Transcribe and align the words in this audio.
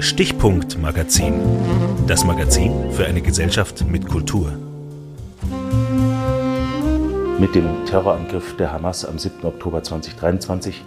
Stichpunkt 0.00 0.78
Magazin. 0.78 1.34
Das 2.06 2.24
Magazin 2.24 2.90
für 2.90 3.04
eine 3.04 3.20
Gesellschaft 3.20 3.84
mit 3.86 4.08
Kultur. 4.08 4.50
Mit 7.38 7.54
dem 7.54 7.84
Terrorangriff 7.84 8.56
der 8.56 8.72
Hamas 8.72 9.04
am 9.04 9.18
7. 9.18 9.44
Oktober 9.44 9.82
2023 9.82 10.82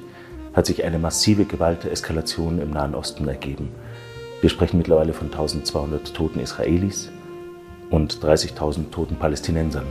hat 0.54 0.66
sich 0.66 0.84
eine 0.84 0.98
massive 0.98 1.46
Gewalteskalation 1.46 2.60
im 2.60 2.72
Nahen 2.72 2.96
Osten 2.96 3.28
ergeben. 3.28 3.70
Wir 4.42 4.50
sprechen 4.50 4.80
mittlerweile 4.80 5.14
von 5.14 5.28
1200 5.28 6.12
toten 6.16 6.40
Israelis 6.40 7.12
und 7.92 8.16
30.000 8.16 8.90
toten 8.90 9.18
Palästinensern. 9.18 9.86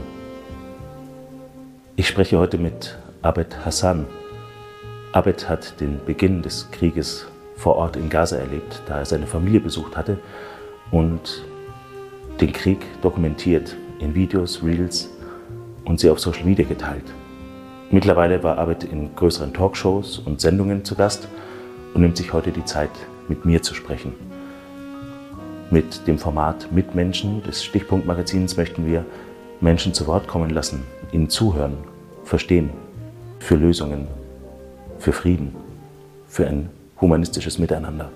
Ich 1.95 2.09
spreche 2.09 2.39
heute 2.39 2.57
mit 2.57 2.97
Abed 3.21 3.65
Hassan. 3.65 4.05
Abed 5.13 5.47
hat 5.47 5.79
den 5.79 6.03
Beginn 6.05 6.41
des 6.41 6.69
Krieges 6.71 7.27
vor 7.55 7.75
Ort 7.75 7.95
in 7.95 8.09
Gaza 8.09 8.37
erlebt, 8.37 8.81
da 8.85 8.99
er 8.99 9.05
seine 9.05 9.27
Familie 9.27 9.59
besucht 9.59 9.95
hatte 9.95 10.19
und 10.91 11.43
den 12.41 12.51
Krieg 12.51 12.79
dokumentiert 13.01 13.75
in 13.99 14.15
Videos, 14.15 14.63
Reels 14.63 15.09
und 15.85 15.99
sie 15.99 16.09
auf 16.09 16.19
Social 16.19 16.45
Media 16.45 16.65
geteilt. 16.65 17.05
Mittlerweile 17.91 18.43
war 18.43 18.57
Abed 18.57 18.83
in 18.83 19.15
größeren 19.15 19.53
Talkshows 19.53 20.19
und 20.19 20.41
Sendungen 20.41 20.83
zu 20.83 20.95
Gast 20.95 21.27
und 21.93 22.01
nimmt 22.01 22.17
sich 22.17 22.33
heute 22.33 22.51
die 22.51 22.65
Zeit, 22.65 22.89
mit 23.27 23.45
mir 23.45 23.61
zu 23.61 23.73
sprechen. 23.73 24.13
Mit 25.69 26.07
dem 26.07 26.17
Format 26.17 26.71
Mitmenschen 26.71 27.41
des 27.43 27.63
Stichpunktmagazins 27.63 28.57
möchten 28.57 28.85
wir 28.85 29.05
Menschen 29.61 29.93
zu 29.93 30.07
Wort 30.07 30.27
kommen 30.27 30.49
lassen, 30.49 30.83
ihnen 31.11 31.29
zuhören, 31.29 31.77
verstehen, 32.23 32.71
für 33.39 33.55
Lösungen, 33.55 34.07
für 34.99 35.13
Frieden, 35.13 35.55
für 36.27 36.47
ein 36.47 36.69
humanistisches 37.03 37.59
Miteinander. 37.59 38.09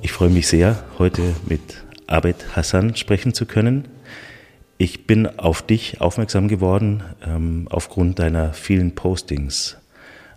Ich 0.00 0.12
freue 0.12 0.30
mich 0.30 0.46
sehr, 0.46 0.82
heute 0.98 1.34
mit 1.48 1.60
Abed 2.06 2.56
Hassan 2.56 2.94
sprechen 2.94 3.34
zu 3.34 3.44
können. 3.44 3.88
Ich 4.78 5.06
bin 5.06 5.26
auf 5.26 5.62
dich 5.62 6.00
aufmerksam 6.00 6.46
geworden 6.46 7.02
ähm, 7.26 7.66
aufgrund 7.68 8.20
deiner 8.20 8.52
vielen 8.52 8.94
Postings 8.94 9.76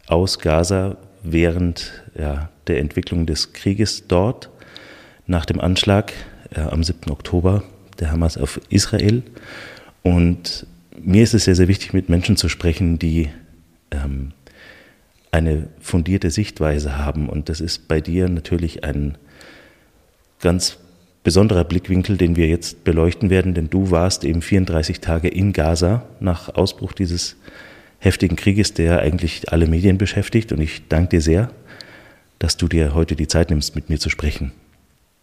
aus 0.07 0.39
Gaza 0.39 0.97
während 1.21 2.03
ja, 2.17 2.49
der 2.65 2.79
Entwicklung 2.79 3.27
des 3.27 3.53
Krieges 3.53 4.07
dort 4.07 4.49
nach 5.27 5.45
dem 5.45 5.59
Anschlag 5.59 6.11
äh, 6.55 6.61
am 6.61 6.83
7. 6.83 7.11
Oktober 7.11 7.63
der 7.99 8.11
Hamas 8.11 8.37
auf 8.37 8.59
Israel. 8.69 9.21
Und 10.01 10.65
mir 10.99 11.21
ist 11.21 11.35
es 11.35 11.45
sehr, 11.45 11.55
sehr 11.55 11.67
wichtig, 11.67 11.93
mit 11.93 12.09
Menschen 12.09 12.35
zu 12.35 12.49
sprechen, 12.49 12.97
die 12.97 13.29
ähm, 13.91 14.31
eine 15.35 15.67
fundierte 15.79 16.31
Sichtweise 16.31 16.97
haben. 16.97 17.27
Und 17.27 17.49
das 17.49 17.59
ist 17.59 17.87
bei 17.87 17.99
dir 17.99 18.29
natürlich 18.29 18.83
ein 18.83 19.17
ganz 20.39 20.77
besonderer 21.23 21.63
Blickwinkel, 21.63 22.17
den 22.17 22.35
wir 22.35 22.47
jetzt 22.47 22.83
beleuchten 22.83 23.29
werden, 23.29 23.53
denn 23.53 23.69
du 23.69 23.91
warst 23.91 24.23
eben 24.23 24.41
34 24.41 25.01
Tage 25.01 25.27
in 25.27 25.53
Gaza 25.53 26.05
nach 26.19 26.53
Ausbruch 26.55 26.93
dieses 26.93 27.35
heftigen 27.99 28.35
Krieges, 28.35 28.73
der 28.73 28.99
eigentlich 28.99 29.51
alle 29.51 29.67
Medien 29.67 29.97
beschäftigt. 29.97 30.51
Und 30.51 30.61
ich 30.61 30.87
danke 30.87 31.09
dir 31.09 31.21
sehr, 31.21 31.51
dass 32.39 32.57
du 32.57 32.67
dir 32.67 32.93
heute 32.93 33.15
die 33.15 33.27
Zeit 33.27 33.49
nimmst, 33.49 33.75
mit 33.75 33.89
mir 33.89 33.99
zu 33.99 34.09
sprechen. 34.09 34.51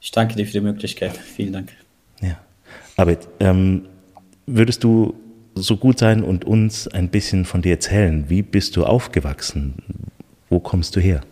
Ich 0.00 0.10
danke 0.10 0.34
dir 0.34 0.44
für 0.44 0.52
die 0.52 0.60
Möglichkeit. 0.60 1.16
Vielen 1.16 1.52
Dank. 1.52 1.70
Ja. 2.20 2.38
Aber 2.96 3.16
ähm, 3.38 3.82
würdest 4.46 4.82
du 4.82 5.14
so 5.54 5.76
gut 5.76 5.98
sein 5.98 6.22
und 6.22 6.44
uns 6.44 6.88
ein 6.88 7.08
bisschen 7.08 7.44
von 7.44 7.62
dir 7.62 7.72
erzählen? 7.72 8.24
Wie 8.28 8.42
bist 8.42 8.76
du 8.76 8.84
aufgewachsen? 8.84 9.74
Wo 10.48 10.60
kommst 10.60 10.96
du 10.96 11.00
her? 11.00 11.22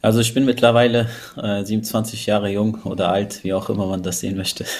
Also 0.00 0.20
ich 0.20 0.32
bin 0.32 0.44
mittlerweile 0.44 1.08
äh, 1.36 1.64
27 1.64 2.26
Jahre 2.26 2.50
jung 2.50 2.78
oder 2.84 3.10
alt, 3.10 3.42
wie 3.42 3.52
auch 3.52 3.68
immer 3.68 3.86
man 3.86 4.02
das 4.02 4.20
sehen 4.20 4.36
möchte. 4.36 4.64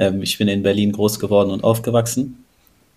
Ähm, 0.00 0.22
ich 0.22 0.38
bin 0.38 0.46
in 0.46 0.62
Berlin 0.62 0.92
groß 0.92 1.18
geworden 1.18 1.50
und 1.50 1.64
aufgewachsen. 1.64 2.44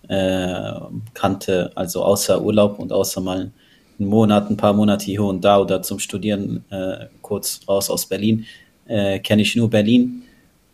Äh, 0.06 0.72
kannte 1.14 1.72
also 1.74 2.04
außer 2.04 2.40
Urlaub 2.40 2.78
und 2.78 2.92
außer 2.92 3.20
mal 3.20 3.50
einen 3.98 4.08
Monat, 4.08 4.48
ein 4.48 4.56
paar 4.56 4.72
Monate 4.72 5.06
hier 5.06 5.24
und 5.24 5.44
da 5.44 5.58
oder 5.58 5.82
zum 5.82 5.98
Studieren 5.98 6.64
äh, 6.70 7.06
kurz 7.22 7.60
raus 7.66 7.90
aus 7.90 8.06
Berlin, 8.06 8.46
äh, 8.86 9.18
kenne 9.18 9.42
ich 9.42 9.56
nur 9.56 9.68
Berlin. 9.68 10.22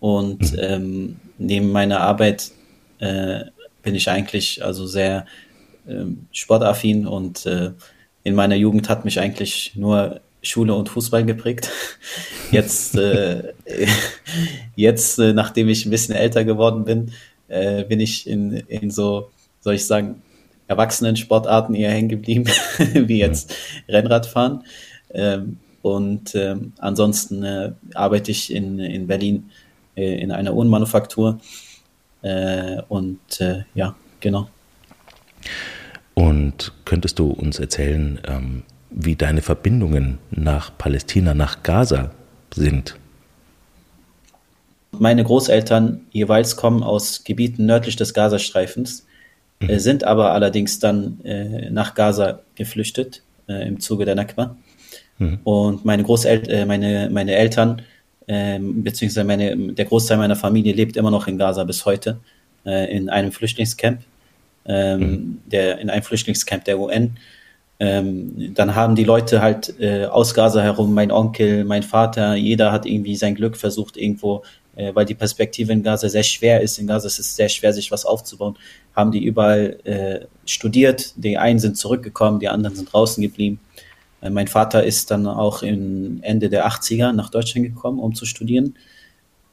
Und 0.00 0.52
mhm. 0.52 0.58
ähm, 0.60 1.16
neben 1.38 1.72
meiner 1.72 2.00
Arbeit 2.00 2.50
äh, 2.98 3.44
bin 3.82 3.94
ich 3.94 4.08
eigentlich 4.08 4.64
also 4.64 4.86
sehr 4.86 5.26
ähm, 5.88 6.26
sportaffin 6.32 7.06
und 7.06 7.46
äh, 7.46 7.72
in 8.24 8.34
meiner 8.34 8.56
Jugend 8.56 8.88
hat 8.88 9.04
mich 9.04 9.20
eigentlich 9.20 9.72
nur 9.74 10.20
Schule 10.42 10.74
und 10.74 10.88
Fußball 10.88 11.24
geprägt. 11.24 11.70
Jetzt, 12.50 12.96
äh, 12.96 13.52
jetzt 14.76 15.18
äh, 15.18 15.32
nachdem 15.32 15.68
ich 15.68 15.84
ein 15.84 15.90
bisschen 15.90 16.14
älter 16.14 16.44
geworden 16.44 16.84
bin, 16.84 17.12
äh, 17.48 17.84
bin 17.84 18.00
ich 18.00 18.26
in, 18.26 18.52
in 18.68 18.90
so, 18.90 19.30
soll 19.60 19.74
ich 19.74 19.86
sagen, 19.86 20.22
erwachsenen 20.66 21.16
Sportarten 21.16 21.74
eher 21.74 21.90
hängen 21.90 22.08
geblieben, 22.08 22.44
wie 22.94 23.18
jetzt 23.18 23.54
Rennradfahren. 23.88 24.64
Ähm, 25.12 25.58
und 25.82 26.34
ähm, 26.34 26.72
ansonsten 26.78 27.42
äh, 27.42 27.72
arbeite 27.94 28.30
ich 28.30 28.52
in, 28.52 28.78
in 28.78 29.06
Berlin 29.06 29.50
äh, 29.96 30.20
in 30.20 30.30
einer 30.30 30.54
Uhrenmanufaktur. 30.54 31.40
Äh, 32.22 32.82
und 32.88 33.40
äh, 33.40 33.64
ja, 33.74 33.94
genau. 34.20 34.48
Und 36.14 36.72
könntest 36.84 37.18
du 37.18 37.30
uns 37.30 37.58
erzählen, 37.58 38.20
ähm, 38.26 38.62
wie 38.90 39.16
deine 39.16 39.42
Verbindungen 39.42 40.18
nach 40.30 40.76
Palästina, 40.76 41.34
nach 41.34 41.62
Gaza 41.62 42.10
sind? 42.52 42.96
Meine 44.90 45.22
Großeltern 45.22 46.00
jeweils 46.10 46.56
kommen 46.56 46.82
aus 46.82 47.22
Gebieten 47.22 47.66
nördlich 47.66 47.96
des 47.96 48.14
Gazastreifens, 48.14 49.06
mhm. 49.60 49.68
äh, 49.68 49.78
sind 49.78 50.04
aber 50.04 50.32
allerdings 50.32 50.78
dann 50.78 51.20
äh, 51.24 51.70
nach 51.70 51.94
Gaza 51.94 52.40
geflüchtet 52.54 53.22
äh, 53.48 53.68
im 53.68 53.80
Zuge 53.80 54.04
der 54.04 54.14
Nakba. 54.14 54.56
Mhm. 55.18 55.40
Und 55.44 55.84
meine 55.84 56.02
Großeltern, 56.02 56.50
äh, 56.50 56.66
meine, 56.66 57.10
meine 57.12 57.34
Eltern, 57.34 57.82
ähm, 58.28 58.84
beziehungsweise 58.84 59.24
meine, 59.26 59.56
der 59.72 59.84
Großteil 59.86 60.18
meiner 60.18 60.36
Familie 60.36 60.74
lebt 60.74 60.96
immer 60.96 61.10
noch 61.10 61.26
in 61.26 61.38
Gaza 61.38 61.64
bis 61.64 61.84
heute, 61.86 62.20
äh, 62.66 62.94
in 62.94 63.08
einem 63.08 63.32
Flüchtlingscamp 63.32 64.00
ähm, 64.66 65.00
mhm. 65.00 65.40
der, 65.46 65.78
in 65.78 65.90
einem 65.90 66.02
Flüchtlingscamp 66.02 66.64
der 66.64 66.78
UN. 66.78 67.16
Ähm, 67.80 68.54
dann 68.54 68.74
haben 68.74 68.96
die 68.96 69.04
Leute 69.04 69.40
halt 69.40 69.74
äh, 69.80 70.04
aus 70.04 70.34
Gaza 70.34 70.60
herum, 70.60 70.94
mein 70.94 71.10
Onkel, 71.10 71.64
mein 71.64 71.82
Vater, 71.82 72.34
jeder 72.34 72.72
hat 72.72 72.86
irgendwie 72.86 73.16
sein 73.16 73.34
Glück 73.34 73.56
versucht 73.56 73.96
irgendwo, 73.96 74.42
äh, 74.76 74.94
weil 74.94 75.06
die 75.06 75.14
Perspektive 75.14 75.72
in 75.72 75.82
Gaza 75.82 76.08
sehr 76.08 76.24
schwer 76.24 76.60
ist. 76.60 76.78
In 76.78 76.86
Gaza 76.86 77.06
ist 77.06 77.18
es 77.18 77.34
sehr 77.34 77.48
schwer, 77.48 77.72
sich 77.72 77.90
was 77.90 78.04
aufzubauen. 78.04 78.56
Haben 78.94 79.12
die 79.12 79.24
überall 79.24 79.78
äh, 79.84 80.26
studiert. 80.44 81.14
Die 81.16 81.38
einen 81.38 81.60
sind 81.60 81.76
zurückgekommen, 81.76 82.40
die 82.40 82.48
anderen 82.48 82.76
sind 82.76 82.92
draußen 82.92 83.22
geblieben. 83.22 83.60
Äh, 84.20 84.30
mein 84.30 84.48
Vater 84.48 84.84
ist 84.84 85.10
dann 85.10 85.26
auch 85.26 85.62
im 85.62 86.18
Ende 86.22 86.48
der 86.48 86.66
80er 86.68 87.12
nach 87.12 87.30
Deutschland 87.30 87.66
gekommen, 87.66 87.98
um 87.98 88.14
zu 88.14 88.26
studieren. 88.26 88.74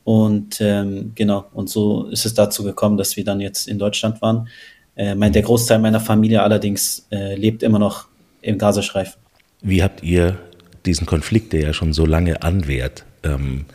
Und 0.03 0.62
ähm, 0.62 1.14
genau, 1.16 1.46
und 1.53 1.70
so 1.70 2.06
ist 2.06 2.26
es 2.26 2.34
dazu 2.36 2.64
gekommen, 2.64 2.96
dass 2.98 3.18
wir 3.18 3.24
dann 3.24 3.42
jetzt 3.42 3.68
in 3.68 3.80
Deutschland 3.80 4.22
waren. 4.22 4.48
Äh, 4.96 5.16
mein, 5.16 5.34
der 5.34 5.42
Großteil 5.42 5.80
meiner 5.80 6.00
Familie 6.00 6.44
allerdings 6.44 7.08
äh, 7.12 7.36
lebt 7.36 7.64
immer 7.64 7.80
noch 7.80 8.08
im 8.42 8.58
Gazastreifen. 8.58 9.20
Wie 9.62 9.81
habt 9.81 10.03
ihr 10.03 10.38
diesen 10.86 11.08
Konflikt, 11.08 11.53
der 11.53 11.62
ja 11.62 11.74
schon 11.74 11.92
so 11.92 12.06
lange 12.06 12.44
anwährt, 12.44 13.03
ähm, 13.24 13.66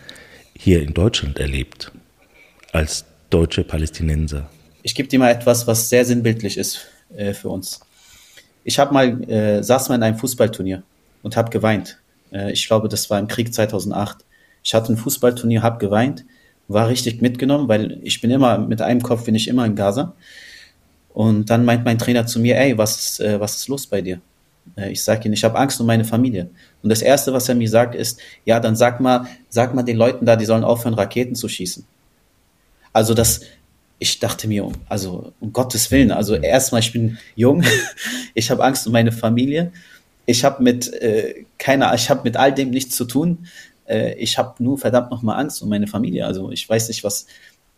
hier 0.56 0.82
in 0.82 0.94
Deutschland 0.94 1.38
erlebt, 1.38 1.90
als 2.72 3.04
deutsche 3.28 3.64
Palästinenser? 3.64 4.48
Ich 4.82 4.94
gebe 4.94 5.08
dir 5.08 5.18
mal 5.18 5.30
etwas, 5.30 5.66
was 5.66 5.88
sehr 5.88 6.04
sinnbildlich 6.04 6.56
ist 6.56 6.86
äh, 7.14 7.34
für 7.34 7.48
uns. 7.48 7.80
Ich 8.64 8.78
habe 8.78 8.92
mal 8.92 9.30
äh, 9.30 9.62
saß 9.62 9.88
mal 9.88 9.96
in 9.96 10.02
einem 10.02 10.18
Fußballturnier 10.18 10.82
und 11.22 11.36
habe 11.36 11.50
geweint. 11.50 11.98
Äh, 12.32 12.52
ich 12.52 12.66
glaube, 12.66 12.88
das 12.88 13.10
war 13.10 13.18
im 13.18 13.28
Krieg 13.28 13.52
2008. 13.52 14.24
Ich 14.62 14.74
hatte 14.74 14.92
ein 14.92 14.96
Fußballturnier, 14.96 15.62
habe 15.62 15.78
geweint, 15.78 16.24
war 16.68 16.88
richtig 16.88 17.22
mitgenommen, 17.22 17.68
weil 17.68 17.98
ich 18.02 18.20
bin 18.20 18.30
immer 18.30 18.58
mit 18.58 18.82
einem 18.82 19.02
Kopf 19.02 19.24
bin 19.24 19.34
ich 19.34 19.48
immer 19.48 19.64
in 19.64 19.74
Gaza. 19.74 20.14
Und 21.12 21.50
dann 21.50 21.64
meint 21.64 21.84
mein 21.84 21.98
Trainer 21.98 22.26
zu 22.26 22.38
mir, 22.38 22.56
ey, 22.56 22.78
was 22.78 22.96
ist, 22.96 23.20
äh, 23.20 23.40
was 23.40 23.56
ist 23.56 23.68
los 23.68 23.86
bei 23.86 24.00
dir? 24.00 24.20
Äh, 24.76 24.92
ich 24.92 25.02
sage 25.02 25.26
ihm, 25.26 25.32
ich 25.32 25.44
habe 25.44 25.58
Angst 25.58 25.80
um 25.80 25.86
meine 25.86 26.04
Familie. 26.04 26.50
Und 26.82 26.90
das 26.90 27.02
Erste, 27.02 27.32
was 27.32 27.48
er 27.48 27.54
mir 27.54 27.68
sagt, 27.68 27.94
ist, 27.94 28.20
ja, 28.44 28.60
dann 28.60 28.76
sag 28.76 29.00
mal, 29.00 29.26
sag 29.48 29.74
mal 29.74 29.82
den 29.82 29.96
Leuten 29.96 30.26
da, 30.26 30.36
die 30.36 30.44
sollen 30.44 30.64
aufhören, 30.64 30.94
Raketen 30.94 31.34
zu 31.34 31.48
schießen. 31.48 31.84
Also 32.92 33.14
das, 33.14 33.40
ich 34.00 34.18
dachte 34.18 34.48
mir, 34.48 34.68
also 34.88 35.32
um 35.38 35.52
Gottes 35.52 35.90
Willen, 35.92 36.10
also 36.10 36.34
erstmal, 36.34 36.80
ich 36.80 36.92
bin 36.92 37.18
jung, 37.36 37.62
ich 38.34 38.50
habe 38.50 38.64
Angst 38.64 38.86
um 38.86 38.92
meine 38.92 39.12
Familie, 39.12 39.70
ich 40.26 40.44
habe 40.44 40.62
mit 40.62 40.92
äh, 40.92 41.44
keiner, 41.58 41.94
ich 41.94 42.10
habe 42.10 42.22
mit 42.24 42.36
all 42.36 42.52
dem 42.52 42.70
nichts 42.70 42.96
zu 42.96 43.04
tun, 43.04 43.46
äh, 43.86 44.14
ich 44.14 44.38
habe 44.38 44.62
nur 44.62 44.78
verdammt 44.78 45.12
nochmal 45.12 45.38
Angst 45.38 45.62
um 45.62 45.68
meine 45.68 45.86
Familie. 45.86 46.26
Also 46.26 46.50
ich 46.50 46.68
weiß 46.68 46.88
nicht, 46.88 47.04
was, 47.04 47.26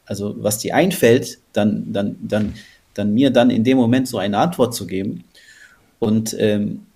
also 0.07 0.35
was 0.39 0.59
die 0.59 0.73
einfällt, 0.73 1.39
dann, 1.53 1.93
dann, 1.93 2.17
dann 2.23 2.55
dann 2.95 3.15
mir 3.15 3.31
dann 3.31 3.51
in 3.51 3.65
dem 3.65 3.79
Moment 3.79 4.09
so 4.09 4.19
eine 4.19 4.39
Antwort 4.39 4.75
zu 4.75 4.87
geben. 4.87 5.25
Und 5.99 6.37
ähm, 6.39 6.87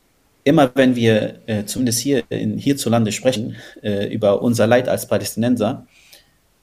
immer 0.45 0.71
wenn 0.75 0.97
wir 0.97 1.41
äh, 1.47 1.65
zumindest 1.65 2.01
hier 2.01 2.25
in, 2.29 2.59
hierzulande 2.59 3.13
sprechen 3.13 3.57
äh, 3.83 4.13
über 4.13 4.43
unser 4.43 4.67
Leid 4.67 4.89
als 4.89 5.09
Palästinenser, 5.09 5.87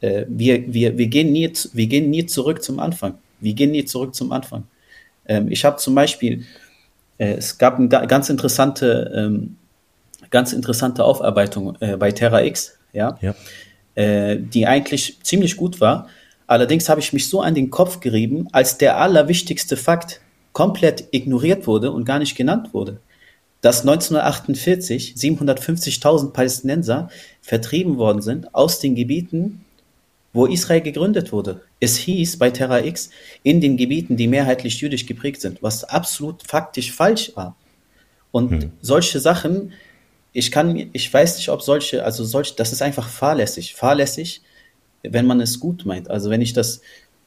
äh, 0.04 0.26
wir, 0.28 0.74
wir, 0.74 0.98
wir, 0.98 1.08
gehen 1.08 1.32
nie, 1.32 1.52
wir 1.72 1.88
gehen 1.88 2.10
nie 2.10 2.26
zurück 2.26 2.62
zum 2.62 2.80
Anfang. 2.80 3.16
Wir 3.40 3.54
gehen 3.54 3.72
nie 3.72 3.86
zurück 3.86 4.14
zum 4.14 4.32
Anfang. 4.32 4.66
Ähm, 5.26 5.50
ich 5.50 5.64
habe 5.64 5.78
zum 5.78 5.96
Beispiel, 5.96 6.46
äh, 7.18 7.36
es 7.36 7.58
gab 7.58 7.80
eine 7.80 7.88
ganz 7.88 8.30
interessante, 8.30 9.12
ähm, 9.16 9.56
ganz 10.30 10.52
interessante 10.52 11.06
Aufarbeitung 11.06 11.78
äh, 11.80 11.96
bei 11.96 12.12
Terra 12.12 12.44
X, 12.44 12.78
ja, 12.92 13.18
ja. 13.22 13.34
Äh, 13.96 14.38
die 14.40 14.68
eigentlich 14.68 15.20
ziemlich 15.24 15.56
gut 15.56 15.80
war. 15.80 16.08
Allerdings 16.48 16.90
habe 16.90 17.00
ich 17.00 17.14
mich 17.14 17.30
so 17.30 17.42
an 17.42 17.56
den 17.56 17.70
Kopf 17.70 18.02
gerieben, 18.02 18.48
als 18.52 18.78
der 18.78 18.98
allerwichtigste 18.98 19.78
Fakt 19.78 20.20
komplett 20.52 21.06
ignoriert 21.12 21.66
wurde 21.66 21.92
und 21.92 22.04
gar 22.04 22.20
nicht 22.20 22.36
genannt 22.36 22.74
wurde 22.74 23.00
dass 23.64 23.80
1948 23.88 25.16
750.000 25.16 26.34
Palästinenser 26.34 27.10
vertrieben 27.42 27.98
worden 27.98 28.22
sind 28.22 28.54
aus 28.54 28.80
den 28.82 28.94
Gebieten, 28.94 29.62
wo 30.34 30.48
Israel 30.48 30.82
gegründet 30.82 31.32
wurde. 31.32 31.62
Es 31.80 31.96
hieß 31.98 32.38
bei 32.38 32.50
Terra 32.50 32.84
X 32.84 33.12
in 33.44 33.62
den 33.62 33.78
Gebieten, 33.78 34.18
die 34.18 34.28
mehrheitlich 34.28 34.82
jüdisch 34.82 35.06
geprägt 35.06 35.42
sind, 35.42 35.62
was 35.62 35.84
absolut 35.84 36.44
faktisch 36.46 36.92
falsch 36.92 37.32
war. 37.36 37.56
Und 38.32 38.50
hm. 38.50 38.72
solche 38.82 39.20
Sachen, 39.20 39.74
ich 40.34 40.52
kann, 40.52 40.90
ich 40.92 41.14
weiß 41.14 41.38
nicht, 41.38 41.50
ob 41.50 41.62
solche, 41.62 42.04
also 42.04 42.24
solche, 42.24 42.56
das 42.56 42.74
ist 42.74 42.82
einfach 42.82 43.08
fahrlässig, 43.08 43.76
fahrlässig, 43.76 44.42
wenn 45.04 45.28
man 45.28 45.40
es 45.40 45.60
gut 45.60 45.86
meint. 45.86 46.10
Also 46.10 46.32
wenn 46.32 46.42
ich 46.42 46.54
das, 46.54 46.82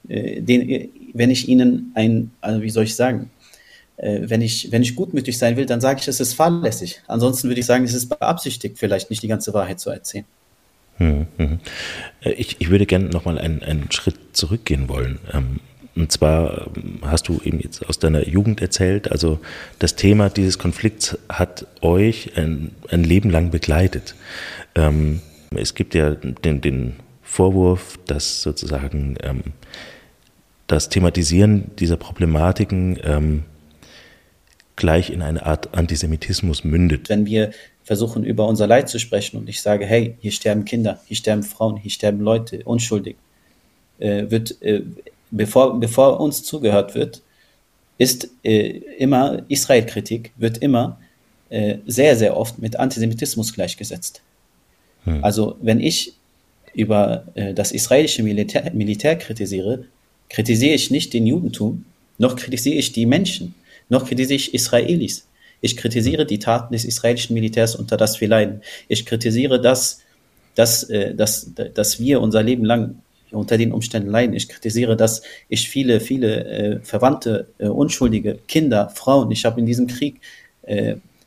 äh, 0.08 0.41
den, 0.43 0.91
wenn 1.14 1.31
ich 1.31 1.49
ihnen 1.49 1.93
ein, 1.94 2.32
also 2.41 2.61
wie 2.62 2.70
soll 2.70 2.85
ich 2.85 2.97
sagen, 2.97 3.31
äh, 3.99 4.23
wenn, 4.23 4.43
ich, 4.43 4.73
wenn 4.73 4.82
ich 4.82 4.97
gutmütig 4.97 5.38
sein 5.38 5.56
will, 5.56 5.67
dann 5.67 5.81
sage 5.81 6.00
ich, 6.00 6.08
es 6.08 6.19
ist 6.19 6.35
fahrlässig. 6.35 7.03
Ansonsten 7.06 7.49
würde 7.49 7.61
ich 7.61 7.67
sagen, 7.67 7.85
es 7.85 7.94
ist 7.94 8.08
beabsichtigt, 8.08 8.79
vielleicht 8.79 9.11
nicht 9.11 9.23
die 9.23 9.29
ganze 9.29 9.55
Wahrheit 9.55 9.79
zu 9.79 9.91
erzählen. 9.91 10.26
Hm, 10.98 11.26
hm. 11.37 11.58
Äh, 12.22 12.32
ich, 12.32 12.56
ich 12.58 12.70
würde 12.70 12.87
gerne 12.87 13.06
nochmal 13.06 13.38
einen, 13.38 13.62
einen 13.62 13.90
Schritt 13.93 14.16
zurückgehen 14.32 14.88
wollen. 14.88 15.19
Ähm, 15.32 15.60
und 15.94 16.12
zwar 16.12 16.69
ähm, 16.76 17.00
hast 17.02 17.28
du 17.28 17.40
eben 17.43 17.60
jetzt 17.60 17.87
aus 17.88 17.98
deiner 17.98 18.26
Jugend 18.26 18.60
erzählt, 18.60 19.10
also 19.10 19.40
das 19.78 19.96
Thema 19.96 20.28
dieses 20.31 20.58
Konflikts 20.58 21.19
hat 21.28 21.66
euch 21.81 22.37
ein, 22.37 22.72
ein 22.90 23.04
Leben 23.04 23.31
lang 23.31 23.50
begleitet. 23.50 24.14
Ähm, 24.75 25.20
es 25.54 25.75
gibt 25.75 25.94
ja 25.94 26.10
den, 26.10 26.60
den 26.60 26.96
Vorwurf, 27.22 27.98
dass 28.06 28.43
sozusagen 28.43 29.16
das 30.66 30.88
Thematisieren 30.88 31.70
dieser 31.76 31.96
Problematiken 31.96 33.44
gleich 34.75 35.10
in 35.10 35.22
eine 35.22 35.46
Art 35.46 35.75
Antisemitismus 35.75 36.64
mündet. 36.64 37.08
Wenn 37.08 37.26
wir 37.26 37.52
versuchen, 37.86 38.24
über 38.24 38.46
unser 38.46 38.66
Leid 38.66 38.88
zu 38.88 38.98
sprechen 38.98 39.38
und 39.38 39.48
ich 39.48 39.62
sage, 39.62 39.86
hey, 39.86 40.16
hier 40.20 40.32
sterben 40.32 40.64
Kinder, 40.64 41.00
hier 41.06 41.16
sterben 41.16 41.42
Frauen, 41.42 41.76
hier 41.76 41.90
sterben 41.90 42.20
Leute, 42.20 42.62
unschuldig, 42.64 43.16
äh, 43.98 44.28
wird, 44.28 44.60
äh, 44.60 44.82
bevor, 45.30 45.80
bevor 45.80 46.20
uns 46.20 46.42
zugehört 46.42 46.94
wird, 46.94 47.22
ist 47.96 48.28
äh, 48.44 48.80
immer 48.98 49.42
Israel-Kritik, 49.48 50.32
wird 50.36 50.58
immer 50.58 51.00
äh, 51.48 51.78
sehr, 51.86 52.16
sehr 52.16 52.36
oft 52.36 52.58
mit 52.58 52.76
Antisemitismus 52.76 53.54
gleichgesetzt. 53.54 54.20
Hm. 55.04 55.24
Also 55.24 55.56
wenn 55.62 55.80
ich 55.80 56.12
über 56.74 57.24
äh, 57.34 57.54
das 57.54 57.72
israelische 57.72 58.22
Militär, 58.22 58.70
Militär 58.74 59.16
kritisiere, 59.16 59.84
kritisiere 60.28 60.74
ich 60.74 60.90
nicht 60.90 61.14
den 61.14 61.26
Judentum, 61.26 61.86
noch 62.18 62.36
kritisiere 62.36 62.76
ich 62.76 62.92
die 62.92 63.06
Menschen 63.06 63.54
noch 63.88 64.06
kritisiere 64.06 64.36
ich 64.36 64.54
Israelis. 64.54 65.26
Ich 65.61 65.76
kritisiere 65.76 66.26
die 66.26 66.38
Taten 66.38 66.73
des 66.73 66.85
israelischen 66.85 67.35
Militärs, 67.35 67.75
unter 67.75 67.97
das 67.97 68.20
wir 68.20 68.29
leiden. 68.29 68.62
Ich 68.88 69.06
kritisiere 69.06 69.61
das, 69.61 70.00
dass, 70.55 70.85
äh, 70.85 71.14
dass, 71.14 71.53
dass 71.75 72.00
wir 72.00 72.20
unser 72.20 72.43
Leben 72.43 72.64
lang 72.64 73.03
unter 73.32 73.58
den 73.58 73.73
Umständen 73.73 74.11
leiden. 74.11 74.35
Ich 74.35 74.49
kritisiere, 74.49 74.97
dass 74.97 75.23
ich 75.49 75.69
viele, 75.69 76.00
viele 76.00 76.44
äh, 76.44 76.81
Verwandte, 76.81 77.49
äh, 77.58 77.67
unschuldige 77.67 78.38
Kinder, 78.49 78.91
Frauen, 78.91 79.31
ich 79.31 79.44
habe 79.44 79.61
in 79.61 79.67
diesem 79.67 79.87
Krieg 79.87 80.20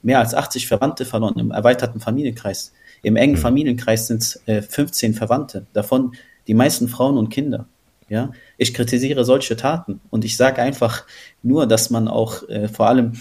mehr 0.01 0.19
als 0.19 0.33
80 0.33 0.67
Verwandte 0.67 1.05
verloren 1.05 1.39
im 1.39 1.51
erweiterten 1.51 2.01
Familienkreis. 2.01 2.73
Im 3.01 3.15
engen 3.15 3.35
mhm. 3.35 3.41
Familienkreis 3.41 4.07
sind 4.07 4.21
es 4.21 4.41
äh, 4.47 4.61
15 4.61 5.13
Verwandte, 5.13 5.65
davon 5.73 6.13
die 6.47 6.53
meisten 6.53 6.89
Frauen 6.89 7.17
und 7.17 7.29
Kinder. 7.29 7.67
Ja, 8.09 8.31
ich 8.57 8.73
kritisiere 8.73 9.23
solche 9.23 9.55
Taten 9.55 10.01
und 10.09 10.25
ich 10.25 10.35
sage 10.35 10.63
einfach 10.63 11.05
nur, 11.43 11.67
dass 11.67 11.91
man 11.91 12.07
auch 12.07 12.47
äh, 12.49 12.67
vor 12.67 12.87
allem 12.87 13.13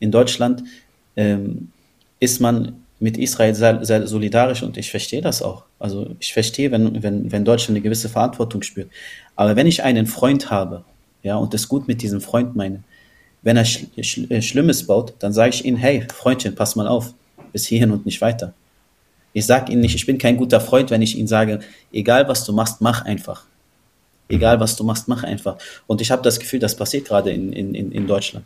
in 0.00 0.10
Deutschland 0.10 0.64
ähm, 1.16 1.70
ist 2.18 2.40
man 2.40 2.84
mit 2.98 3.16
Israel 3.16 3.54
sehr, 3.54 3.84
sehr, 3.84 4.06
solidarisch 4.06 4.62
und 4.62 4.76
ich 4.76 4.90
verstehe 4.90 5.22
das 5.22 5.40
auch. 5.42 5.64
Also 5.78 6.14
ich 6.18 6.32
verstehe, 6.32 6.70
wenn, 6.70 7.02
wenn, 7.02 7.32
wenn 7.32 7.44
Deutschland 7.44 7.76
eine 7.76 7.82
gewisse 7.82 8.08
Verantwortung 8.08 8.62
spürt. 8.62 8.90
Aber 9.36 9.56
wenn 9.56 9.66
ich 9.66 9.82
einen 9.82 10.06
Freund 10.06 10.50
habe, 10.50 10.84
ja, 11.22 11.36
und 11.36 11.54
es 11.54 11.68
gut 11.68 11.88
mit 11.88 12.02
diesem 12.02 12.20
Freund 12.20 12.56
meine, 12.56 12.82
wenn 13.42 13.56
er 13.56 13.64
Sch 13.64 13.86
Sch 14.02 14.30
äh, 14.30 14.42
Schlimmes 14.42 14.86
baut, 14.86 15.14
dann 15.18 15.32
sage 15.32 15.50
ich 15.50 15.64
ihm, 15.64 15.76
hey, 15.76 16.06
Freundchen, 16.12 16.54
pass 16.54 16.76
mal 16.76 16.86
auf, 16.86 17.14
bis 17.52 17.66
hierhin 17.66 17.90
und 17.90 18.04
nicht 18.04 18.20
weiter. 18.20 18.52
Ich 19.32 19.46
sage 19.46 19.72
ihm 19.72 19.80
nicht, 19.80 19.94
ich 19.94 20.06
bin 20.06 20.18
kein 20.18 20.36
guter 20.36 20.60
Freund, 20.60 20.90
wenn 20.90 21.02
ich 21.02 21.16
ihm 21.16 21.26
sage, 21.26 21.60
egal 21.92 22.28
was 22.28 22.44
du 22.44 22.52
machst, 22.52 22.80
mach 22.80 23.04
einfach. 23.04 23.44
Egal 24.28 24.60
was 24.60 24.76
du 24.76 24.84
machst, 24.84 25.08
mach 25.08 25.24
einfach. 25.24 25.56
Und 25.86 26.00
ich 26.00 26.10
habe 26.10 26.22
das 26.22 26.38
Gefühl, 26.38 26.58
das 26.60 26.76
passiert 26.76 27.06
gerade 27.06 27.30
in, 27.30 27.52
in, 27.52 27.92
in 27.92 28.06
Deutschland. 28.06 28.44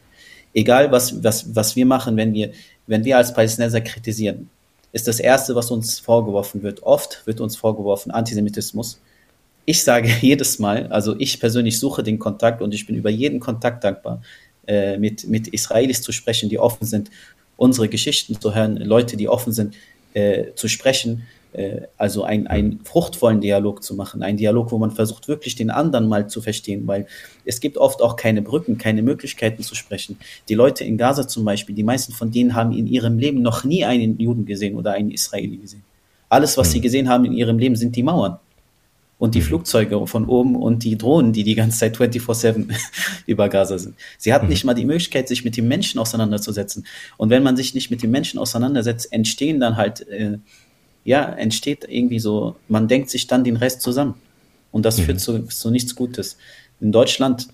Egal 0.55 0.91
was, 0.93 1.23
was, 1.23 1.55
was 1.55 1.77
wir 1.77 1.85
machen, 1.85 2.17
wenn 2.17 2.33
wir, 2.33 2.53
wenn 2.87 3.05
wir 3.05 3.17
als 3.17 3.35
Palästinenser 3.35 3.81
kritisieren, 3.81 4.49
ist 4.93 5.09
das 5.09 5.19
Erste, 5.19 5.55
was 5.56 5.71
uns 5.71 5.99
vorgeworfen 5.99 6.62
wird. 6.62 6.85
Oft 6.85 7.27
wird 7.27 7.41
uns 7.41 7.56
vorgeworfen 7.56 8.12
Antisemitismus. 8.12 9.01
Ich 9.65 9.83
sage 9.83 10.09
jedes 10.21 10.59
Mal, 10.59 10.87
also 10.87 11.17
ich 11.19 11.41
persönlich 11.41 11.79
suche 11.79 12.03
den 12.03 12.19
Kontakt 12.19 12.62
und 12.62 12.73
ich 12.73 12.87
bin 12.87 12.95
über 12.95 13.11
jeden 13.11 13.41
Kontakt 13.41 13.83
dankbar, 13.83 14.23
äh, 14.67 14.97
mit, 14.97 15.27
mit 15.27 15.49
Israelis 15.49 16.01
zu 16.01 16.12
sprechen, 16.12 16.49
die 16.49 16.59
offen 16.59 16.87
sind, 16.87 17.11
unsere 17.56 17.89
Geschichten 17.89 18.41
zu 18.41 18.55
hören, 18.55 18.77
Leute, 18.77 19.17
die 19.17 19.29
offen 19.29 19.53
sind, 19.53 19.75
äh, 20.15 20.55
zu 20.55 20.69
sprechen 20.69 21.27
also 21.97 22.25
ein, 22.25 22.47
einen 22.47 22.81
fruchtvollen 22.85 23.41
Dialog 23.41 23.83
zu 23.83 23.95
machen, 23.95 24.23
einen 24.23 24.39
Dialog, 24.39 24.73
wo 24.73 24.79
man 24.79 24.91
versucht, 24.91 25.29
wirklich 25.29 25.55
den 25.55 25.71
anderen 25.71 26.09
mal 26.09 26.29
zu 26.29 26.41
verstehen, 26.41 26.87
weil 26.87 27.06
es 27.45 27.61
gibt 27.61 27.79
oft 27.79 28.03
auch 28.03 28.17
keine 28.17 28.43
Brücken, 28.43 28.79
keine 28.79 29.03
Möglichkeiten 29.03 29.62
zu 29.62 29.75
sprechen. 29.75 30.19
Die 30.49 30.55
Leute 30.55 30.85
in 30.85 30.99
Gaza 30.99 31.29
zum 31.29 31.45
Beispiel, 31.45 31.75
die 31.75 31.85
meisten 31.85 32.12
von 32.12 32.31
denen 32.31 32.55
haben 32.55 32.73
in 32.73 32.87
ihrem 32.87 33.19
Leben 33.19 33.43
noch 33.43 33.65
nie 33.65 33.84
einen 33.84 34.19
Juden 34.19 34.46
gesehen 34.46 34.75
oder 34.77 34.93
einen 34.93 35.11
Israeli 35.11 35.58
gesehen. 35.58 35.84
Alles, 36.29 36.56
was 36.56 36.69
mhm. 36.69 36.73
sie 36.73 36.81
gesehen 36.81 37.08
haben 37.08 37.25
in 37.25 37.32
ihrem 37.32 37.58
Leben, 37.58 37.77
sind 37.77 37.94
die 37.94 38.03
Mauern 38.03 38.39
und 39.19 39.34
die 39.34 39.41
mhm. 39.41 39.44
Flugzeuge 39.44 40.06
von 40.06 40.27
oben 40.27 40.56
und 40.56 40.84
die 40.84 40.99
Drohnen, 40.99 41.32
die 41.32 41.44
die 41.44 41.55
ganze 41.55 41.79
Zeit 41.79 41.96
24-7 41.96 42.75
über 43.27 43.49
Gaza 43.49 43.79
sind. 43.79 43.94
Sie 44.19 44.34
hatten 44.34 44.46
mhm. 44.46 44.51
nicht 44.51 44.65
mal 44.65 44.75
die 44.75 44.84
Möglichkeit, 44.84 45.29
sich 45.29 45.44
mit 45.44 45.56
den 45.56 45.69
Menschen 45.69 46.01
auseinanderzusetzen. 46.01 46.87
Und 47.17 47.31
wenn 47.31 47.43
man 47.43 47.56
sich 47.56 47.75
nicht 47.75 47.91
mit 47.91 48.03
den 48.03 48.11
Menschen 48.11 48.39
auseinandersetzt, 48.39 49.13
entstehen 49.13 49.61
dann 49.61 49.77
halt 49.77 50.06
äh, 50.08 50.39
ja, 51.05 51.25
entsteht 51.25 51.87
irgendwie 51.89 52.19
so, 52.19 52.56
man 52.69 52.89
denkt 52.89 53.11
sich 53.11 53.27
dann 53.27 53.44
den 53.44 53.56
Rest 53.56 53.82
zusammen. 53.82 54.15
Und 54.73 54.84
das 54.84 54.99
mhm. 54.99 55.03
führt 55.03 55.20
zu, 55.20 55.43
zu 55.46 55.70
nichts 55.70 55.94
Gutes. 55.94 56.37
In 56.81 56.91
Deutschland, 56.91 57.49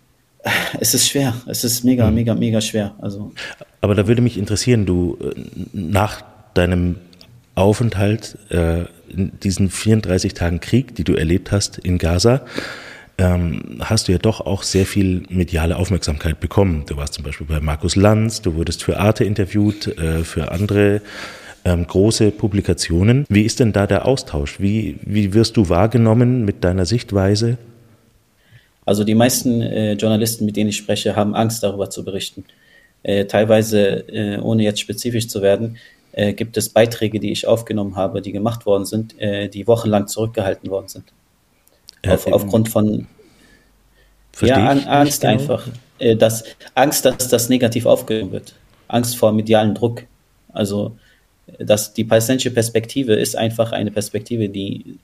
es 0.80 0.94
ist 0.94 1.08
schwer. 1.08 1.34
Es 1.46 1.64
ist 1.64 1.84
mega, 1.84 2.08
mhm. 2.08 2.14
mega, 2.14 2.34
mega 2.34 2.60
schwer. 2.60 2.94
Also. 3.00 3.32
Aber 3.80 3.94
da 3.94 4.06
würde 4.06 4.22
mich 4.22 4.38
interessieren, 4.38 4.86
du 4.86 5.18
äh, 5.20 5.34
nach 5.72 6.22
deinem 6.54 6.96
Aufenthalt 7.54 8.38
äh, 8.50 8.84
in 9.08 9.32
diesen 9.40 9.70
34 9.70 10.34
Tagen 10.34 10.60
Krieg, 10.60 10.94
die 10.94 11.04
du 11.04 11.14
erlebt 11.14 11.52
hast 11.52 11.78
in 11.78 11.98
Gaza, 11.98 12.44
ähm, 13.18 13.78
hast 13.80 14.08
du 14.08 14.12
ja 14.12 14.18
doch 14.18 14.40
auch 14.40 14.62
sehr 14.62 14.84
viel 14.84 15.22
mediale 15.30 15.76
Aufmerksamkeit 15.76 16.38
bekommen. 16.38 16.84
Du 16.86 16.96
warst 16.96 17.14
zum 17.14 17.24
Beispiel 17.24 17.46
bei 17.46 17.60
Markus 17.60 17.96
Lanz, 17.96 18.42
du 18.42 18.54
wurdest 18.54 18.84
für 18.84 18.98
Arte 18.98 19.24
interviewt, 19.24 19.86
äh, 19.98 20.22
für 20.22 20.52
andere 20.52 21.00
ähm, 21.66 21.86
große 21.86 22.30
Publikationen. 22.30 23.26
Wie 23.28 23.42
ist 23.42 23.58
denn 23.58 23.72
da 23.72 23.88
der 23.88 24.06
Austausch? 24.06 24.60
Wie, 24.60 24.98
wie 25.02 25.34
wirst 25.34 25.56
du 25.56 25.68
wahrgenommen 25.68 26.44
mit 26.44 26.62
deiner 26.62 26.86
Sichtweise? 26.86 27.58
Also 28.84 29.02
die 29.02 29.16
meisten 29.16 29.62
äh, 29.62 29.94
Journalisten, 29.94 30.44
mit 30.44 30.56
denen 30.56 30.70
ich 30.70 30.76
spreche, 30.76 31.16
haben 31.16 31.34
Angst 31.34 31.64
darüber 31.64 31.90
zu 31.90 32.04
berichten. 32.04 32.44
Äh, 33.02 33.24
teilweise, 33.24 34.08
äh, 34.08 34.38
ohne 34.38 34.62
jetzt 34.62 34.78
spezifisch 34.78 35.26
zu 35.26 35.42
werden, 35.42 35.76
äh, 36.12 36.34
gibt 36.34 36.56
es 36.56 36.68
Beiträge, 36.68 37.18
die 37.18 37.32
ich 37.32 37.48
aufgenommen 37.48 37.96
habe, 37.96 38.22
die 38.22 38.30
gemacht 38.30 38.64
worden 38.64 38.84
sind, 38.84 39.20
äh, 39.20 39.48
die 39.48 39.66
wochenlang 39.66 40.06
zurückgehalten 40.06 40.70
worden 40.70 40.86
sind. 40.86 41.04
Auf, 42.06 42.28
aufgrund 42.28 42.68
von 42.68 43.08
ja, 44.40 44.68
Angst 44.68 45.22
genau. 45.22 45.32
einfach. 45.32 45.66
Äh, 45.98 46.14
dass, 46.14 46.44
Angst, 46.76 47.04
dass 47.04 47.26
das 47.26 47.48
negativ 47.48 47.86
aufgenommen 47.86 48.30
wird. 48.30 48.54
Angst 48.86 49.16
vor 49.16 49.32
medialen 49.32 49.74
Druck. 49.74 50.04
Also 50.52 50.96
dass 51.58 51.94
die 51.94 52.04
palästinensische 52.04 52.50
Perspektive 52.50 53.14
ist 53.14 53.36
einfach 53.36 53.72
eine 53.72 53.90
Perspektive, 53.90 54.48
die, 54.48 54.98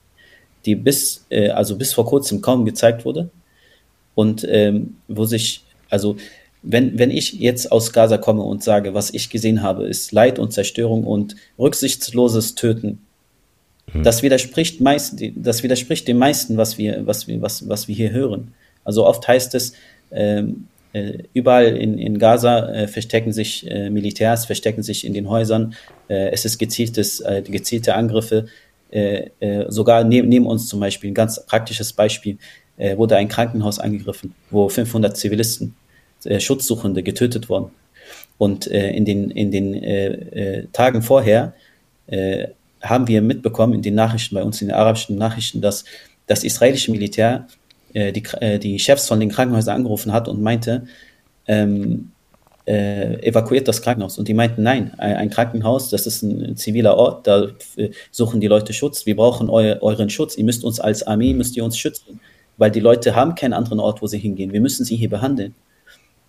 die 0.65 0.75
bis, 0.75 1.25
äh, 1.29 1.49
also 1.49 1.77
bis 1.77 1.93
vor 1.93 2.05
kurzem 2.05 2.41
kaum 2.41 2.65
gezeigt 2.65 3.05
wurde 3.05 3.29
und 4.15 4.45
ähm, 4.49 4.97
wo 5.07 5.25
sich, 5.25 5.63
also 5.89 6.17
wenn, 6.61 6.97
wenn 6.97 7.11
ich 7.11 7.33
jetzt 7.33 7.71
aus 7.71 7.91
Gaza 7.91 8.17
komme 8.17 8.43
und 8.43 8.63
sage, 8.63 8.93
was 8.93 9.13
ich 9.13 9.29
gesehen 9.29 9.61
habe, 9.61 9.85
ist 9.85 10.11
Leid 10.11 10.39
und 10.39 10.53
Zerstörung 10.53 11.03
und 11.03 11.35
rücksichtsloses 11.59 12.55
Töten, 12.55 13.01
hm. 13.91 14.03
das 14.03 14.23
widerspricht 14.23 14.79
meist, 14.79 15.21
das 15.35 15.63
widerspricht 15.63 16.07
dem 16.07 16.17
meisten, 16.17 16.57
was 16.57 16.77
wir, 16.77 17.05
was 17.05 17.27
wir, 17.27 17.41
was, 17.41 17.67
was 17.67 17.87
wir 17.87 17.95
hier 17.95 18.11
hören. 18.11 18.53
Also 18.85 19.05
oft 19.05 19.27
heißt 19.27 19.55
es, 19.55 19.73
ähm, 20.11 20.49
äh, 20.49 20.72
überall 21.33 21.75
in, 21.75 21.97
in 21.97 22.19
Gaza 22.19 22.69
äh, 22.69 22.87
verstecken 22.87 23.33
sich 23.33 23.69
äh, 23.69 23.89
Militärs, 23.89 24.45
verstecken 24.45 24.83
sich 24.83 25.05
in 25.05 25.13
den 25.13 25.27
Häusern. 25.27 25.73
Äh, 26.07 26.29
es 26.29 26.45
ist 26.45 26.59
gezieltes, 26.59 27.19
äh, 27.21 27.41
gezielte 27.41 27.95
Angriffe. 27.95 28.45
Äh, 28.91 29.31
sogar 29.69 30.03
neben, 30.03 30.29
neben 30.29 30.45
uns 30.45 30.67
zum 30.67 30.79
Beispiel, 30.79 31.09
ein 31.09 31.15
ganz 31.15 31.43
praktisches 31.45 31.93
Beispiel, 31.93 32.37
wurde 32.75 33.17
ein 33.17 33.27
Krankenhaus 33.27 33.77
angegriffen, 33.77 34.33
wo 34.49 34.67
500 34.67 35.15
Zivilisten, 35.15 35.75
Schutzsuchende 36.39 37.03
getötet 37.03 37.47
wurden. 37.47 37.69
Und 38.39 38.65
in 38.65 39.05
den, 39.05 39.29
in 39.29 39.51
den 39.51 40.71
Tagen 40.73 41.03
vorher 41.03 41.53
haben 42.81 43.07
wir 43.07 43.21
mitbekommen 43.21 43.75
in 43.75 43.83
den 43.83 43.93
Nachrichten 43.93 44.33
bei 44.33 44.43
uns, 44.43 44.59
in 44.59 44.69
den 44.69 44.75
arabischen 44.75 45.17
Nachrichten, 45.17 45.61
dass 45.61 45.85
das 46.25 46.43
israelische 46.43 46.89
Militär 46.89 47.47
äh, 47.93 48.11
die, 48.11 48.23
äh, 48.39 48.59
die 48.59 48.79
Chefs 48.79 49.07
von 49.07 49.19
den 49.19 49.29
Krankenhäusern 49.29 49.77
angerufen 49.77 50.13
hat 50.13 50.27
und 50.27 50.41
meinte, 50.41 50.85
ähm, 51.47 52.11
äh, 52.65 53.27
evakuiert 53.27 53.67
das 53.67 53.81
Krankenhaus. 53.81 54.17
Und 54.17 54.27
die 54.27 54.33
meinten, 54.33 54.63
nein, 54.63 54.93
ein, 54.97 55.29
Krankenhaus, 55.29 55.89
das 55.89 56.07
ist 56.07 56.21
ein 56.23 56.55
ziviler 56.55 56.95
Ort, 56.95 57.27
da 57.27 57.47
äh, 57.75 57.89
suchen 58.11 58.39
die 58.39 58.47
Leute 58.47 58.73
Schutz. 58.73 59.05
Wir 59.05 59.15
brauchen 59.15 59.49
eu 59.49 59.77
euren 59.81 60.09
Schutz. 60.09 60.37
Ihr 60.37 60.45
müsst 60.45 60.63
uns 60.63 60.79
als 60.79 61.03
Armee, 61.03 61.33
müsst 61.33 61.57
ihr 61.57 61.65
uns 61.65 61.77
schützen. 61.77 62.19
Weil 62.57 62.71
die 62.71 62.79
Leute 62.79 63.15
haben 63.15 63.35
keinen 63.35 63.53
anderen 63.53 63.79
Ort, 63.79 64.01
wo 64.01 64.07
sie 64.07 64.19
hingehen. 64.19 64.53
Wir 64.53 64.61
müssen 64.61 64.85
sie 64.85 64.95
hier 64.95 65.09
behandeln. 65.09 65.55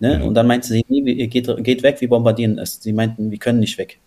Ne? 0.01 0.19
Mhm. 0.19 0.25
Und 0.25 0.35
dann 0.35 0.47
meinten 0.47 0.67
sie, 0.67 0.85
nee, 0.89 1.27
geht, 1.29 1.49
geht 1.63 1.83
weg, 1.83 2.01
wir 2.01 2.09
bombardieren 2.09 2.59
es. 2.59 2.81
Sie 2.83 2.93
meinten, 2.93 3.31
wir 3.31 3.39
können 3.39 3.61
nicht 3.61 3.79
weg. 3.79 3.99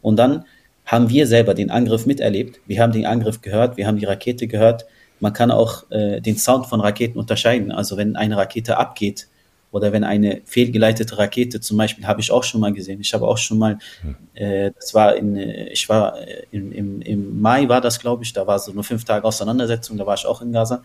Und 0.00 0.16
dann 0.18 0.44
haben 0.86 1.10
wir 1.10 1.26
selber 1.26 1.52
den 1.52 1.70
Angriff 1.70 2.06
miterlebt. 2.06 2.60
Wir 2.66 2.80
haben 2.80 2.92
den 2.92 3.04
Angriff 3.04 3.42
gehört, 3.42 3.76
wir 3.76 3.86
haben 3.86 3.98
die 3.98 4.06
Rakete 4.06 4.46
gehört, 4.46 4.86
man 5.20 5.32
kann 5.32 5.50
auch 5.50 5.90
äh, 5.90 6.20
den 6.20 6.36
Sound 6.36 6.66
von 6.66 6.80
Raketen 6.80 7.18
unterscheiden. 7.18 7.72
Also 7.72 7.96
wenn 7.96 8.16
eine 8.16 8.36
Rakete 8.36 8.76
abgeht 8.76 9.28
oder 9.70 9.92
wenn 9.92 10.04
eine 10.04 10.40
fehlgeleitete 10.44 11.18
Rakete 11.18 11.60
zum 11.60 11.76
Beispiel, 11.76 12.06
habe 12.06 12.20
ich 12.20 12.30
auch 12.30 12.44
schon 12.44 12.60
mal 12.60 12.72
gesehen. 12.72 13.00
Ich 13.00 13.12
habe 13.12 13.26
auch 13.26 13.38
schon 13.38 13.58
mal, 13.58 13.78
hm. 14.00 14.16
äh, 14.34 14.70
das 14.72 14.94
war 14.94 15.16
in, 15.16 15.36
äh, 15.36 15.68
ich 15.68 15.88
war 15.88 16.18
äh, 16.20 16.44
in, 16.50 16.72
im, 16.72 17.02
im 17.02 17.40
Mai 17.40 17.68
war 17.68 17.80
das, 17.80 17.98
glaube 17.98 18.24
ich, 18.24 18.32
da 18.32 18.46
war 18.46 18.58
so 18.58 18.72
nur 18.72 18.84
fünf 18.84 19.04
Tage 19.04 19.24
Auseinandersetzung, 19.24 19.96
da 19.96 20.06
war 20.06 20.14
ich 20.14 20.26
auch 20.26 20.40
in 20.40 20.52
Gaza. 20.52 20.82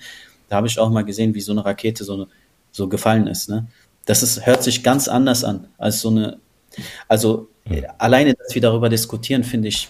Da 0.50 0.58
habe 0.58 0.68
ich 0.68 0.78
auch 0.80 0.90
mal 0.90 1.04
gesehen, 1.04 1.34
wie 1.34 1.42
so 1.42 1.52
eine 1.52 1.66
Rakete 1.66 2.04
so, 2.04 2.28
so 2.72 2.88
gefallen 2.88 3.28
ist. 3.28 3.50
Ne? 3.50 3.68
Das 4.06 4.24
ist, 4.24 4.46
hört 4.46 4.64
sich 4.64 4.84
ganz 4.84 5.08
anders 5.08 5.44
an 5.44 5.68
als 5.78 6.02
so 6.02 6.10
eine, 6.10 6.40
also 7.08 7.48
mhm. 7.66 7.86
alleine, 7.98 8.34
dass 8.34 8.54
wir 8.54 8.62
darüber 8.62 8.90
diskutieren, 8.90 9.44
finde 9.44 9.70
ich 9.70 9.88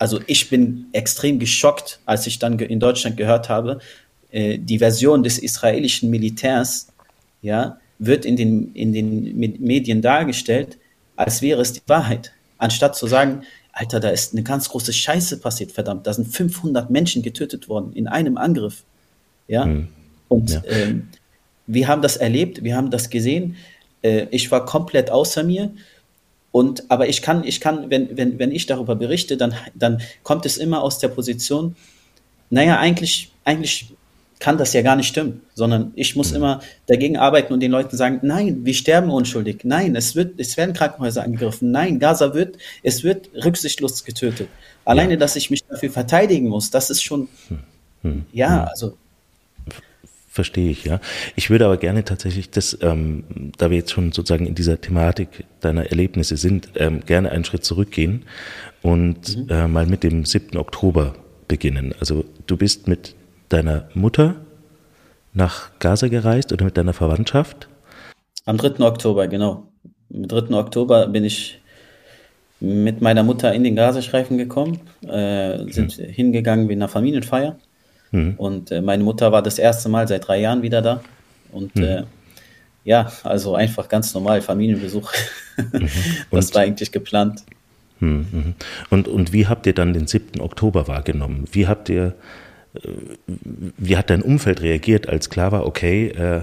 also 0.00 0.18
ich 0.26 0.48
bin 0.48 0.86
extrem 0.92 1.38
geschockt, 1.38 2.00
als 2.06 2.26
ich 2.26 2.38
dann 2.38 2.58
in 2.58 2.80
Deutschland 2.80 3.18
gehört 3.18 3.50
habe, 3.50 3.80
äh, 4.30 4.58
die 4.58 4.78
Version 4.78 5.22
des 5.22 5.38
israelischen 5.38 6.08
Militärs, 6.08 6.88
ja, 7.42 7.78
wird 7.98 8.24
in 8.24 8.36
den, 8.36 8.72
in 8.74 8.94
den 8.94 9.38
Medien 9.60 10.00
dargestellt, 10.00 10.78
als 11.16 11.42
wäre 11.42 11.60
es 11.60 11.74
die 11.74 11.82
Wahrheit. 11.86 12.32
Anstatt 12.56 12.96
zu 12.96 13.06
sagen, 13.06 13.42
Alter, 13.72 14.00
da 14.00 14.08
ist 14.08 14.32
eine 14.32 14.42
ganz 14.42 14.70
große 14.70 14.94
Scheiße 14.94 15.38
passiert, 15.38 15.70
verdammt, 15.70 16.06
da 16.06 16.14
sind 16.14 16.28
500 16.28 16.88
Menschen 16.88 17.20
getötet 17.20 17.68
worden 17.68 17.92
in 17.92 18.08
einem 18.08 18.38
Angriff. 18.38 18.84
Ja, 19.48 19.64
hm. 19.64 19.88
und 20.28 20.50
ja. 20.50 20.62
Ähm, 20.66 21.08
wir 21.66 21.88
haben 21.88 22.00
das 22.00 22.16
erlebt, 22.16 22.64
wir 22.64 22.74
haben 22.74 22.90
das 22.90 23.10
gesehen. 23.10 23.56
Äh, 24.00 24.28
ich 24.30 24.50
war 24.50 24.64
komplett 24.64 25.10
außer 25.10 25.42
mir 25.42 25.72
und, 26.52 26.90
aber 26.90 27.08
ich 27.08 27.22
kann, 27.22 27.44
ich 27.44 27.60
kann, 27.60 27.90
wenn, 27.90 28.16
wenn, 28.16 28.38
wenn 28.38 28.52
ich 28.52 28.66
darüber 28.66 28.96
berichte, 28.96 29.36
dann, 29.36 29.54
dann 29.74 30.00
kommt 30.22 30.46
es 30.46 30.56
immer 30.56 30.82
aus 30.82 30.98
der 30.98 31.08
Position, 31.08 31.76
naja, 32.50 32.78
eigentlich, 32.78 33.30
eigentlich 33.44 33.94
kann 34.40 34.58
das 34.58 34.72
ja 34.72 34.82
gar 34.82 34.96
nicht 34.96 35.06
stimmen, 35.06 35.42
sondern 35.54 35.92
ich 35.94 36.16
muss 36.16 36.32
immer 36.32 36.60
dagegen 36.86 37.18
arbeiten 37.18 37.52
und 37.52 37.60
den 37.60 37.70
Leuten 37.70 37.96
sagen, 37.96 38.20
nein, 38.22 38.64
wir 38.64 38.74
sterben 38.74 39.10
unschuldig, 39.10 39.60
nein, 39.64 39.94
es 39.94 40.16
wird, 40.16 40.40
es 40.40 40.56
werden 40.56 40.74
Krankenhäuser 40.74 41.22
angegriffen, 41.22 41.70
nein, 41.70 41.98
Gaza 41.98 42.34
wird, 42.34 42.56
es 42.82 43.04
wird 43.04 43.28
rücksichtslos 43.44 44.02
getötet. 44.02 44.48
Alleine, 44.84 45.12
ja. 45.12 45.18
dass 45.18 45.36
ich 45.36 45.50
mich 45.50 45.62
dafür 45.64 45.90
verteidigen 45.90 46.48
muss, 46.48 46.70
das 46.70 46.90
ist 46.90 47.02
schon, 47.02 47.28
hm. 47.48 47.58
Hm. 48.02 48.24
ja, 48.32 48.62
hm. 48.62 48.68
also 48.70 48.96
Verstehe 50.40 50.70
ich, 50.70 50.84
ja. 50.84 51.00
Ich 51.36 51.50
würde 51.50 51.66
aber 51.66 51.76
gerne 51.76 52.02
tatsächlich 52.02 52.48
das, 52.48 52.78
ähm, 52.80 53.24
da 53.58 53.68
wir 53.68 53.76
jetzt 53.76 53.90
schon 53.90 54.10
sozusagen 54.10 54.46
in 54.46 54.54
dieser 54.54 54.80
Thematik 54.80 55.44
deiner 55.60 55.90
Erlebnisse 55.90 56.38
sind, 56.38 56.70
ähm, 56.76 57.00
gerne 57.04 57.30
einen 57.30 57.44
Schritt 57.44 57.62
zurückgehen 57.62 58.22
und 58.80 59.36
mhm. 59.36 59.50
äh, 59.50 59.68
mal 59.68 59.84
mit 59.84 60.02
dem 60.02 60.24
7. 60.24 60.56
Oktober 60.56 61.14
beginnen. 61.46 61.94
Also 62.00 62.24
du 62.46 62.56
bist 62.56 62.88
mit 62.88 63.14
deiner 63.50 63.90
Mutter 63.92 64.36
nach 65.34 65.78
Gaza 65.78 66.08
gereist 66.08 66.54
oder 66.54 66.64
mit 66.64 66.78
deiner 66.78 66.94
Verwandtschaft? 66.94 67.68
Am 68.46 68.56
3. 68.56 68.82
Oktober, 68.82 69.28
genau. 69.28 69.68
Am 70.10 70.26
3. 70.26 70.54
Oktober 70.54 71.06
bin 71.06 71.24
ich 71.24 71.60
mit 72.60 73.02
meiner 73.02 73.24
Mutter 73.24 73.52
in 73.52 73.62
den 73.62 73.76
Gazastreifen 73.76 74.38
gekommen, 74.38 74.80
äh, 75.06 75.70
sind 75.70 75.98
mhm. 75.98 76.04
hingegangen 76.04 76.70
wie 76.70 76.72
einer 76.72 76.88
Familienfeier 76.88 77.58
Mhm. 78.10 78.34
Und 78.36 78.70
äh, 78.70 78.80
meine 78.80 79.04
Mutter 79.04 79.32
war 79.32 79.42
das 79.42 79.58
erste 79.58 79.88
Mal 79.88 80.08
seit 80.08 80.26
drei 80.28 80.40
Jahren 80.40 80.62
wieder 80.62 80.82
da. 80.82 81.00
Und 81.52 81.74
mhm. 81.76 81.82
äh, 81.82 82.02
ja, 82.84 83.12
also 83.24 83.54
einfach 83.54 83.88
ganz 83.88 84.14
normal 84.14 84.42
Familienbesuch. 84.42 85.12
Mhm. 85.72 85.90
das 86.30 86.54
war 86.54 86.62
eigentlich 86.62 86.90
geplant. 86.90 87.44
Mhm, 87.98 88.26
mhm. 88.32 88.54
Und, 88.88 89.08
und 89.08 89.34
wie 89.34 89.46
habt 89.46 89.66
ihr 89.66 89.74
dann 89.74 89.92
den 89.92 90.06
7. 90.06 90.40
Oktober 90.40 90.88
wahrgenommen? 90.88 91.44
Wie 91.52 91.66
habt 91.66 91.90
ihr, 91.90 92.14
äh, 92.72 92.88
wie 93.76 93.98
hat 93.98 94.08
dein 94.08 94.22
Umfeld 94.22 94.62
reagiert, 94.62 95.06
als 95.06 95.28
klar 95.28 95.52
war, 95.52 95.66
okay, 95.66 96.08
äh, 96.08 96.40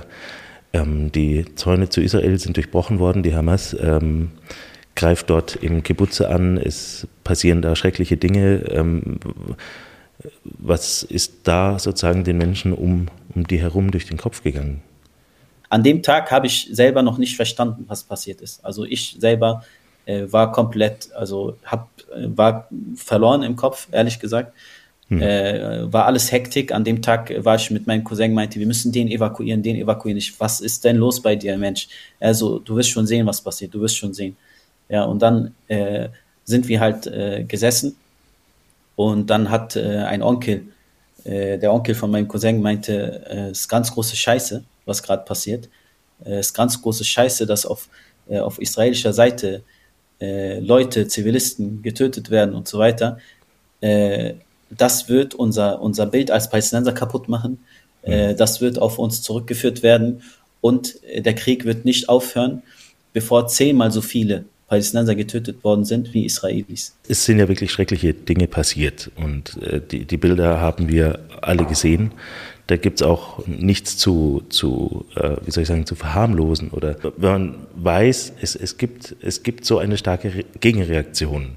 ähm, 0.74 1.12
die 1.12 1.46
Zäune 1.56 1.90
zu 1.90 2.00
Israel 2.02 2.38
sind 2.38 2.58
durchbrochen 2.58 3.00
worden, 3.00 3.24
die 3.24 3.36
Hamas 3.36 3.76
ähm, 3.80 4.30
greift 4.96 5.30
dort 5.30 5.56
im 5.56 5.82
Kibbutze 5.82 6.30
an, 6.30 6.58
es 6.58 7.08
passieren 7.24 7.62
da 7.62 7.76
schreckliche 7.76 8.18
Dinge. 8.18 8.66
Ähm, 8.70 9.20
was 10.44 11.04
ist 11.04 11.34
da 11.44 11.80
sozusagen 11.80 12.24
den 12.24 12.38
Menschen 12.38 12.74
um, 12.74 13.08
um 13.34 13.46
die 13.48 13.60
herum 13.60 13.92
durch 13.92 14.06
den 14.06 14.18
Kopf 14.18 14.44
gegangen? 14.44 14.82
An 15.70 15.84
dem 15.84 16.02
Tag 16.02 16.32
habe 16.32 16.48
ich 16.48 16.70
selber 16.72 17.02
noch 17.02 17.18
nicht 17.18 17.36
verstanden, 17.36 17.86
was 17.88 18.04
passiert 18.04 18.42
ist. 18.42 18.64
Also 18.64 18.86
ich 18.86 19.18
selber 19.20 19.64
äh, 20.06 20.32
war 20.32 20.52
komplett, 20.52 21.10
also 21.14 21.58
hab, 21.66 21.90
äh, 22.16 22.28
war 22.28 22.70
verloren 22.96 23.44
im 23.44 23.56
Kopf, 23.56 23.88
ehrlich 23.92 24.20
gesagt. 24.20 24.54
Hm. 25.10 25.22
Äh, 25.22 25.92
war 25.92 26.06
alles 26.06 26.32
Hektik. 26.32 26.72
An 26.72 26.84
dem 26.84 27.02
Tag 27.02 27.32
war 27.44 27.56
ich 27.56 27.70
mit 27.72 27.88
meinem 27.88 28.04
Cousin, 28.04 28.34
meinte, 28.34 28.60
wir 28.60 28.68
müssen 28.68 28.92
den 28.92 29.08
evakuieren, 29.10 29.64
den 29.64 29.76
evakuieren. 29.76 30.18
Ich, 30.18 30.38
was 30.40 30.60
ist 30.60 30.84
denn 30.84 30.98
los 30.98 31.22
bei 31.22 31.36
dir, 31.36 31.58
Mensch? 31.58 31.88
Also, 32.20 32.60
du 32.60 32.76
wirst 32.76 32.90
schon 32.90 33.08
sehen, 33.08 33.26
was 33.26 33.42
passiert, 33.42 33.74
du 33.74 33.82
wirst 33.82 33.98
schon 33.98 34.14
sehen. 34.14 34.36
Ja, 34.90 35.04
und 35.04 35.22
dann 35.22 35.54
äh, 35.68 36.10
sind 36.44 36.68
wir 36.68 36.80
halt 36.80 37.08
äh, 37.08 37.46
gesessen 37.46 37.96
und 38.98 39.30
dann 39.30 39.52
hat 39.52 39.76
äh, 39.76 40.00
ein 40.00 40.24
Onkel, 40.24 40.70
äh, 41.24 41.60
der 41.60 41.72
Onkel 41.72 41.94
von 41.94 42.10
meinem 42.10 42.28
Cousin 42.28 42.62
meinte, 42.64 43.26
äh, 43.30 43.50
es 43.52 43.62
ist 43.62 43.68
ganz 43.68 43.94
große 43.94 44.16
Scheiße, 44.16 44.64
was 44.86 45.04
gerade 45.04 45.24
passiert. 45.24 45.70
Äh, 46.26 46.40
es 46.40 46.48
ist 46.48 46.54
ganz 46.56 46.82
große 46.82 47.06
Scheiße, 47.06 47.46
dass 47.46 47.68
auf, 47.68 47.90
äh, 48.28 48.40
auf 48.40 48.60
israelischer 48.60 49.14
Seite 49.14 49.62
äh, 50.20 50.60
Leute, 50.60 51.08
Zivilisten 51.08 51.84
getötet 51.84 52.32
werden 52.32 52.56
und 52.56 52.68
so 52.68 52.80
weiter. 52.80 53.20
Äh, 53.82 54.34
das 54.72 55.10
wird 55.10 55.36
unser, 55.36 55.80
unser 55.80 56.08
Bild 56.08 56.32
als 56.32 56.50
Palästinenser 56.50 56.94
kaputt 56.94 57.30
machen. 57.30 57.60
Äh, 58.02 58.34
mhm. 58.34 58.38
das 58.38 58.62
wird 58.62 58.80
auf 58.80 58.98
uns 58.98 59.22
zurückgeführt 59.22 59.84
werden 59.84 60.24
und 60.60 61.04
äh, 61.04 61.22
der 61.22 61.36
Krieg 61.36 61.66
wird 61.66 61.86
nicht 61.86 62.10
aufhören, 62.10 62.64
bevor 63.14 63.46
zehnmal 63.46 63.92
so 63.92 64.02
viele 64.02 64.46
Palästinenser 64.68 65.16
getötet 65.16 65.64
worden 65.64 65.86
sind 65.86 66.14
wie 66.14 66.26
Israelis. 66.26 66.96
Es 67.08 67.24
sind 67.24 67.40
ja 67.40 67.48
wirklich 67.48 67.72
schreckliche 67.72 68.14
Dinge 68.14 68.48
passiert 68.48 69.10
und 69.16 69.62
äh, 69.64 69.80
die, 69.80 70.06
die 70.06 70.18
Bilder 70.18 70.60
haben 70.60 70.90
wir 70.90 71.20
alle 71.42 71.66
gesehen. 71.66 72.12
Da 72.68 72.76
gibt 72.76 73.00
es 73.00 73.08
auch 73.08 73.48
nichts 73.48 73.98
zu, 73.98 74.44
zu 74.50 75.06
äh, 75.16 75.38
wie 75.46 75.52
soll 75.52 75.62
ich 75.62 75.70
sagen, 75.70 75.86
zu 75.86 75.96
verharmlosen 75.96 76.70
oder 76.72 76.98
wenn 77.16 77.32
man 77.32 77.56
weiß, 77.76 78.34
es, 78.42 78.58
es, 78.58 78.78
gibt, 78.78 79.16
es 79.22 79.44
gibt 79.44 79.64
so 79.64 79.78
eine 79.78 79.98
starke 79.98 80.36
Re 80.36 80.44
Gegenreaktion. 80.60 81.56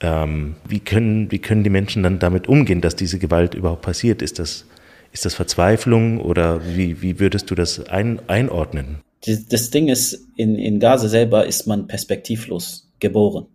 Ähm, 0.00 0.56
wie, 0.66 0.80
können, 0.80 1.30
wie 1.30 1.38
können 1.38 1.62
die 1.62 1.70
Menschen 1.70 2.02
dann 2.02 2.18
damit 2.18 2.48
umgehen, 2.48 2.80
dass 2.80 2.96
diese 2.96 3.18
Gewalt 3.18 3.54
überhaupt 3.54 3.82
passiert? 3.82 4.22
Ist 4.22 4.38
das, 4.38 4.64
ist 5.12 5.26
das 5.26 5.34
Verzweiflung 5.34 6.20
oder 6.20 6.62
wie, 6.74 7.02
wie 7.02 7.20
würdest 7.20 7.50
du 7.50 7.54
das 7.54 7.86
ein, 7.88 8.20
einordnen? 8.28 8.98
Das 9.26 9.70
Ding 9.70 9.88
ist, 9.88 10.26
in, 10.36 10.56
in 10.56 10.78
Gaza 10.80 11.08
selber 11.08 11.46
ist 11.46 11.66
man 11.66 11.86
perspektivlos 11.86 12.88
geboren. 13.00 13.46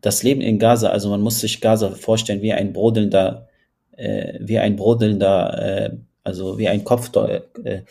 Das 0.00 0.22
Leben 0.22 0.40
in 0.40 0.58
Gaza, 0.58 0.88
also 0.90 1.10
man 1.10 1.20
muss 1.20 1.40
sich 1.40 1.60
Gaza 1.60 1.90
vorstellen 1.90 2.42
wie 2.42 2.52
ein 2.52 2.72
brodelnder, 2.72 3.48
äh, 3.96 4.38
wie 4.40 4.58
ein 4.58 4.76
brodelnder, 4.76 5.62
äh, 5.62 5.90
also 6.24 6.58
wie 6.58 6.68
ein 6.68 6.84
Kopf, 6.84 7.10
äh, 7.16 7.82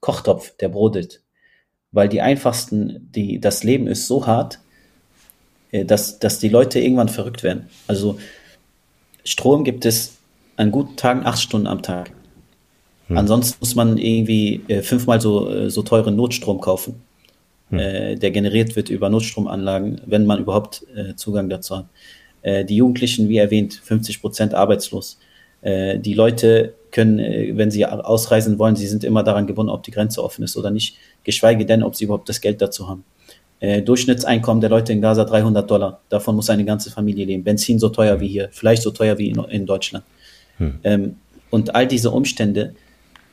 Kochtopf, 0.00 0.56
der 0.56 0.68
brodelt. 0.68 1.22
weil 1.92 2.08
die 2.08 2.20
einfachsten, 2.20 3.10
die, 3.14 3.40
das 3.40 3.64
Leben 3.64 3.86
ist 3.86 4.06
so 4.06 4.26
hart, 4.26 4.60
äh, 5.72 5.84
dass, 5.84 6.18
dass 6.18 6.38
die 6.38 6.48
Leute 6.48 6.80
irgendwann 6.80 7.08
verrückt 7.08 7.42
werden. 7.42 7.68
Also 7.86 8.18
Strom 9.24 9.64
gibt 9.64 9.84
es 9.86 10.16
an 10.56 10.70
guten 10.70 10.96
Tagen 10.96 11.24
acht 11.24 11.40
Stunden 11.40 11.66
am 11.66 11.82
Tag. 11.82 12.10
Hm. 13.08 13.18
Ansonsten 13.18 13.56
muss 13.60 13.74
man 13.74 13.98
irgendwie 13.98 14.60
äh, 14.68 14.82
fünfmal 14.82 15.20
so, 15.20 15.50
äh, 15.50 15.70
so 15.70 15.82
teuren 15.82 16.14
Notstrom 16.16 16.60
kaufen, 16.60 17.02
hm. 17.70 17.78
äh, 17.78 18.14
der 18.16 18.30
generiert 18.30 18.76
wird 18.76 18.90
über 18.90 19.08
Notstromanlagen, 19.08 20.02
wenn 20.06 20.26
man 20.26 20.40
überhaupt 20.40 20.84
äh, 20.94 21.14
Zugang 21.14 21.48
dazu 21.48 21.78
hat. 21.78 21.86
Äh, 22.42 22.64
die 22.64 22.76
Jugendlichen, 22.76 23.28
wie 23.28 23.38
erwähnt, 23.38 23.74
50 23.82 24.20
Prozent 24.20 24.54
arbeitslos. 24.54 25.18
Die 25.60 26.14
Leute 26.14 26.74
können, 26.92 27.18
wenn 27.58 27.72
sie 27.72 27.84
ausreisen 27.84 28.60
wollen, 28.60 28.76
sie 28.76 28.86
sind 28.86 29.02
immer 29.02 29.24
daran 29.24 29.48
gebunden, 29.48 29.72
ob 29.72 29.82
die 29.82 29.90
Grenze 29.90 30.22
offen 30.22 30.44
ist 30.44 30.56
oder 30.56 30.70
nicht, 30.70 30.96
geschweige 31.24 31.66
denn, 31.66 31.82
ob 31.82 31.96
sie 31.96 32.04
überhaupt 32.04 32.28
das 32.28 32.40
Geld 32.40 32.62
dazu 32.62 32.88
haben. 32.88 33.02
Durchschnittseinkommen 33.84 34.60
der 34.60 34.70
Leute 34.70 34.92
in 34.92 35.00
Gaza 35.00 35.24
300 35.24 35.68
Dollar. 35.68 36.00
Davon 36.10 36.36
muss 36.36 36.48
eine 36.48 36.64
ganze 36.64 36.92
Familie 36.92 37.24
leben. 37.26 37.42
Benzin 37.42 37.80
so 37.80 37.88
teuer 37.88 38.20
wie 38.20 38.28
hier, 38.28 38.50
vielleicht 38.52 38.82
so 38.82 38.92
teuer 38.92 39.18
wie 39.18 39.30
in, 39.30 39.42
in 39.50 39.66
Deutschland. 39.66 40.04
Hm. 40.58 40.78
Ähm, 40.84 41.16
und 41.50 41.74
all 41.74 41.88
diese 41.88 42.12
Umstände 42.12 42.76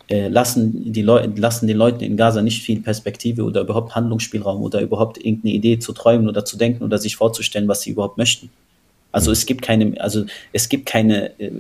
äh, 0.08 0.28
lassen, 0.28 0.92
die 0.94 1.02
lassen 1.02 1.68
den 1.68 1.78
Leuten 1.78 2.04
in 2.04 2.18
Gaza 2.18 2.42
nicht 2.42 2.62
viel 2.62 2.82
Perspektive 2.82 3.44
oder 3.44 3.62
überhaupt 3.62 3.96
Handlungsspielraum 3.96 4.62
oder 4.62 4.82
überhaupt 4.82 5.18
irgendeine 5.18 5.54
Idee 5.54 5.80
zu 5.80 5.94
träumen 5.94 6.28
oder 6.28 6.46
zu 6.46 6.58
denken 6.58 6.84
oder 6.84 6.98
sich 6.98 7.16
vorzustellen, 7.16 7.68
was 7.68 7.82
sie 7.82 7.92
überhaupt 7.92 8.18
möchten. 8.18 8.50
Also 9.12 9.32
es 9.32 9.46
gibt 9.46 9.62
keine, 9.62 10.00
also 10.02 10.26
es 10.52 10.70
gibt 10.70 10.86
keine, 10.86 11.40
äh, 11.40 11.52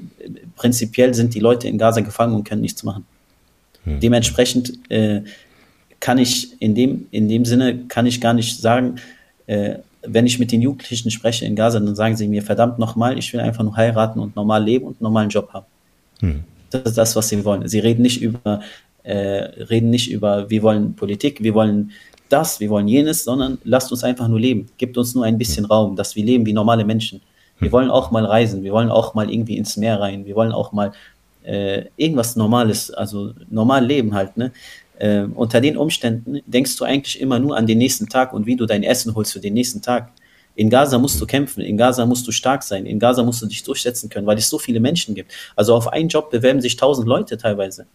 prinzipiell 0.56 1.14
sind 1.14 1.34
die 1.34 1.40
Leute 1.40 1.68
in 1.68 1.78
Gaza 1.78 2.02
gefangen 2.02 2.36
und 2.36 2.44
können 2.44 2.62
nichts 2.62 2.84
machen. 2.84 3.06
Hm. 3.86 4.00
Dementsprechend 4.00 4.74
äh, 4.92 5.22
kann 6.00 6.18
ich 6.18 6.62
in 6.62 6.76
dem, 6.76 7.08
in 7.12 7.30
dem 7.30 7.46
Sinne 7.46 7.86
kann 7.88 8.06
ich 8.06 8.22
gar 8.22 8.34
nicht 8.34 8.62
sagen, 8.62 8.98
äh, 9.48 9.76
wenn 10.04 10.28
ich 10.28 10.38
mit 10.38 10.52
den 10.52 10.62
Jugendlichen 10.62 11.10
spreche 11.10 11.46
in 11.46 11.56
Gaza, 11.56 11.80
dann 11.80 11.96
sagen 11.96 12.16
sie 12.16 12.28
mir, 12.28 12.44
verdammt 12.44 12.78
nochmal, 12.78 13.18
ich 13.18 13.34
will 13.34 13.40
einfach 13.40 13.64
nur 13.64 13.76
heiraten 13.76 14.20
und 14.20 14.36
normal 14.36 14.64
leben 14.64 14.86
und 14.86 14.94
einen 14.94 15.04
normalen 15.04 15.30
Job 15.30 15.50
haben. 15.52 15.66
Hm. 16.20 16.44
Das 16.84 16.92
ist 16.92 16.98
das, 16.98 17.16
was 17.16 17.30
sie 17.30 17.44
wollen. 17.46 17.68
Sie 17.68 17.80
reden 17.80 18.02
nicht 18.02 18.22
über, 18.22 18.62
äh, 19.04 19.16
reden 19.16 19.90
nicht 19.90 20.12
über, 20.12 20.50
wir 20.50 20.62
wollen 20.64 20.96
Politik, 20.96 21.42
wir 21.42 21.54
wollen 21.54 21.92
das, 22.30 22.60
wir 22.60 22.70
wollen 22.70 22.88
jenes, 22.88 23.24
sondern 23.24 23.58
lasst 23.64 23.92
uns 23.92 24.04
einfach 24.04 24.28
nur 24.28 24.40
leben. 24.40 24.68
Gibt 24.78 24.98
uns 24.98 25.16
nur 25.16 25.26
ein 25.26 25.38
bisschen 25.38 25.66
Raum, 25.66 25.96
dass 25.96 26.16
wir 26.16 26.24
leben 26.24 26.46
wie 26.46 26.54
normale 26.54 26.84
Menschen. 26.84 27.22
Wir 27.60 27.72
wollen 27.72 27.90
auch 27.90 28.12
mal 28.12 28.26
reisen, 28.26 28.64
wir 28.64 28.74
wollen 28.74 28.90
auch 28.90 29.14
mal 29.14 29.32
irgendwie 29.32 29.58
ins 29.58 29.78
Meer 29.78 30.00
rein, 30.00 30.26
wir 30.26 30.36
wollen 30.36 30.52
auch 30.52 30.74
mal 30.74 30.92
äh, 31.44 31.86
irgendwas 31.96 32.36
Normales, 32.36 32.92
also 32.92 33.32
normal 33.50 33.86
leben 33.86 34.14
halt, 34.14 34.36
ne? 34.36 34.52
Äh, 34.98 35.24
unter 35.36 35.60
den 35.60 35.76
Umständen 35.78 36.40
denkst 36.46 36.78
du 36.78 36.86
eigentlich 36.86 37.20
immer 37.20 37.38
nur 37.38 37.58
an 37.58 37.68
den 37.68 37.78
nächsten 37.78 38.08
Tag 38.08 38.34
und 38.34 38.46
wie 38.46 38.56
du 38.56 38.66
dein 38.66 38.84
Essen 38.84 39.14
holst 39.14 39.34
für 39.34 39.42
den 39.42 39.54
nächsten 39.54 39.82
Tag. 39.82 40.12
In 40.56 40.70
Gaza 40.70 40.98
musst 40.98 41.20
du 41.20 41.26
kämpfen, 41.26 41.62
in 41.62 41.78
Gaza 41.78 42.06
musst 42.06 42.28
du 42.28 42.32
stark 42.32 42.64
sein, 42.64 42.86
in 42.86 42.98
Gaza 42.98 43.24
musst 43.24 43.42
du 43.42 43.46
dich 43.46 43.64
durchsetzen 43.64 44.10
können, 44.10 44.26
weil 44.26 44.38
es 44.38 44.50
so 44.50 44.58
viele 44.58 44.80
Menschen 44.80 45.14
gibt. 45.14 45.32
Also 45.56 45.76
auf 45.76 45.92
einen 45.92 46.08
Job 46.08 46.32
bewerben 46.32 46.62
sich 46.62 46.78
tausend 46.78 47.08
Leute 47.08 47.38
teilweise. 47.38 47.88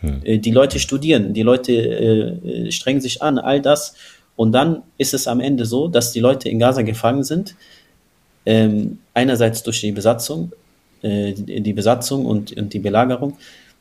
Hm. 0.00 0.20
Äh, 0.24 0.38
die 0.38 0.52
Leute 0.52 0.78
studieren, 0.78 1.34
die 1.34 1.42
Leute 1.42 1.72
äh, 1.72 2.66
äh, 2.66 2.72
strengen 2.72 3.00
sich 3.00 3.20
an, 3.22 3.38
all 3.38 3.60
das. 3.60 3.94
Und 4.36 4.52
dann 4.52 4.82
ist 4.96 5.14
es 5.14 5.26
am 5.26 5.40
Ende 5.40 5.64
so, 5.64 5.88
dass 5.88 6.12
die 6.12 6.20
Leute 6.20 6.48
in 6.48 6.60
Gaza 6.60 6.82
gefangen 6.82 7.24
sind. 7.24 7.56
Ähm, 8.46 8.98
einerseits 9.12 9.64
durch 9.64 9.80
die 9.80 9.92
Besatzung, 9.92 10.52
äh, 11.02 11.32
die, 11.32 11.60
die 11.60 11.72
Besatzung 11.72 12.24
und, 12.24 12.56
und 12.56 12.72
die 12.72 12.78
Belagerung. 12.78 13.36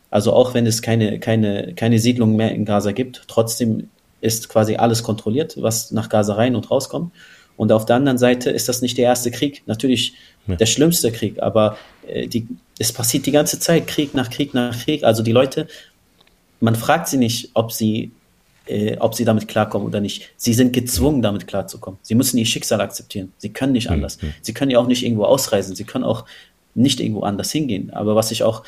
Also 0.09 0.33
auch 0.33 0.53
wenn 0.53 0.65
es 0.65 0.81
keine, 0.81 1.19
keine, 1.19 1.73
keine 1.75 1.99
Siedlung 1.99 2.35
mehr 2.35 2.53
in 2.53 2.65
Gaza 2.65 2.91
gibt, 2.91 3.23
trotzdem 3.27 3.89
ist 4.21 4.49
quasi 4.49 4.75
alles 4.77 5.03
kontrolliert, 5.03 5.61
was 5.61 5.91
nach 5.91 6.09
Gaza 6.09 6.33
rein 6.33 6.55
und 6.55 6.71
rauskommt. 6.71 7.11
Und 7.57 7.71
auf 7.71 7.85
der 7.85 7.97
anderen 7.97 8.17
Seite 8.17 8.51
ist 8.51 8.69
das 8.69 8.81
nicht 8.81 8.97
der 8.97 9.05
erste 9.05 9.31
Krieg, 9.31 9.63
natürlich 9.65 10.13
ja. 10.47 10.55
der 10.55 10.67
schlimmste 10.67 11.11
Krieg, 11.11 11.41
aber 11.41 11.77
äh, 12.07 12.27
die, 12.27 12.47
es 12.79 12.93
passiert 12.93 13.25
die 13.25 13.31
ganze 13.31 13.59
Zeit, 13.59 13.87
Krieg 13.87 14.13
nach 14.13 14.29
Krieg 14.29 14.53
nach 14.53 14.77
Krieg. 14.83 15.03
Also 15.03 15.23
die 15.23 15.31
Leute, 15.31 15.67
man 16.59 16.75
fragt 16.75 17.07
sie 17.07 17.17
nicht, 17.17 17.49
ob 17.55 17.71
sie, 17.71 18.11
äh, 18.67 18.95
ob 18.99 19.15
sie 19.15 19.25
damit 19.25 19.47
klarkommen 19.47 19.87
oder 19.87 19.99
nicht. 19.99 20.29
Sie 20.37 20.53
sind 20.53 20.71
gezwungen, 20.71 21.23
damit 21.23 21.47
klarzukommen. 21.47 21.99
Sie 22.03 22.15
müssen 22.15 22.37
ihr 22.37 22.45
Schicksal 22.45 22.79
akzeptieren. 22.79 23.33
Sie 23.39 23.49
können 23.49 23.73
nicht 23.73 23.89
anders. 23.89 24.21
Mhm. 24.21 24.33
Sie 24.41 24.53
können 24.53 24.71
ja 24.71 24.77
auch 24.79 24.87
nicht 24.87 25.03
irgendwo 25.03 25.23
ausreisen. 25.23 25.75
Sie 25.75 25.83
können 25.83 26.03
auch 26.03 26.25
nicht 26.75 26.99
irgendwo 26.99 27.21
anders 27.21 27.51
hingehen. 27.51 27.89
Aber 27.91 28.15
was 28.15 28.29
ich 28.29 28.43
auch 28.43 28.63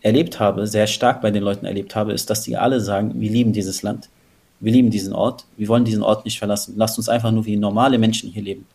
erlebt 0.00 0.40
habe, 0.40 0.66
sehr 0.66 0.86
stark 0.86 1.20
bei 1.20 1.30
den 1.30 1.42
Leuten 1.42 1.66
erlebt 1.66 1.94
habe, 1.94 2.12
ist, 2.12 2.30
dass 2.30 2.42
die 2.42 2.56
alle 2.56 2.80
sagen, 2.80 3.20
wir 3.20 3.30
lieben 3.30 3.52
dieses 3.52 3.82
Land 3.82 4.08
wir 4.62 4.72
lieben 4.72 4.90
diesen 4.90 5.12
Ort, 5.12 5.44
wir 5.56 5.68
wollen 5.68 5.84
diesen 5.84 6.02
Ort 6.02 6.24
nicht 6.24 6.38
verlassen. 6.38 6.74
Lasst 6.76 6.96
uns 6.96 7.08
einfach 7.08 7.32
nur 7.32 7.44
wie 7.44 7.56
normale 7.56 7.98
Menschen 7.98 8.30
hier 8.30 8.42
leben. 8.42 8.66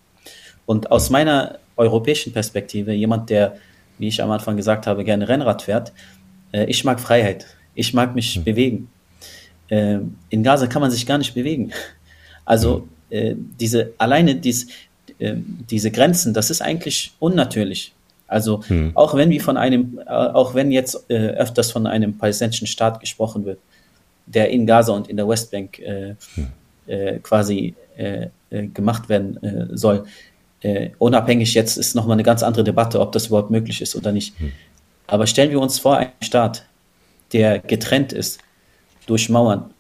Und 0.66 0.92
aus 0.92 1.10
meiner 1.10 1.60
europäischen 1.78 2.34
Perspektive, 2.34 2.92
jemand, 2.92 3.30
der, 3.30 3.56
wie 3.98 4.10
ich 4.10 4.22
am 4.22 4.30
Anfang 4.30 4.58
gesagt 4.58 4.86
habe, 4.86 5.06
gerne 5.06 5.30
Rennrad 5.30 5.62
fährt, 5.62 5.94
äh, 6.52 6.66
ich 6.66 6.84
mag 6.84 7.00
Freiheit. 7.00 7.48
Ich 7.74 7.94
mag 7.94 8.16
mich 8.16 8.38
mhm. 8.38 8.44
bewegen. 8.44 8.90
Äh, 9.70 10.00
in 10.30 10.44
Gaza 10.44 10.68
kann 10.68 10.82
man 10.82 10.92
sich 10.92 11.06
gar 11.06 11.18
nicht 11.18 11.34
bewegen. 11.34 11.72
Also 12.44 12.88
äh, 13.10 13.36
diese 13.60 13.94
alleine 13.98 14.36
dies, 14.36 14.68
äh, 15.20 15.36
diese 15.36 15.92
Grenzen, 15.92 16.34
das 16.34 16.50
ist 16.50 16.62
eigentlich 16.62 17.14
unnatürlich. 17.20 17.94
Also 18.28 18.62
mhm. 18.68 18.92
auch 18.94 19.16
wenn 19.16 19.30
wir 19.30 19.42
von 19.42 19.58
einem, 19.58 20.00
äh, 20.06 20.10
auch 20.10 20.54
wenn 20.54 20.72
jetzt 20.72 21.10
äh, 21.10 21.14
öfters 21.14 21.72
von 21.72 21.88
einem 21.88 22.18
palästinensischen 22.18 22.68
Staat 22.68 23.00
gesprochen 23.00 23.46
wird, 23.46 23.60
der 24.28 24.50
in 24.50 24.68
Gaza 24.68 24.94
und 24.94 25.08
in 25.08 25.18
der 25.18 25.28
Westbank 25.28 25.80
äh, 25.80 26.16
hm. 26.36 26.48
äh, 26.86 27.20
quasi 27.20 27.74
äh, 27.98 28.28
äh 28.50 28.68
gemacht 28.68 29.10
werden 29.10 29.42
äh, 29.44 29.76
soll. 29.76 30.06
Äh, 30.62 30.90
unabhängig 31.00 31.54
jetzt 31.54 31.78
ist 31.78 31.96
nochmal 31.96 32.16
eine 32.16 32.24
ganz 32.24 32.44
andere 32.44 32.64
Debatte, 32.64 33.00
ob 33.00 33.12
das 33.12 33.28
überhaupt 33.28 33.50
möglich 33.50 33.82
ist 33.82 33.96
oder 33.96 34.12
nicht. 34.12 34.38
Hm. 34.40 34.52
Aber 35.08 35.26
stellen 35.26 35.52
wir 35.52 35.60
uns 35.60 35.80
vor, 35.80 35.98
einen 35.98 36.12
Staat, 36.22 36.66
der 37.32 37.60
getrennt 37.60 38.14
ist 38.14 38.40
durch 39.06 39.30
Mauern, 39.30 39.72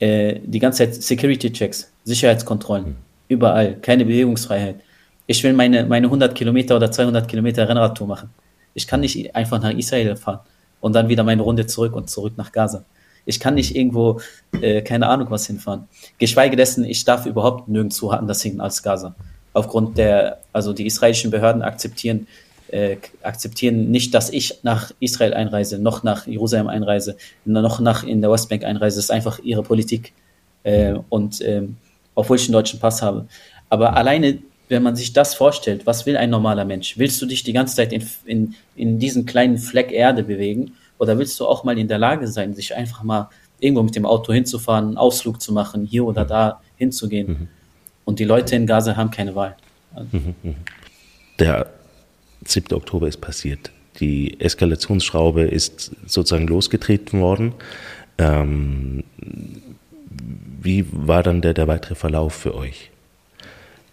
die 0.00 0.58
ganze 0.58 0.78
Zeit 0.78 0.94
Security-Checks, 1.00 1.90
Sicherheitskontrollen, 2.04 2.86
hm. 2.86 2.96
überall, 3.28 3.76
keine 3.76 4.04
Bewegungsfreiheit. 4.04 4.80
Ich 5.26 5.42
will 5.44 5.52
meine, 5.52 5.86
meine 5.86 6.08
100 6.08 6.34
Kilometer 6.34 6.76
oder 6.76 6.90
200 6.90 7.28
Kilometer 7.28 7.68
Rennradtour 7.68 8.06
machen. 8.06 8.30
Ich 8.74 8.86
kann 8.86 9.00
nicht 9.00 9.34
einfach 9.34 9.62
nach 9.62 9.70
Israel 9.70 10.16
fahren 10.16 10.40
und 10.82 10.94
dann 10.94 11.08
wieder 11.08 11.24
meine 11.24 11.42
Runde 11.42 11.66
zurück 11.66 11.94
und 11.94 12.10
zurück 12.10 12.34
nach 12.36 12.52
Gaza. 12.52 12.84
Ich 13.24 13.40
kann 13.40 13.54
nicht 13.54 13.76
irgendwo, 13.76 14.20
äh, 14.60 14.82
keine 14.82 15.08
Ahnung, 15.08 15.30
was 15.30 15.46
hinfahren. 15.46 15.88
Geschweige 16.18 16.56
dessen, 16.56 16.84
ich 16.84 17.04
darf 17.04 17.26
überhaupt 17.26 17.68
nirgendwo 17.68 18.10
anders 18.10 18.42
hin 18.42 18.60
als 18.60 18.82
Gaza. 18.82 19.14
Aufgrund 19.52 19.98
der, 19.98 20.38
also 20.52 20.72
die 20.72 20.86
israelischen 20.86 21.30
Behörden 21.30 21.62
akzeptieren, 21.62 22.26
äh, 22.68 22.96
akzeptieren 23.22 23.90
nicht, 23.90 24.14
dass 24.14 24.30
ich 24.30 24.60
nach 24.62 24.92
Israel 24.98 25.34
einreise, 25.34 25.78
noch 25.78 26.02
nach 26.02 26.26
Jerusalem 26.26 26.68
einreise, 26.68 27.16
noch 27.44 27.80
nach 27.80 28.02
in 28.02 28.20
der 28.22 28.30
Westbank 28.30 28.64
einreise. 28.64 28.96
Das 28.96 29.04
ist 29.04 29.10
einfach 29.10 29.38
ihre 29.40 29.62
Politik. 29.62 30.12
Äh, 30.64 30.94
und 31.08 31.40
äh, 31.42 31.68
obwohl 32.14 32.36
ich 32.36 32.44
einen 32.44 32.54
deutschen 32.54 32.80
Pass 32.80 33.02
habe. 33.02 33.26
Aber 33.68 33.96
alleine, 33.96 34.38
wenn 34.68 34.82
man 34.82 34.96
sich 34.96 35.12
das 35.12 35.34
vorstellt, 35.34 35.86
was 35.86 36.06
will 36.06 36.16
ein 36.16 36.30
normaler 36.30 36.64
Mensch? 36.64 36.98
Willst 36.98 37.20
du 37.20 37.26
dich 37.26 37.42
die 37.42 37.52
ganze 37.52 37.76
Zeit 37.76 37.92
in, 37.92 38.06
in, 38.24 38.54
in 38.74 38.98
diesen 38.98 39.26
kleinen 39.26 39.58
Fleck 39.58 39.92
Erde 39.92 40.22
bewegen? 40.22 40.72
Oder 41.02 41.18
willst 41.18 41.40
du 41.40 41.48
auch 41.48 41.64
mal 41.64 41.76
in 41.76 41.88
der 41.88 41.98
Lage 41.98 42.28
sein, 42.28 42.54
sich 42.54 42.76
einfach 42.76 43.02
mal 43.02 43.28
irgendwo 43.58 43.82
mit 43.82 43.96
dem 43.96 44.06
Auto 44.06 44.32
hinzufahren, 44.32 44.86
einen 44.86 44.96
Ausflug 44.96 45.42
zu 45.42 45.52
machen, 45.52 45.84
hier 45.84 46.04
oder 46.04 46.24
da 46.24 46.60
hinzugehen? 46.76 47.28
Mhm. 47.28 47.48
Und 48.04 48.20
die 48.20 48.24
Leute 48.24 48.54
in 48.54 48.68
Gaza 48.68 48.94
haben 48.94 49.10
keine 49.10 49.34
Wahl. 49.34 49.56
Mhm, 50.12 50.36
mhm. 50.44 50.54
Der 51.40 51.66
7. 52.44 52.72
Oktober 52.76 53.08
ist 53.08 53.20
passiert. 53.20 53.72
Die 53.98 54.38
Eskalationsschraube 54.40 55.42
ist 55.42 55.90
sozusagen 56.06 56.46
losgetreten 56.46 57.20
worden. 57.20 57.52
Ähm, 58.18 59.02
wie 60.60 60.86
war 60.92 61.24
dann 61.24 61.42
der, 61.42 61.54
der 61.54 61.66
weitere 61.66 61.96
Verlauf 61.96 62.32
für 62.32 62.54
euch? 62.54 62.92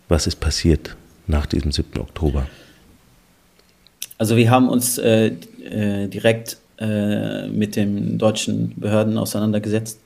Was 0.09 0.27
ist 0.27 0.35
passiert 0.35 0.95
nach 1.25 1.47
diesem 1.47 1.71
7. 1.71 1.99
Oktober? 2.01 2.45
Also 4.19 4.37
wir 4.37 4.51
haben 4.51 4.69
uns 4.69 4.99
äh, 4.99 5.29
äh, 5.63 6.07
direkt 6.07 6.57
äh, 6.79 7.47
mit 7.47 7.75
den 7.75 8.17
deutschen 8.17 8.73
Behörden 8.77 9.17
auseinandergesetzt, 9.17 9.99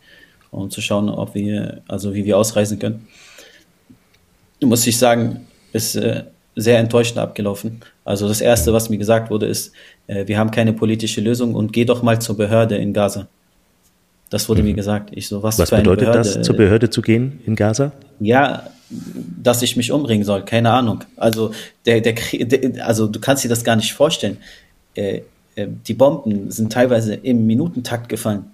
um 0.52 0.70
zu 0.70 0.82
schauen, 0.82 1.10
ob 1.10 1.36
wir, 1.36 1.82
also 1.88 2.14
wie 2.14 2.26
wir 2.26 2.38
ausreisen 2.38 2.80
können. 2.80 3.08
Muss 4.62 4.88
ich 4.88 4.98
sagen, 4.98 5.48
ist 5.72 5.96
äh, 5.96 6.24
sehr 6.56 6.80
enttäuschend 6.80 7.20
abgelaufen. 7.20 7.82
Also 8.06 8.28
das 8.28 8.42
erste, 8.42 8.74
was 8.74 8.90
mir 8.90 8.98
gesagt 8.98 9.30
wurde, 9.30 9.46
ist, 9.46 9.74
äh, 10.08 10.28
wir 10.28 10.38
haben 10.38 10.52
keine 10.52 10.74
politische 10.74 11.22
Lösung 11.22 11.56
und 11.56 11.74
geh 11.74 11.86
doch 11.86 12.04
mal 12.04 12.20
zur 12.20 12.38
Behörde 12.38 12.76
in 12.78 12.94
Gaza. 12.94 13.28
Das 14.30 14.50
wurde 14.50 14.62
mhm. 14.62 14.70
mir 14.70 14.74
gesagt. 14.74 15.12
Ich 15.14 15.28
so, 15.28 15.44
was, 15.44 15.60
was 15.60 15.70
bedeutet 15.70 16.08
Behörde? 16.08 16.18
das, 16.18 16.42
zur 16.42 16.56
Behörde 16.56 16.90
zu 16.90 17.02
gehen 17.02 17.40
in 17.46 17.56
Gaza? 17.56 17.92
Ja, 18.20 18.68
dass 18.90 19.62
ich 19.62 19.76
mich 19.76 19.92
umbringen 19.92 20.26
soll. 20.26 20.44
Keine 20.44 20.72
Ahnung. 20.72 21.04
Also 21.18 21.52
der, 21.86 22.02
der, 22.02 22.14
der 22.14 22.88
also 22.88 23.08
du 23.08 23.20
kannst 23.20 23.44
dir 23.44 23.50
das 23.50 23.64
gar 23.64 23.76
nicht 23.76 23.94
vorstellen. 23.94 24.38
Äh, 24.96 25.18
äh, 25.18 25.22
die 25.58 25.94
Bomben 25.94 26.52
sind 26.52 26.72
teilweise 26.72 27.14
im 27.16 27.46
Minutentakt 27.46 28.10
gefallen. 28.10 28.46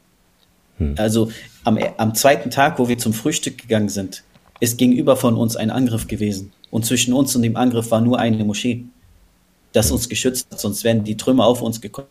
Hm. 0.77 0.95
Also 0.97 1.31
am, 1.63 1.77
am 1.97 2.15
zweiten 2.15 2.49
Tag, 2.49 2.79
wo 2.79 2.87
wir 2.87 2.97
zum 2.97 3.13
Frühstück 3.13 3.57
gegangen 3.57 3.89
sind, 3.89 4.23
ist 4.59 4.77
gegenüber 4.77 5.15
von 5.15 5.35
uns 5.35 5.55
ein 5.55 5.71
Angriff 5.71 6.07
gewesen. 6.07 6.51
Und 6.71 6.85
zwischen 6.85 7.13
uns 7.13 7.35
und 7.35 7.41
dem 7.41 7.55
Angriff 7.55 7.91
war 7.91 8.01
nur 8.01 8.19
eine 8.19 8.43
Moschee, 8.43 8.85
das 9.73 9.91
uns 9.91 10.09
geschützt 10.09 10.47
hat, 10.51 10.59
sonst 10.59 10.83
wären 10.83 11.03
die 11.03 11.17
Trümmer 11.17 11.45
auf 11.45 11.61
uns 11.61 11.79
gekommen. 11.81 12.07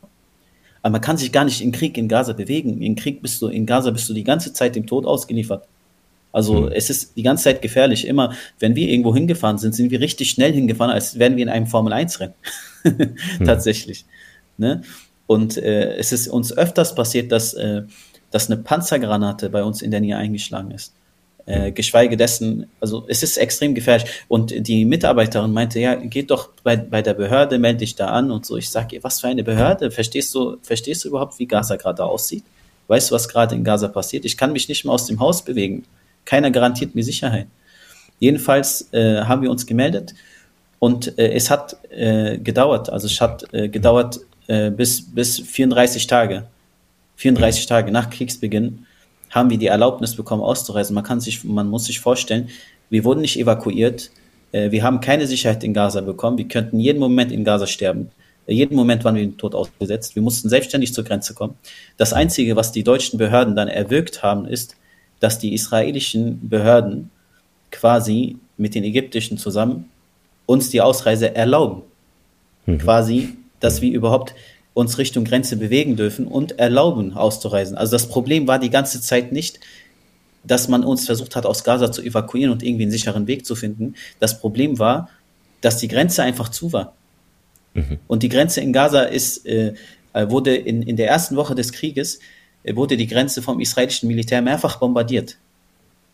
Aber 0.83 0.93
man 0.93 1.01
kann 1.01 1.17
sich 1.17 1.33
gar 1.33 1.45
nicht 1.45 1.61
im 1.61 1.73
Krieg 1.73 1.99
in 1.99 2.09
Gaza 2.09 2.33
bewegen. 2.33 2.81
Im 2.83 2.95
Krieg 2.95 3.21
bist 3.21 3.43
du, 3.43 3.49
in 3.49 3.67
Gaza 3.67 3.91
bist 3.91 4.09
du 4.09 4.15
die 4.15 4.25
ganze 4.25 4.53
Zeit 4.53 4.77
dem 4.77 4.87
Tod 4.87 5.07
ausgeliefert. 5.07 5.67
Also 6.33 6.63
mhm. 6.63 6.73
es 6.73 6.91
ist 6.91 7.17
die 7.17 7.23
ganze 7.23 7.45
Zeit 7.45 7.63
gefährlich. 7.63 8.07
Immer, 8.07 8.35
wenn 8.59 8.77
wir 8.77 8.89
irgendwo 8.89 9.15
hingefahren 9.15 9.59
sind, 9.59 9.75
sind 9.75 9.91
wir 9.91 10.01
richtig 10.01 10.31
schnell 10.31 10.53
hingefahren, 10.53 10.93
als 10.93 11.19
wären 11.19 11.37
wir 11.37 11.43
in 11.43 11.49
einem 11.49 11.67
Formel-1-Rennen. 11.67 12.35
mhm. 12.85 13.47
Ne? 14.59 14.83
Und 15.27 15.57
äh, 15.57 15.97
es 15.97 16.13
ist 16.13 16.29
uns 16.29 16.57
öfters 16.57 16.95
passiert, 16.95 17.33
dass, 17.33 17.55
äh, 17.55 17.83
dass 18.31 18.51
eine 18.51 18.61
Panzergranate 18.61 19.51
bei 19.51 19.63
uns 19.63 19.83
in 19.83 19.91
der 19.91 20.01
Nähe 20.01 20.17
eingeschlagen 20.17 20.71
ist. 20.71 20.93
Äh, 21.47 21.73
geschweige 21.73 22.19
dessen, 22.19 22.67
also 22.79 23.07
es 23.09 23.23
ist 23.23 23.39
extrem 23.39 23.75
gefährlich. 23.75 24.11
Und 24.29 24.53
die 24.69 24.85
Mitarbeiterin 24.85 25.53
meinte, 25.53 25.81
ja, 25.81 25.95
geht 25.95 26.31
doch 26.31 26.51
bei, 26.63 26.77
bei 26.77 27.01
der 27.01 27.15
Behörde, 27.15 27.59
melde 27.59 27.79
dich 27.79 27.95
da 27.95 28.09
an 28.09 28.31
und 28.31 28.45
so. 28.45 28.59
Ich 28.59 28.69
sage, 28.69 28.99
was 29.03 29.21
für 29.21 29.29
eine 29.29 29.45
Behörde? 29.45 29.91
Verstehst 29.91 30.35
du, 30.35 30.59
verstehst 30.63 31.05
du 31.05 31.09
überhaupt, 31.09 31.39
wie 31.39 31.47
Gaza 31.47 31.77
gerade 31.77 32.05
aussieht? 32.05 32.45
Weißt 32.89 33.11
du, 33.11 33.15
was 33.15 33.29
gerade 33.29 33.55
in 33.55 33.65
Gaza 33.65 33.89
passiert? 33.89 34.27
Ich 34.27 34.37
kann 34.37 34.53
mich 34.53 34.69
nicht 34.69 34.85
mehr 34.85 34.93
aus 34.93 35.07
dem 35.07 35.21
Haus 35.21 35.43
bewegen. 35.43 35.85
Keiner 36.27 36.51
garantiert 36.51 36.95
mir 36.95 37.03
Sicherheit. 37.03 37.47
Jedenfalls 38.19 38.93
äh, 38.93 39.23
haben 39.23 39.43
wir 39.43 39.51
uns 39.51 39.65
gemeldet 39.65 40.15
und 40.79 41.19
äh, 41.19 41.33
es 41.33 41.51
hat 41.51 41.77
äh, 41.91 42.39
gedauert, 42.39 42.91
also 42.91 43.07
es 43.07 43.21
hat 43.21 43.53
äh, 43.55 43.69
gedauert 43.69 44.21
äh, 44.49 44.71
bis, 44.71 45.03
bis 45.15 45.39
34 45.39 46.07
Tage. 46.07 46.47
34 47.17 47.67
Tage 47.67 47.93
nach 47.93 48.11
Kriegsbeginn 48.11 48.87
haben 49.31 49.51
wir 49.51 49.59
die 49.59 49.67
Erlaubnis 49.67 50.17
bekommen, 50.17 50.43
auszureisen. 50.43 50.95
Man 50.95 51.05
kann 51.05 51.21
sich, 51.21 51.45
man 51.45 51.69
muss 51.69 51.85
sich 51.85 52.01
vorstellen, 52.01 52.49
wir 52.91 53.05
wurden 53.05 53.21
nicht 53.21 53.39
evakuiert. 53.39 54.11
Äh, 54.53 54.71
wir 54.71 54.83
haben 54.83 55.01
keine 55.01 55.27
Sicherheit 55.27 55.63
in 55.65 55.75
Gaza 55.75 56.01
bekommen. 56.01 56.39
Wir 56.39 56.49
könnten 56.49 56.81
jeden 56.81 56.99
Moment 56.99 57.31
in 57.31 57.45
Gaza 57.45 57.67
sterben. 57.67 58.11
Jeden 58.47 58.77
Moment 58.77 59.05
waren 59.05 59.15
wir 59.15 59.23
dem 59.23 59.37
Tod 59.37 59.55
ausgesetzt. 59.55 60.15
Wir 60.15 60.23
mussten 60.23 60.49
selbstständig 60.49 60.95
zur 60.95 61.05
Grenze 61.05 61.35
kommen. 61.35 61.55
Das 61.99 62.15
Einzige, 62.15 62.57
was 62.57 62.73
die 62.73 62.83
deutschen 62.83 63.19
Behörden 63.19 63.55
dann 63.55 63.69
erwirkt 63.69 64.23
haben, 64.23 64.47
ist, 64.47 64.77
dass 65.21 65.39
die 65.39 65.53
israelischen 65.53 66.49
Behörden 66.49 67.11
quasi 67.71 68.37
mit 68.57 68.75
den 68.75 68.85
ägyptischen 68.85 69.37
zusammen 69.37 69.91
uns 70.47 70.71
die 70.71 70.81
Ausreise 70.81 71.35
erlauben. 71.35 71.83
Mhm. 72.65 72.79
Quasi, 72.79 73.37
dass 73.61 73.83
wir 73.83 73.93
überhaupt 73.93 74.35
uns 74.75 74.99
Richtung 74.99 75.25
Grenze 75.25 75.57
bewegen 75.57 75.97
dürfen 75.97 76.27
und 76.27 76.59
erlauben 76.59 77.15
auszureisen. 77.15 77.77
Also 77.77 77.93
das 77.93 78.09
Problem 78.09 78.47
war 78.47 78.59
die 78.59 78.71
ganze 78.71 79.01
Zeit 79.01 79.33
nicht, 79.33 79.61
dass 80.45 80.69
man 80.69 80.85
uns 80.85 81.07
versucht 81.07 81.35
hat, 81.37 81.47
aus 81.47 81.65
Gaza 81.65 81.91
zu 81.91 82.03
evakuieren 82.03 82.53
und 82.53 82.63
irgendwie 82.63 82.85
einen 82.85 82.93
sicheren 82.93 83.27
Weg 83.27 83.45
zu 83.45 83.57
finden. 83.57 83.95
Das 84.21 84.41
Problem 84.41 84.79
war, 84.79 85.09
dass 85.61 85.79
die 85.79 85.89
Grenze 85.89 86.23
einfach 86.23 86.49
zu 86.49 86.73
war. 86.73 86.95
Mhm. 87.75 87.99
Und 88.07 88.23
die 88.23 88.29
Grenze 88.29 88.61
in 88.61 88.73
Gaza 88.73 89.03
ist, 89.03 89.45
äh, 89.47 89.75
wurde 90.15 90.55
in, 90.55 90.83
in 90.83 90.97
der 90.97 91.09
ersten 91.09 91.37
Woche 91.37 91.55
des 91.55 91.73
Krieges 91.73 92.21
wurde 92.65 92.97
die 92.97 93.07
Grenze 93.07 93.43
vom 93.43 93.61
israelischen 93.61 94.09
Militär 94.09 94.43
mehrfach 94.43 94.77
bombardiert. 94.77 95.37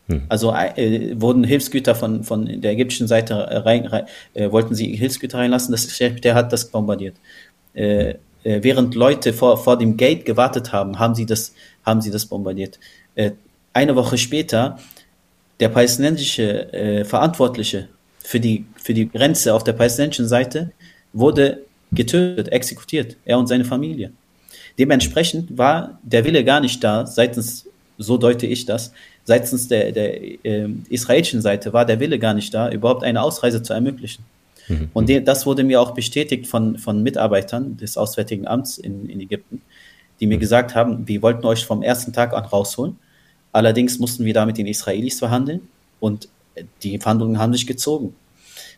Hm. 0.08 0.22
Also 0.28 0.52
äh, 0.52 1.20
wurden 1.20 1.44
Hilfsgüter 1.44 1.94
von, 1.94 2.24
von 2.24 2.60
der 2.60 2.72
ägyptischen 2.72 3.08
Seite 3.08 3.34
rein, 3.64 3.86
rein 3.86 4.04
äh, 4.34 4.50
wollten 4.50 4.74
sie 4.74 4.94
Hilfsgüter 4.96 5.38
reinlassen, 5.38 5.72
das 5.72 5.88
der 5.98 6.34
hat 6.34 6.52
das 6.52 6.66
bombardiert. 6.66 7.16
Äh, 7.72 8.14
äh, 8.44 8.62
während 8.62 8.94
Leute 8.94 9.32
vor, 9.32 9.56
vor 9.56 9.78
dem 9.78 9.96
Gate 9.96 10.24
gewartet 10.24 10.72
haben, 10.72 10.98
haben 10.98 11.14
sie 11.14 11.26
das, 11.26 11.54
haben 11.84 12.00
sie 12.00 12.10
das 12.10 12.26
bombardiert. 12.26 12.78
Äh, 13.14 13.32
eine 13.72 13.96
Woche 13.96 14.18
später, 14.18 14.78
der 15.60 15.70
palästinensische 15.70 16.72
äh, 16.72 17.04
Verantwortliche 17.04 17.88
für 18.18 18.40
die, 18.40 18.66
für 18.76 18.94
die 18.94 19.08
Grenze 19.08 19.54
auf 19.54 19.64
der 19.64 19.72
palästinensischen 19.72 20.28
Seite 20.28 20.72
wurde 21.12 21.62
getötet, 21.92 22.48
exekutiert, 22.48 23.16
er 23.24 23.38
und 23.38 23.46
seine 23.46 23.64
Familie. 23.64 24.12
Dementsprechend 24.78 25.56
war 25.56 25.98
der 26.02 26.24
Wille 26.24 26.44
gar 26.44 26.60
nicht 26.60 26.82
da, 26.82 27.06
seitens, 27.06 27.66
so 27.96 28.18
deute 28.18 28.46
ich 28.46 28.66
das, 28.66 28.92
seitens 29.24 29.68
der, 29.68 29.92
der 29.92 30.44
äh, 30.44 30.68
israelischen 30.88 31.40
Seite 31.40 31.72
war 31.72 31.84
der 31.84 32.00
Wille 32.00 32.18
gar 32.18 32.34
nicht 32.34 32.52
da, 32.52 32.70
überhaupt 32.70 33.04
eine 33.04 33.22
Ausreise 33.22 33.62
zu 33.62 33.72
ermöglichen. 33.72 34.24
Mhm. 34.68 34.90
Und 34.92 35.08
de, 35.08 35.20
das 35.20 35.46
wurde 35.46 35.64
mir 35.64 35.80
auch 35.80 35.92
bestätigt 35.92 36.46
von, 36.46 36.78
von 36.78 37.02
Mitarbeitern 37.02 37.76
des 37.76 37.96
Auswärtigen 37.96 38.46
Amts 38.46 38.78
in, 38.78 39.08
in 39.08 39.20
Ägypten, 39.20 39.62
die 40.20 40.26
mir 40.26 40.36
mhm. 40.36 40.40
gesagt 40.40 40.74
haben, 40.74 41.08
wir 41.08 41.22
wollten 41.22 41.46
euch 41.46 41.64
vom 41.64 41.82
ersten 41.82 42.12
Tag 42.12 42.32
an 42.34 42.44
rausholen. 42.44 42.96
Allerdings 43.52 43.98
mussten 43.98 44.24
wir 44.24 44.34
da 44.34 44.46
mit 44.46 44.58
den 44.58 44.66
Israelis 44.66 45.18
verhandeln 45.18 45.60
und 46.00 46.28
die 46.82 46.98
Verhandlungen 46.98 47.38
haben 47.38 47.52
sich 47.52 47.66
gezogen. 47.66 48.14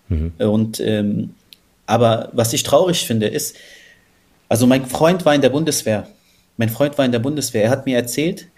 Mhm. 0.08 0.32
Und 0.38 0.80
ähm, 0.80 1.34
aber 1.86 2.30
was 2.32 2.52
ich 2.52 2.62
traurig 2.62 3.06
finde, 3.06 3.26
ist, 3.26 3.56
also 4.48 4.66
mein 4.66 4.86
Freund 4.86 5.24
war 5.24 5.34
in 5.34 5.40
der 5.40 5.50
Bundeswehr. 5.50 6.08
Mein 6.56 6.68
Freund 6.68 6.98
war 6.98 7.04
in 7.04 7.12
der 7.12 7.18
Bundeswehr. 7.20 7.64
Er 7.64 7.70
hat 7.70 7.86
mir 7.86 7.96
erzählt, 7.96 8.48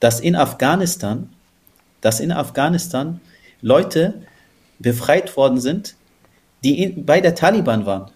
dass 0.00 0.20
in 0.20 0.36
Afghanistan, 0.36 1.30
dass 2.00 2.20
in 2.20 2.32
Afghanistan 2.32 3.20
Leute 3.62 4.22
befreit 4.78 5.36
worden 5.36 5.60
sind, 5.60 5.94
die 6.62 6.82
in, 6.82 7.04
bei 7.04 7.20
der 7.20 7.34
Taliban 7.34 7.86
waren. 7.86 8.10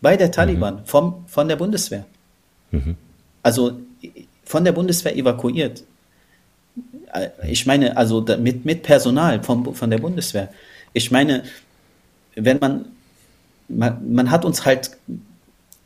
Bei 0.00 0.16
der 0.16 0.30
Taliban, 0.30 0.76
mhm. 0.76 0.84
vom, 0.84 1.24
von 1.26 1.48
der 1.48 1.56
Bundeswehr. 1.56 2.04
Mhm. 2.70 2.96
Also 3.42 3.78
von 4.44 4.64
der 4.64 4.72
Bundeswehr 4.72 5.16
evakuiert. 5.16 5.84
Ich 7.46 7.66
meine, 7.66 7.96
also 7.96 8.24
mit, 8.38 8.64
mit 8.64 8.82
Personal 8.82 9.42
vom, 9.42 9.74
von 9.74 9.90
der 9.90 9.98
Bundeswehr. 9.98 10.52
Ich 10.92 11.10
meine, 11.10 11.44
wenn 12.34 12.58
man, 12.58 12.86
man, 13.68 14.12
man 14.14 14.30
hat 14.30 14.44
uns 14.44 14.64
halt 14.64 14.96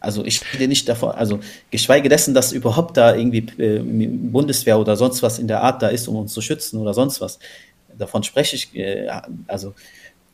also 0.06 0.24
ich 0.24 0.40
rede 0.54 0.68
nicht 0.68 0.88
davon, 0.88 1.10
also 1.10 1.40
geschweige 1.70 2.08
dessen, 2.08 2.32
dass 2.32 2.52
überhaupt 2.52 2.96
da 2.96 3.14
irgendwie 3.14 3.46
äh, 3.62 3.80
Bundeswehr 3.80 4.78
oder 4.78 4.96
sonst 4.96 5.22
was 5.22 5.38
in 5.38 5.48
der 5.48 5.62
Art 5.62 5.82
da 5.82 5.88
ist, 5.88 6.08
um 6.08 6.16
uns 6.16 6.32
zu 6.32 6.40
schützen 6.40 6.78
oder 6.78 6.94
sonst 6.94 7.20
was. 7.20 7.38
Davon 7.98 8.22
spreche 8.22 8.56
ich, 8.56 8.74
äh, 8.74 9.08
also 9.48 9.74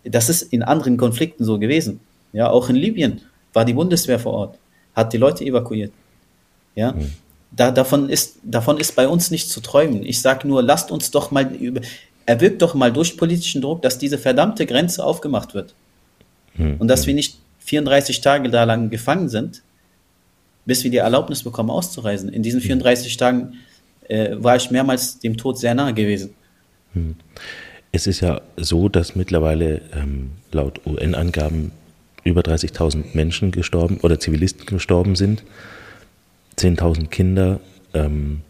das 0.05 0.29
ist 0.29 0.43
in 0.43 0.63
anderen 0.63 0.97
Konflikten 0.97 1.45
so 1.45 1.59
gewesen. 1.59 2.01
Ja, 2.33 2.51
auch 2.51 2.69
in 2.69 2.77
Libyen 2.77 3.23
war 3.53 3.65
die 3.65 3.73
Bundeswehr 3.73 4.19
vor 4.19 4.33
Ort, 4.35 4.59
hat 4.95 5.13
die 5.13 5.19
Leute 5.19 5.45
evakuiert. 5.45 5.93
Ja, 6.75 6.93
mhm. 6.93 7.13
da, 7.51 7.71
davon, 7.71 8.09
ist, 8.09 8.37
davon 8.43 8.79
ist 8.79 8.95
bei 8.95 9.09
uns 9.09 9.31
nicht 9.31 9.49
zu 9.49 9.61
träumen. 9.61 10.05
Ich 10.05 10.21
sage 10.21 10.47
nur, 10.47 10.63
lasst 10.63 10.91
uns 10.91 11.11
doch 11.11 11.31
mal 11.31 11.55
über, 11.55 11.81
erwirkt 12.27 12.63
doch 12.63 12.75
mal 12.75 12.93
durch 12.93 13.17
politischen 13.17 13.63
Druck, 13.63 13.83
dass 13.83 13.99
diese 13.99 14.19
verdammte 14.19 14.67
Grenze 14.67 15.05
aufgemacht 15.05 15.55
wird. 15.55 15.75
Mhm. 16.55 16.77
Und 16.79 16.89
dass 16.89 17.07
wir 17.07 17.15
nicht 17.15 17.39
34 17.65 18.21
Tage 18.21 18.51
da 18.51 18.65
lang 18.65 18.91
gefangen 18.91 19.29
sind, 19.29 19.63
bis 20.65 20.85
wir 20.85 20.91
die 20.91 20.99
Erlaubnis 20.99 21.43
bekommen, 21.43 21.71
auszureisen. 21.71 22.29
In 22.29 22.43
diesen 22.43 22.61
34 22.61 23.17
Tagen 23.17 23.55
äh, 24.09 24.37
war 24.37 24.57
ich 24.57 24.71
mehrmals 24.71 25.19
dem 25.19 25.37
Tod 25.37 25.59
sehr 25.59 25.75
nahe 25.75 25.95
gewesen. 25.95 26.35
Hm. 26.93 27.17
Es 27.93 28.07
ist 28.07 28.21
ja 28.21 28.41
so, 28.57 28.89
dass 28.89 29.17
mittlerweile 29.17 29.83
ähm, 29.95 30.31
laut 30.51 30.81
UN-Angaben 30.87 31.73
über 32.25 32.41
30.000 32.41 33.15
Menschen 33.15 33.51
gestorben 33.51 33.99
oder 34.03 34.19
Zivilisten 34.19 34.65
gestorben 34.67 35.17
sind, 35.17 35.43
10.000 36.59 37.09
Kinder. 37.09 37.61
Ähm, 37.93 38.43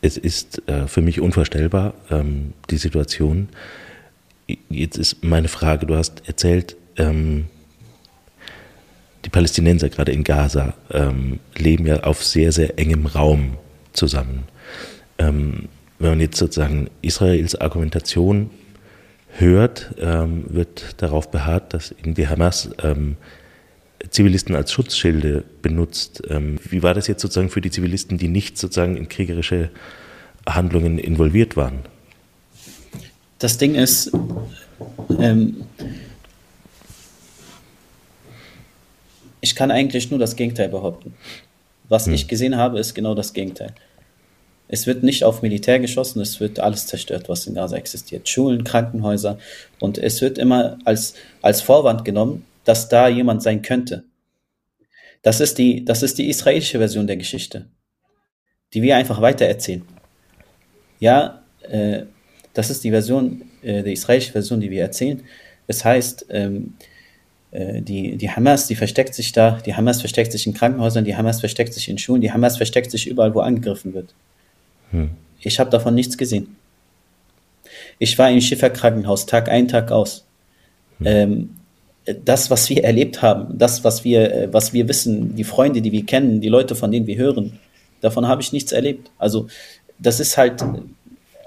es 0.00 0.16
ist 0.16 0.66
äh, 0.68 0.86
für 0.86 1.02
mich 1.02 1.20
unvorstellbar, 1.20 1.94
ähm, 2.10 2.52
die 2.70 2.78
Situation. 2.78 3.48
Jetzt 4.68 4.98
ist 4.98 5.22
meine 5.22 5.48
Frage, 5.48 5.86
du 5.86 5.96
hast 5.96 6.26
erzählt, 6.26 6.76
ähm, 6.96 7.46
die 9.24 9.30
Palästinenser 9.30 9.88
gerade 9.88 10.12
in 10.12 10.24
Gaza 10.24 10.74
ähm, 10.90 11.40
leben 11.56 11.86
ja 11.86 12.00
auf 12.02 12.22
sehr, 12.22 12.52
sehr 12.52 12.78
engem 12.78 13.06
Raum 13.06 13.56
zusammen. 13.92 14.44
Ähm, 15.18 15.68
wenn 15.98 16.10
man 16.10 16.20
jetzt 16.20 16.36
sozusagen 16.36 16.90
Israels 17.02 17.54
Argumentation 17.54 18.50
hört, 19.38 19.94
ähm, 19.98 20.44
wird 20.48 21.02
darauf 21.02 21.30
beharrt, 21.30 21.72
dass 21.72 21.90
irgendwie 21.90 22.28
Hamas 22.28 22.70
ähm, 22.82 23.16
Zivilisten 24.10 24.54
als 24.54 24.72
Schutzschilde 24.72 25.44
benutzt. 25.62 26.22
Ähm, 26.28 26.58
wie 26.68 26.82
war 26.82 26.94
das 26.94 27.06
jetzt 27.06 27.22
sozusagen 27.22 27.48
für 27.48 27.60
die 27.60 27.70
Zivilisten, 27.70 28.18
die 28.18 28.28
nicht 28.28 28.58
sozusagen 28.58 28.96
in 28.96 29.08
kriegerische 29.08 29.70
Handlungen 30.46 30.98
involviert 30.98 31.56
waren? 31.56 31.80
Das 33.38 33.56
Ding 33.56 33.74
ist, 33.74 34.12
ähm, 35.18 35.64
ich 39.44 39.54
kann 39.54 39.70
eigentlich 39.70 40.10
nur 40.10 40.18
das 40.18 40.36
Gegenteil 40.36 40.70
behaupten. 40.70 41.14
Was 41.90 42.06
hm. 42.06 42.14
ich 42.14 42.28
gesehen 42.28 42.56
habe, 42.56 42.78
ist 42.78 42.94
genau 42.94 43.14
das 43.14 43.34
Gegenteil. 43.34 43.74
Es 44.68 44.86
wird 44.86 45.02
nicht 45.02 45.22
auf 45.22 45.42
Militär 45.42 45.78
geschossen, 45.78 46.22
es 46.22 46.40
wird 46.40 46.58
alles 46.58 46.86
zerstört, 46.86 47.28
was 47.28 47.46
in 47.46 47.54
Gaza 47.54 47.76
existiert. 47.76 48.26
Schulen, 48.26 48.64
Krankenhäuser. 48.64 49.38
Und 49.80 49.98
es 49.98 50.22
wird 50.22 50.38
immer 50.38 50.78
als, 50.86 51.12
als 51.42 51.60
Vorwand 51.60 52.06
genommen, 52.06 52.46
dass 52.64 52.88
da 52.88 53.06
jemand 53.06 53.42
sein 53.42 53.60
könnte. 53.60 54.04
Das 55.20 55.40
ist 55.40 55.58
die, 55.58 55.84
das 55.84 56.02
ist 56.02 56.16
die 56.16 56.30
israelische 56.30 56.78
Version 56.78 57.06
der 57.06 57.18
Geschichte, 57.18 57.66
die 58.72 58.80
wir 58.80 58.96
einfach 58.96 59.20
weitererzählen. 59.20 59.82
ja, 61.00 61.42
äh, 61.68 62.04
das 62.54 62.70
ist 62.70 62.82
die 62.82 62.90
Version, 62.90 63.42
äh, 63.62 63.82
die 63.82 63.92
israelische 63.92 64.32
Version, 64.32 64.60
die 64.60 64.70
wir 64.70 64.80
erzählen. 64.80 65.22
Es 65.66 65.84
heißt, 65.84 66.26
ähm, 66.30 66.74
äh, 66.80 66.93
die, 67.56 68.16
die 68.16 68.30
Hamas, 68.30 68.66
die 68.66 68.74
versteckt 68.74 69.14
sich 69.14 69.30
da, 69.30 69.60
die 69.64 69.76
Hamas 69.76 70.00
versteckt 70.00 70.32
sich 70.32 70.44
in 70.46 70.54
Krankenhäusern, 70.54 71.04
die 71.04 71.14
Hamas 71.14 71.38
versteckt 71.38 71.72
sich 71.72 71.88
in 71.88 71.98
Schulen, 71.98 72.20
die 72.20 72.32
Hamas 72.32 72.56
versteckt 72.56 72.90
sich 72.90 73.06
überall, 73.06 73.32
wo 73.32 73.40
angegriffen 73.40 73.94
wird. 73.94 74.12
Hm. 74.90 75.10
Ich 75.40 75.60
habe 75.60 75.70
davon 75.70 75.94
nichts 75.94 76.18
gesehen. 76.18 76.56
Ich 78.00 78.18
war 78.18 78.28
im 78.28 78.40
Schifferkrankenhaus 78.40 79.26
Tag 79.26 79.48
ein, 79.48 79.68
Tag 79.68 79.92
aus. 79.92 80.24
Hm. 80.98 81.06
Ähm, 81.06 81.50
das, 82.24 82.50
was 82.50 82.68
wir 82.68 82.84
erlebt 82.84 83.22
haben, 83.22 83.56
das, 83.56 83.84
was 83.84 84.04
wir, 84.04 84.32
äh, 84.32 84.52
was 84.52 84.72
wir 84.72 84.88
wissen, 84.88 85.36
die 85.36 85.44
Freunde, 85.44 85.80
die 85.80 85.92
wir 85.92 86.04
kennen, 86.04 86.40
die 86.40 86.48
Leute, 86.48 86.74
von 86.74 86.90
denen 86.90 87.06
wir 87.06 87.16
hören, 87.16 87.58
davon 88.00 88.28
habe 88.28 88.42
ich 88.42 88.52
nichts 88.52 88.72
erlebt. 88.72 89.10
Also 89.18 89.48
das 89.98 90.20
ist 90.20 90.36
halt 90.36 90.62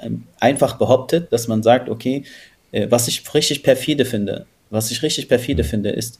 ähm, 0.01 0.23
einfach 0.39 0.77
behauptet, 0.77 1.31
dass 1.31 1.47
man 1.47 1.63
sagt, 1.63 1.89
okay, 1.89 2.23
äh, 2.71 2.87
was 2.89 3.07
ich 3.07 3.21
richtig 3.33 3.63
perfide 3.63 4.05
finde, 4.05 4.45
was 4.69 4.91
ich 4.91 5.01
richtig 5.01 5.27
perfide 5.27 5.63
finde, 5.63 5.89
ist, 5.89 6.19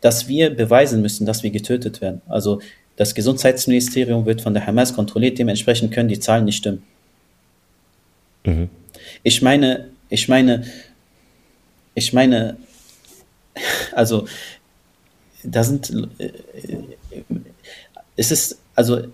dass 0.00 0.28
wir 0.28 0.50
beweisen 0.50 1.00
müssen, 1.00 1.26
dass 1.26 1.42
wir 1.42 1.50
getötet 1.50 2.00
werden. 2.00 2.20
Also 2.26 2.60
das 2.96 3.14
Gesundheitsministerium 3.14 4.26
wird 4.26 4.42
von 4.42 4.54
der 4.54 4.66
Hamas 4.66 4.94
kontrolliert, 4.94 5.38
dementsprechend 5.38 5.92
können 5.92 6.08
die 6.08 6.20
Zahlen 6.20 6.44
nicht 6.44 6.58
stimmen. 6.58 6.82
Mhm. 8.44 8.68
Ich 9.22 9.42
meine, 9.42 9.90
ich 10.08 10.28
meine, 10.28 10.64
ich 11.94 12.12
meine, 12.12 12.56
also 13.92 14.26
da 15.42 15.64
sind, 15.64 15.92
äh, 16.18 16.30
es 18.16 18.30
ist, 18.30 18.58
also 18.74 19.06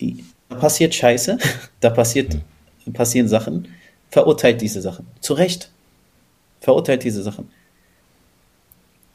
da 0.00 0.56
passiert 0.56 0.94
Scheiße, 0.94 1.38
da 1.80 1.90
passiert, 1.90 2.36
passieren 2.92 3.28
Sachen, 3.28 3.68
verurteilt 4.10 4.60
diese 4.60 4.80
Sachen. 4.80 5.06
Zu 5.20 5.34
Recht. 5.34 5.71
Verurteilt 6.62 7.02
diese 7.02 7.24
Sachen. 7.24 7.48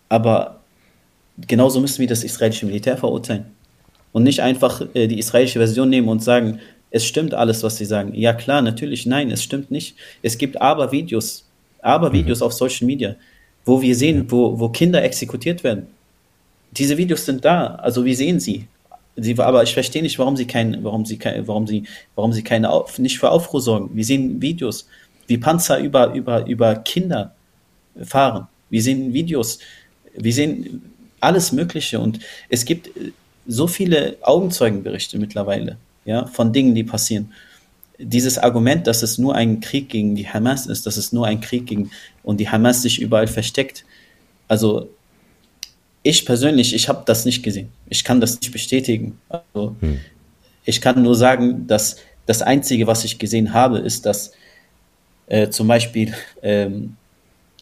Aber 0.10 0.60
genauso 1.48 1.80
müssen 1.80 2.00
wir 2.00 2.08
das 2.08 2.26
israelische 2.26 2.66
Militär 2.66 2.98
verurteilen. 2.98 3.46
Und 4.12 4.24
nicht 4.24 4.42
einfach 4.42 4.82
äh, 4.94 5.08
die 5.08 5.18
israelische 5.18 5.60
Version 5.60 5.90
nehmen 5.90 6.10
und 6.10 6.22
sagen, 6.22 6.60
es 6.92 7.06
stimmt 7.06 7.34
alles, 7.34 7.64
was 7.64 7.78
sie 7.78 7.86
sagen. 7.86 8.14
Ja 8.14 8.34
klar, 8.34 8.62
natürlich, 8.62 9.06
nein, 9.06 9.32
es 9.32 9.44
stimmt 9.44 9.72
nicht. 9.72 9.96
Es 10.22 10.38
gibt 10.38 10.62
aber 10.62 10.92
Videos, 10.92 11.46
aber 11.82 12.12
Videos 12.12 12.42
mhm. 12.42 12.46
auf 12.46 12.54
Social 12.54 12.86
Media, 12.86 13.16
wo 13.64 13.82
wir 13.82 13.96
sehen, 13.96 14.30
wo, 14.30 14.60
wo 14.60 14.68
Kinder 14.68 15.02
exekutiert 15.02 15.64
werden. 15.64 15.88
Diese 16.72 16.98
Videos 16.98 17.26
sind 17.26 17.46
da, 17.46 17.76
also 17.76 18.04
wir 18.04 18.16
sehen 18.16 18.42
sie. 18.42 18.68
sie 19.16 19.40
aber 19.40 19.64
ich 19.64 19.74
verstehe 19.74 20.02
nicht, 20.02 20.20
warum 20.20 20.36
sie 20.36 20.48
kein, 20.48 20.84
warum 20.84 21.06
sie 21.06 21.18
kein, 21.18 21.48
warum 21.48 21.66
sie, 21.66 21.84
warum 22.16 22.34
sie 22.34 22.44
keine 22.44 22.70
Auf, 22.70 23.00
nicht 23.00 23.20
für 23.20 23.32
Aufruhr 23.32 23.62
sorgen. 23.62 23.90
Wir 23.94 24.04
sehen 24.04 24.42
Videos, 24.42 24.88
wie 25.28 25.38
Panzer 25.38 25.80
über, 25.80 26.14
über, 26.14 26.46
über 26.46 26.76
Kinder 26.76 27.34
fahren. 28.04 28.48
Wir 28.70 28.82
sehen 28.82 29.14
Videos, 29.14 29.60
wir 30.16 30.34
sehen 30.34 30.82
alles 31.20 31.52
Mögliche 31.52 32.00
und 32.00 32.20
es 32.50 32.66
gibt 32.66 32.90
so 33.48 33.68
viele 33.68 34.18
Augenzeugenberichte 34.22 35.18
mittlerweile, 35.18 35.78
ja, 36.06 36.26
von 36.28 36.52
Dingen, 36.52 36.76
die 36.76 36.84
passieren. 36.84 37.32
Dieses 37.98 38.38
Argument, 38.38 38.86
dass 38.86 39.02
es 39.02 39.18
nur 39.18 39.36
ein 39.36 39.60
Krieg 39.60 39.90
gegen 39.90 40.16
die 40.16 40.28
Hamas 40.28 40.68
ist, 40.68 40.86
dass 40.86 40.98
es 40.98 41.12
nur 41.14 41.26
ein 41.26 41.42
Krieg 41.42 41.66
gegen 41.66 41.90
und 42.24 42.40
die 42.40 42.50
Hamas 42.50 42.82
sich 42.82 43.02
überall 43.02 43.28
versteckt. 43.28 43.86
Also 44.48 44.90
ich 46.04 46.26
persönlich, 46.26 46.76
ich 46.76 46.88
habe 46.90 47.04
das 47.06 47.26
nicht 47.26 47.42
gesehen. 47.42 47.70
Ich 47.88 48.04
kann 48.04 48.22
das 48.22 48.40
nicht 48.40 48.52
bestätigen. 48.52 49.20
Also, 49.30 49.76
hm. 49.80 50.00
Ich 50.64 50.82
kann 50.82 51.02
nur 51.02 51.16
sagen, 51.16 51.66
dass 51.66 51.98
das 52.26 52.42
Einzige, 52.42 52.88
was 52.88 53.06
ich 53.06 53.18
gesehen 53.18 53.54
habe, 53.54 53.80
ist, 53.80 54.06
dass 54.06 54.34
äh, 55.28 55.50
zum 55.50 55.68
Beispiel 55.68 56.14
ähm, 56.42 56.98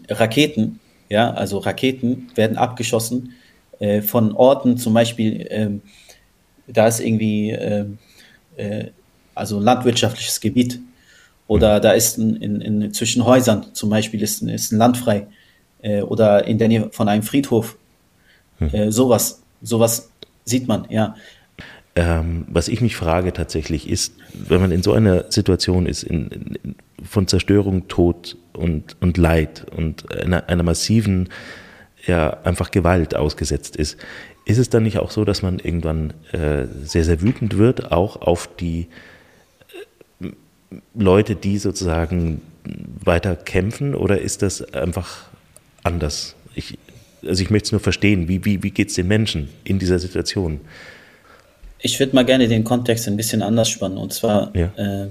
Raketen, 0.10 0.80
ja, 1.10 1.32
also 1.32 1.60
Raketen 1.60 2.32
werden 2.36 2.58
abgeschossen 2.58 3.34
äh, 3.80 4.02
von 4.02 4.34
Orten, 4.34 4.78
zum 4.78 4.94
Beispiel, 4.94 5.48
ähm, 5.50 5.82
da 6.68 6.88
ist 6.88 7.00
irgendwie, 7.00 7.52
ähm, 7.52 7.98
äh, 8.58 8.86
also 9.34 9.60
landwirtschaftliches 9.60 10.40
Gebiet 10.42 10.80
oder 11.48 11.80
da 11.80 11.92
ist 11.92 12.18
ein, 12.18 12.38
in, 12.38 12.62
in, 12.62 12.94
zwischen 12.94 13.26
Häusern 13.26 13.68
zum 13.74 13.90
Beispiel 13.90 14.22
ist, 14.22 14.42
ist 14.42 14.72
ein 14.72 14.78
Land 14.78 14.98
frei 14.98 15.28
äh, 15.82 16.02
oder 16.02 16.46
in 16.46 16.58
der 16.58 16.68
Nähe 16.68 16.90
von 16.92 17.08
einem 17.08 17.24
Friedhof. 17.24 17.78
Hm. 18.58 18.74
Äh, 18.74 18.92
sowas, 18.92 19.44
sowas 19.62 20.10
sieht 20.46 20.68
man, 20.68 20.88
ja. 20.90 21.16
Ähm, 21.98 22.46
was 22.50 22.68
ich 22.68 22.82
mich 22.82 22.98
frage 22.98 23.32
tatsächlich 23.32 23.90
ist, 23.90 24.16
wenn 24.34 24.60
man 24.60 24.72
in 24.72 24.84
so 24.84 24.92
einer 24.92 25.32
Situation 25.32 25.86
ist, 25.86 26.04
in, 26.04 26.28
in, 26.28 26.76
von 27.02 27.28
Zerstörung, 27.28 27.88
Tod 27.88 28.36
und, 28.52 28.98
und 29.00 29.18
Leid 29.18 29.66
und 29.74 30.12
einer, 30.12 30.50
einer 30.50 30.64
massiven, 30.64 31.30
ja, 32.06 32.42
einfach 32.44 32.72
Gewalt 32.72 33.16
ausgesetzt 33.16 33.78
ist, 33.78 33.98
ist 34.46 34.58
es 34.58 34.70
dann 34.70 34.84
nicht 34.84 35.00
auch 35.00 35.10
so, 35.10 35.24
dass 35.24 35.42
man 35.42 35.60
irgendwann 35.60 36.14
äh, 36.34 36.66
sehr, 36.84 37.06
sehr 37.06 37.22
wütend 37.22 37.58
wird, 37.58 37.92
auch 37.94 38.22
auf 38.22 38.50
die 38.58 38.88
äh, 40.22 40.32
Leute, 40.94 41.36
die 41.36 41.58
sozusagen 41.58 42.42
weiter 43.04 43.38
kämpfen, 43.38 43.96
oder 43.96 44.20
ist 44.20 44.42
das 44.42 44.62
einfach 44.74 45.28
anders? 45.84 46.36
Ich, 46.56 46.78
also 47.26 47.42
ich 47.42 47.50
möchte 47.50 47.68
es 47.68 47.72
nur 47.72 47.82
verstehen, 47.82 48.28
wie, 48.28 48.44
wie, 48.44 48.64
wie 48.64 48.72
geht 48.72 48.90
es 48.90 48.96
den 48.96 49.08
Menschen 49.08 49.48
in 49.64 49.80
dieser 49.80 50.00
Situation? 50.00 50.60
Ich 51.80 52.00
würde 52.00 52.16
mal 52.16 52.26
gerne 52.26 52.48
den 52.48 52.64
Kontext 52.64 53.08
ein 53.08 53.18
bisschen 53.18 53.42
anders 53.42 53.70
spannen. 53.70 53.98
Und 53.98 54.14
zwar, 54.14 54.56
ja. 54.56 54.72
äh, 54.78 55.10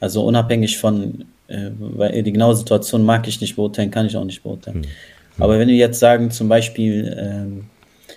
also 0.00 0.24
unabhängig 0.24 0.78
von, 0.78 1.26
äh, 1.48 1.70
weil 1.78 2.22
die 2.22 2.32
genaue 2.32 2.56
Situation 2.56 3.02
mag 3.02 3.26
ich 3.28 3.40
nicht 3.40 3.56
beurteilen, 3.56 3.90
kann 3.90 4.06
ich 4.06 4.16
auch 4.16 4.24
nicht 4.24 4.42
beurteilen. 4.42 4.82
Hm. 4.82 4.90
Hm. 5.36 5.42
Aber 5.42 5.58
wenn 5.58 5.68
wir 5.68 5.76
jetzt 5.76 5.98
sagen, 5.98 6.30
zum 6.30 6.48
Beispiel, 6.48 7.06
äh, 7.06 8.14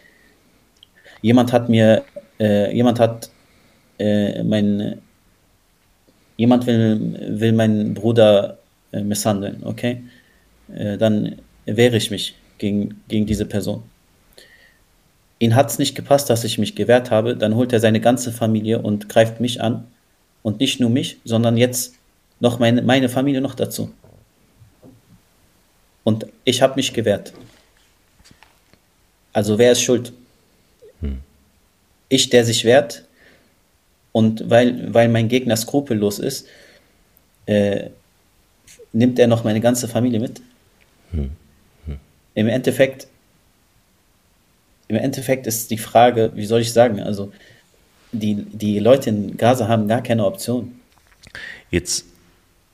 jemand 1.21 1.51
hat 1.51 1.69
mir, 1.69 2.03
äh, 2.39 2.75
jemand 2.75 2.99
hat 2.99 3.29
äh, 3.97 4.43
mein, 4.43 5.01
jemand 6.37 6.65
will, 6.67 7.39
will 7.39 7.53
meinen 7.53 7.93
Bruder 7.93 8.57
äh, 8.91 9.01
misshandeln, 9.01 9.63
okay? 9.63 10.03
dann 10.97 11.35
wehre 11.65 11.97
ich 11.97 12.09
mich 12.09 12.35
gegen, 12.57 13.03
gegen 13.07 13.25
diese 13.25 13.45
Person 13.45 13.83
ihn 15.43 15.55
hat 15.55 15.69
es 15.69 15.77
nicht 15.77 15.93
gepasst, 15.93 16.29
dass 16.29 16.45
ich 16.45 16.57
mich 16.57 16.73
gewehrt 16.73 17.11
habe, 17.11 17.35
dann 17.35 17.55
holt 17.55 17.73
er 17.73 17.81
seine 17.81 17.99
ganze 17.99 18.31
Familie 18.31 18.79
und 18.79 19.09
greift 19.09 19.41
mich 19.41 19.61
an. 19.61 19.85
Und 20.41 20.61
nicht 20.61 20.79
nur 20.79 20.89
mich, 20.89 21.17
sondern 21.25 21.57
jetzt 21.57 21.95
noch 22.39 22.59
meine, 22.59 22.81
meine 22.81 23.09
Familie 23.09 23.41
noch 23.41 23.53
dazu. 23.53 23.91
Und 26.05 26.27
ich 26.45 26.61
habe 26.61 26.75
mich 26.75 26.93
gewehrt. 26.93 27.33
Also 29.33 29.57
wer 29.57 29.73
ist 29.73 29.81
schuld? 29.81 30.13
Hm. 31.01 31.19
Ich, 32.07 32.29
der 32.29 32.45
sich 32.45 32.63
wehrt. 32.63 33.03
Und 34.13 34.49
weil, 34.49 34.93
weil 34.93 35.09
mein 35.09 35.27
Gegner 35.27 35.57
skrupellos 35.57 36.19
ist, 36.19 36.47
äh, 37.47 37.89
nimmt 38.93 39.19
er 39.19 39.27
noch 39.27 39.43
meine 39.43 39.59
ganze 39.59 39.89
Familie 39.89 40.21
mit. 40.21 40.41
Hm. 41.11 41.31
Hm. 41.85 41.99
Im 42.35 42.47
Endeffekt 42.47 43.07
im 44.93 45.01
Endeffekt 45.01 45.47
ist 45.47 45.71
die 45.71 45.77
Frage, 45.77 46.31
wie 46.35 46.45
soll 46.45 46.61
ich 46.61 46.71
sagen, 46.71 46.99
also 46.99 47.31
die, 48.11 48.35
die 48.35 48.79
Leute 48.79 49.09
in 49.09 49.37
Gaza 49.37 49.67
haben 49.67 49.87
gar 49.87 50.01
keine 50.01 50.25
Option. 50.25 50.79
Jetzt 51.71 52.05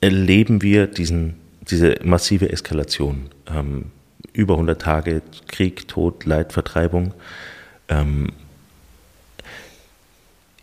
erleben 0.00 0.60
wir 0.60 0.86
diesen, 0.86 1.36
diese 1.62 1.96
massive 2.02 2.50
Eskalation. 2.50 3.30
Ähm, 3.48 3.86
über 4.32 4.54
100 4.54 4.80
Tage 4.80 5.22
Krieg, 5.48 5.88
Tod, 5.88 6.24
Leid, 6.26 6.52
Vertreibung. 6.52 7.14
Ähm, 7.88 8.32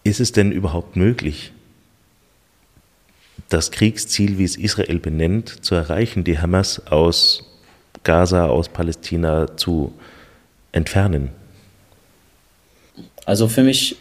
ist 0.04 0.20
es 0.20 0.32
denn 0.32 0.52
überhaupt 0.52 0.96
möglich, 0.96 1.52
das 3.50 3.72
Kriegsziel, 3.72 4.38
wie 4.38 4.43
es 4.43 4.56
Israel 4.56 5.00
benennt, 5.00 5.65
zu 5.65 5.76
erreichen, 5.76 6.24
die 6.24 6.39
Hamas 6.39 6.88
aus 6.88 7.43
Gaza, 8.04 8.48
aus 8.48 8.70
Palästina 8.70 9.58
zu 9.58 9.93
entfernen? 10.72 11.32
Also 13.28 13.50
für 13.50 13.62
mich, 13.62 13.98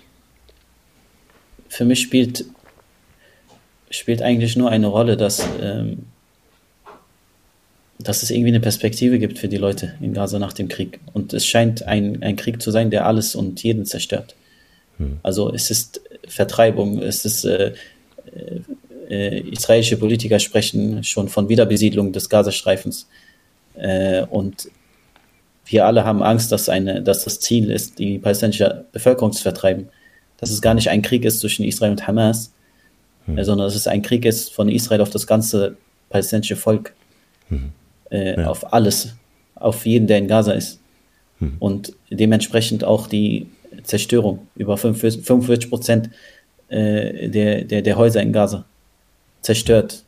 für 1.69 1.85
mich 1.85 2.01
spielt, 2.01 2.45
spielt 3.91 4.23
eigentlich 4.23 4.55
nur 4.55 4.71
eine 4.71 4.87
Rolle, 4.87 5.17
dass, 5.17 5.45
ähm, 5.61 6.05
dass 7.99 8.23
es 8.23 8.31
irgendwie 8.31 8.51
eine 8.51 8.61
Perspektive 8.61 9.19
gibt 9.19 9.41
für 9.41 9.49
die 9.49 9.57
Leute 9.57 9.95
in 10.01 10.15
Gaza 10.15 10.39
nach 10.39 10.53
dem 10.53 10.69
Krieg. 10.69 11.01
Und 11.13 11.35
es 11.35 11.45
scheint 11.45 11.83
ein, 11.83 12.23
ein 12.23 12.37
Krieg 12.37 12.63
zu 12.63 12.71
sein, 12.71 12.93
der 12.93 13.05
alles 13.05 13.35
und 13.35 13.61
jeden 13.65 13.85
zerstört. 13.85 14.37
Hm. 14.99 15.19
Also 15.25 15.53
es 15.53 15.73
ist 15.73 16.01
Vertreibung, 16.29 17.03
es 17.03 17.25
ist 17.25 17.45
äh, 17.47 17.73
äh, 19.11 19.41
israelische 19.41 19.97
Politiker 19.97 20.39
sprechen 20.39 21.03
schon 21.03 21.29
von 21.29 21.49
Wiederbesiedlung 21.49 22.13
des 22.13 22.29
Gazastreifens. 22.29 23.09
Äh, 23.75 24.23
und 24.31 24.69
wir 25.67 25.85
alle 25.85 26.05
haben 26.05 26.23
Angst, 26.23 26.53
dass, 26.53 26.69
eine, 26.69 27.03
dass 27.03 27.25
das 27.25 27.41
Ziel 27.41 27.71
ist, 27.71 27.99
die 27.99 28.19
palästinensische 28.19 28.85
Bevölkerung 28.93 29.33
zu 29.33 29.43
vertreiben. 29.43 29.89
Dass 30.39 30.51
es 30.51 30.63
gar 30.63 30.75
nicht 30.75 30.91
ein 30.91 31.03
Krieg 31.03 31.25
ist 31.25 31.41
zwischen 31.41 31.65
Israel 31.65 31.91
und 31.91 32.07
Hamas, 32.07 32.53
mhm. 33.27 33.43
sondern 33.43 33.67
dass 33.67 33.75
es 33.75 33.89
ein 33.89 34.03
Krieg 34.03 34.25
ist 34.25 34.55
von 34.55 34.69
Israel 34.69 35.01
auf 35.01 35.11
das 35.11 35.27
ganze 35.27 35.77
palästinensische 36.09 36.57
Volk, 36.57 36.95
mhm. 37.49 37.73
äh, 38.11 38.41
ja. 38.41 38.49
auf 38.49 38.73
alles, 38.73 39.15
auf 39.57 39.85
jeden, 39.87 40.07
der 40.07 40.19
in 40.19 40.29
Gaza 40.29 40.53
ist. 40.53 40.79
Mhm. 41.41 41.57
Und 41.59 41.93
dementsprechend 42.11 42.85
auch 42.85 43.09
die 43.09 43.49
Zerstörung 43.83 44.47
über 44.55 44.77
45 44.77 45.69
Prozent 45.69 46.11
äh, 46.69 47.29
der, 47.29 47.65
der, 47.65 47.83
der 47.83 47.97
Häuser 47.97 48.23
in 48.23 48.33
Gaza 48.33 48.65
zerstört 49.43 50.05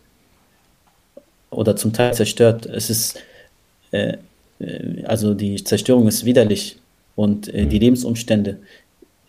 oder 1.51 1.75
zum 1.75 1.93
Teil 1.93 2.15
zerstört. 2.15 2.67
Es 2.67 2.91
ist 2.91 3.21
äh 3.91 4.19
also 5.05 5.35
die 5.35 5.63
Zerstörung 5.63 6.09
ist 6.09 6.25
widerlich 6.25 6.79
und 7.15 7.49
äh, 7.49 7.67
die 7.67 7.77
mhm. 7.77 7.83
Lebensumstände 7.83 8.59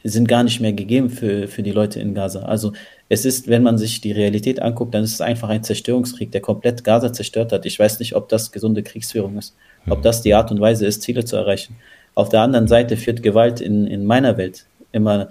sind 0.04 0.28
gar 0.28 0.44
nicht 0.44 0.62
mehr 0.62 0.74
gegeben 0.74 1.10
für, 1.10 1.48
für 1.48 1.62
die 1.62 1.72
Leute 1.72 2.00
in 2.00 2.14
Gaza. 2.14 2.44
Also 2.44 2.72
es 3.10 3.26
ist, 3.26 3.48
wenn 3.48 3.64
man 3.64 3.78
sich 3.78 4.00
die 4.00 4.14
Realität 4.14 4.62
anguckt, 4.62 4.94
dann 4.94 5.04
ist 5.04 5.14
es 5.14 5.22
einfach 5.22 5.50
ein 5.50 5.64
Zerstörungskrieg, 5.64 6.32
der 6.32 6.42
komplett 6.42 6.84
Gaza 6.84 7.12
zerstört 7.12 7.52
hat. 7.52 7.66
Ich 7.66 7.78
weiß 7.78 8.00
nicht, 8.00 8.16
ob 8.16 8.30
das 8.30 8.52
gesunde 8.52 8.82
Kriegsführung 8.82 9.38
ist, 9.38 9.56
ob 9.90 10.02
das 10.02 10.22
die 10.22 10.34
Art 10.34 10.52
und 10.52 10.62
Weise 10.62 10.86
ist, 10.86 11.02
Ziele 11.02 11.26
zu 11.26 11.36
erreichen. 11.36 11.76
Auf 12.16 12.30
der 12.30 12.42
anderen 12.42 12.68
Seite 12.68 12.96
führt 12.96 13.24
Gewalt 13.24 13.60
in, 13.60 13.88
in 13.88 14.06
meiner 14.06 14.38
Welt 14.38 14.66
immer 14.92 15.30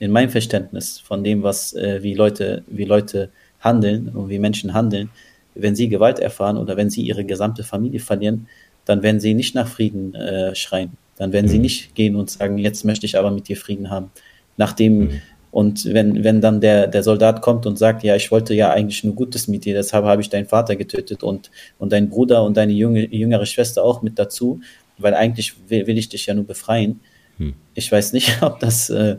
in 0.00 0.12
meinem 0.12 0.30
Verständnis 0.30 1.00
von 1.00 1.24
dem, 1.24 1.42
was 1.42 1.72
äh, 1.74 2.02
wie 2.02 2.14
Leute 2.14 2.62
wie 2.68 2.84
Leute 2.84 3.30
handeln 3.60 4.08
und 4.08 4.28
wie 4.28 4.38
Menschen 4.38 4.72
handeln, 4.72 5.10
wenn 5.54 5.74
sie 5.74 5.88
Gewalt 5.88 6.18
erfahren 6.20 6.56
oder 6.56 6.76
wenn 6.76 6.90
sie 6.90 7.02
ihre 7.02 7.24
gesamte 7.24 7.64
Familie 7.64 8.00
verlieren, 8.00 8.46
dann 8.88 9.02
werden 9.02 9.20
sie 9.20 9.34
nicht 9.34 9.54
nach 9.54 9.68
Frieden 9.68 10.14
äh, 10.14 10.54
schreien, 10.54 10.92
dann 11.16 11.32
werden 11.32 11.46
mhm. 11.46 11.50
sie 11.50 11.58
nicht 11.58 11.94
gehen 11.94 12.16
und 12.16 12.30
sagen, 12.30 12.58
jetzt 12.58 12.84
möchte 12.84 13.06
ich 13.06 13.18
aber 13.18 13.30
mit 13.30 13.48
dir 13.48 13.56
Frieden 13.56 13.90
haben. 13.90 14.10
Nachdem, 14.56 14.98
mhm. 14.98 15.20
und 15.50 15.84
wenn, 15.92 16.24
wenn 16.24 16.40
dann 16.40 16.60
der, 16.60 16.86
der 16.86 17.02
Soldat 17.02 17.42
kommt 17.42 17.66
und 17.66 17.78
sagt, 17.78 18.02
ja, 18.02 18.16
ich 18.16 18.30
wollte 18.30 18.54
ja 18.54 18.70
eigentlich 18.70 19.04
nur 19.04 19.14
Gutes 19.14 19.46
mit 19.46 19.66
dir, 19.66 19.74
deshalb 19.74 20.06
habe 20.06 20.22
ich 20.22 20.30
deinen 20.30 20.46
Vater 20.46 20.74
getötet 20.74 21.22
und, 21.22 21.50
und 21.78 21.92
deinen 21.92 22.08
Bruder 22.08 22.42
und 22.44 22.56
deine 22.56 22.72
junge, 22.72 23.06
jüngere 23.14 23.44
Schwester 23.44 23.84
auch 23.84 24.00
mit 24.00 24.18
dazu, 24.18 24.60
weil 24.96 25.14
eigentlich 25.14 25.54
will, 25.68 25.86
will 25.86 25.98
ich 25.98 26.08
dich 26.08 26.26
ja 26.26 26.34
nur 26.34 26.46
befreien. 26.46 27.00
Mhm. 27.36 27.54
Ich 27.74 27.92
weiß 27.92 28.14
nicht, 28.14 28.38
ob 28.42 28.58
das 28.58 28.88
äh, 28.88 29.16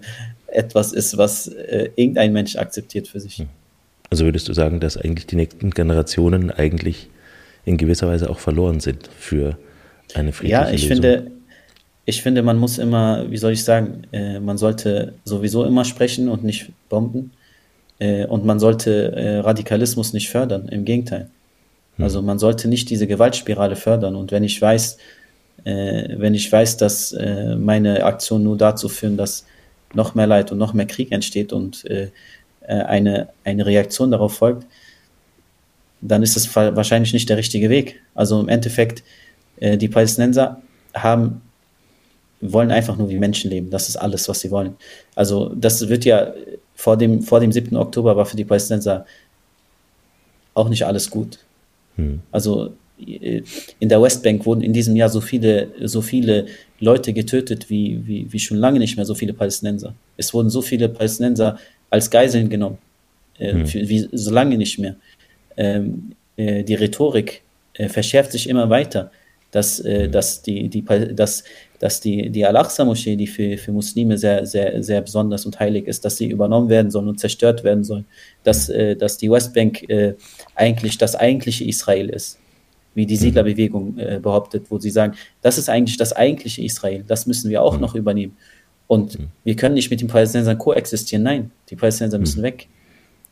etwas 0.47 0.93
ist, 0.93 1.15
was 1.17 1.47
äh, 1.47 1.89
irgendein 1.95 2.33
Mensch 2.33 2.55
akzeptiert 2.55 3.07
für 3.07 3.19
sich. 3.19 3.37
Hm. 3.37 3.49
Also 4.09 4.25
würdest 4.25 4.49
du 4.49 4.53
sagen, 4.53 4.79
dass 4.79 4.97
eigentlich 4.97 5.27
die 5.27 5.35
nächsten 5.35 5.69
Generationen 5.69 6.49
eigentlich 6.49 7.09
in 7.69 7.77
gewisser 7.77 8.07
Weise 8.07 8.29
auch 8.29 8.39
verloren 8.39 8.79
sind 8.79 9.09
für 9.15 9.57
eine 10.15 10.31
friedliche 10.31 10.53
Ja, 10.53 10.69
ich 10.71 10.89
Lösung? 10.89 11.03
finde, 11.03 11.31
ich 12.05 12.23
finde, 12.23 12.41
man 12.41 12.57
muss 12.57 12.79
immer, 12.79 13.29
wie 13.29 13.37
soll 13.37 13.51
ich 13.51 13.63
sagen, 13.63 14.01
äh, 14.11 14.39
man 14.39 14.57
sollte 14.57 15.13
sowieso 15.23 15.63
immer 15.65 15.85
sprechen 15.85 16.29
und 16.29 16.43
nicht 16.43 16.71
bomben. 16.89 17.31
Äh, 17.99 18.25
und 18.25 18.43
man 18.43 18.59
sollte 18.59 19.11
äh, 19.11 19.37
Radikalismus 19.37 20.13
nicht 20.13 20.29
fördern, 20.29 20.67
im 20.69 20.83
Gegenteil. 20.83 21.29
Hm. 21.97 22.05
Also 22.05 22.23
man 22.23 22.39
sollte 22.39 22.67
nicht 22.67 22.89
diese 22.89 23.05
Gewaltspirale 23.05 23.75
fördern. 23.75 24.15
Und 24.15 24.31
wenn 24.31 24.43
ich 24.43 24.59
weiß, 24.59 24.97
äh, 25.65 26.15
wenn 26.17 26.33
ich 26.33 26.51
weiß, 26.51 26.77
dass 26.77 27.11
äh, 27.11 27.55
meine 27.55 28.03
Aktionen 28.03 28.45
nur 28.45 28.57
dazu 28.57 28.89
führen, 28.89 29.15
dass 29.15 29.45
noch 29.93 30.15
mehr 30.15 30.27
Leid 30.27 30.51
und 30.51 30.57
noch 30.57 30.73
mehr 30.73 30.87
Krieg 30.87 31.11
entsteht 31.11 31.53
und 31.53 31.85
äh, 31.85 32.09
eine, 32.67 33.29
eine 33.43 33.65
Reaktion 33.65 34.11
darauf 34.11 34.35
folgt, 34.35 34.65
dann 36.01 36.23
ist 36.23 36.37
es 36.37 36.55
wahrscheinlich 36.55 37.13
nicht 37.13 37.29
der 37.29 37.37
richtige 37.37 37.69
Weg. 37.69 38.01
Also 38.15 38.39
im 38.39 38.47
Endeffekt, 38.49 39.03
die 39.59 39.87
Palästinenser 39.89 40.61
haben 40.93 41.41
wollen 42.41 42.71
einfach 42.71 42.97
nur 42.97 43.09
wie 43.09 43.17
Menschen 43.17 43.51
leben. 43.51 43.69
Das 43.69 43.89
ist 43.89 43.97
alles, 43.97 44.27
was 44.29 44.39
sie 44.39 44.51
wollen. 44.51 44.75
Also 45.15 45.53
das 45.55 45.87
wird 45.89 46.05
ja 46.05 46.33
vor 46.75 46.97
dem, 46.97 47.21
vor 47.21 47.39
dem 47.39 47.51
7. 47.51 47.75
Oktober 47.75 48.15
war 48.15 48.25
für 48.25 48.37
die 48.37 48.45
Palästinenser 48.45 49.05
auch 50.53 50.69
nicht 50.69 50.85
alles 50.85 51.09
gut. 51.09 51.39
Hm. 51.95 52.21
Also 52.31 52.73
äh, 53.05 53.41
in 53.79 53.89
der 53.89 54.01
Westbank 54.01 54.45
wurden 54.45 54.61
in 54.61 54.73
diesem 54.73 54.95
Jahr 54.95 55.09
so 55.09 55.21
viele, 55.21 55.69
so 55.83 56.01
viele 56.01 56.47
Leute 56.79 57.13
getötet 57.13 57.69
wie, 57.69 58.01
wie, 58.05 58.31
wie 58.31 58.39
schon 58.39 58.57
lange 58.57 58.79
nicht 58.79 58.95
mehr 58.95 59.05
so 59.05 59.15
viele 59.15 59.33
Palästinenser. 59.33 59.93
Es 60.15 60.33
wurden 60.33 60.49
so 60.49 60.61
viele 60.61 60.87
Palästinenser 60.87 61.57
als 61.89 62.09
Geiseln 62.09 62.49
genommen, 62.49 62.77
äh, 63.37 63.51
hm. 63.51 63.67
für, 63.67 63.89
wie 63.89 64.07
so 64.11 64.31
lange 64.31 64.57
nicht 64.57 64.79
mehr. 64.79 64.95
Ähm, 65.59 66.15
äh, 66.35 66.63
die 66.63 66.75
Rhetorik 66.75 67.43
äh, 67.73 67.87
verschärft 67.87 68.31
sich 68.31 68.49
immer 68.49 68.69
weiter, 68.69 69.11
dass, 69.51 69.79
äh, 69.79 70.09
dass 70.09 70.41
die, 70.41 70.69
die, 70.69 70.83
dass 71.13 71.43
dass 71.79 72.01
die, 72.01 72.29
die 72.29 72.45
Al-Aqsa-Moschee, 72.45 73.15
die 73.15 73.27
für, 73.27 73.57
für 73.57 73.71
Muslime 73.71 74.17
sehr, 74.17 74.45
sehr, 74.45 74.83
sehr 74.83 75.01
besonders 75.01 75.45
und 75.45 75.59
heilig 75.59 75.87
ist, 75.87 76.03
dass 76.03 76.17
sie 76.17 76.27
übernommen 76.27 76.69
werden 76.69 76.91
soll 76.91 77.07
und 77.07 77.19
zerstört 77.19 77.63
werden 77.63 77.85
soll, 77.85 78.03
dass, 78.43 78.69
äh, 78.69 78.95
dass 78.95 79.17
die 79.17 79.31
Westbank 79.31 79.89
äh, 79.89 80.15
eigentlich 80.55 80.97
das 80.97 81.15
eigentliche 81.15 81.63
Israel 81.63 82.09
ist, 82.09 82.37
wie 82.95 83.05
die 83.05 83.15
Siedlerbewegung 83.15 83.97
äh, 83.97 84.19
behauptet, 84.21 84.65
wo 84.69 84.77
sie 84.77 84.89
sagen, 84.89 85.13
das 85.41 85.57
ist 85.57 85.69
eigentlich 85.69 85.95
das 85.95 86.11
eigentliche 86.11 86.61
Israel, 86.61 87.03
das 87.07 87.25
müssen 87.25 87.49
wir 87.49 87.63
auch 87.63 87.75
mhm. 87.75 87.81
noch 87.81 87.95
übernehmen. 87.95 88.35
Und 88.87 89.17
mhm. 89.17 89.27
wir 89.45 89.55
können 89.55 89.75
nicht 89.75 89.89
mit 89.89 90.01
den 90.01 90.09
Palästinensern 90.09 90.57
koexistieren, 90.57 91.23
nein, 91.23 91.51
die 91.69 91.77
Palästinenser 91.77 92.17
mhm. 92.17 92.23
müssen 92.23 92.43
weg. 92.43 92.67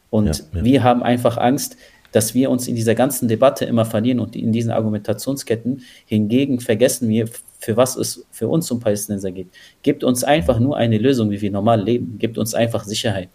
Und 0.10 0.28
ja, 0.28 0.34
ja. 0.54 0.64
wir 0.64 0.84
haben 0.84 1.04
einfach 1.04 1.38
Angst, 1.38 1.76
dass 2.18 2.34
wir 2.34 2.50
uns 2.50 2.68
in 2.68 2.74
dieser 2.74 2.96
ganzen 2.96 3.28
Debatte 3.28 3.64
immer 3.66 3.86
verlieren 3.86 4.20
und 4.20 4.36
in 4.36 4.52
diesen 4.52 4.72
Argumentationsketten. 4.72 5.84
Hingegen 6.08 6.60
vergessen 6.60 7.10
wir, 7.10 7.30
für 7.60 7.78
was 7.78 7.96
es 7.96 8.26
für 8.32 8.48
uns 8.48 8.72
um 8.72 8.80
Palästinenser 8.80 9.32
geht. 9.32 9.50
Gibt 9.84 10.04
uns 10.04 10.24
einfach 10.24 10.60
nur 10.60 10.76
eine 10.78 10.98
Lösung, 10.98 11.30
wie 11.30 11.40
wir 11.40 11.52
normal 11.52 11.80
leben. 11.80 12.18
Gibt 12.18 12.40
uns 12.40 12.56
einfach 12.56 12.86
Sicherheit. 12.86 13.30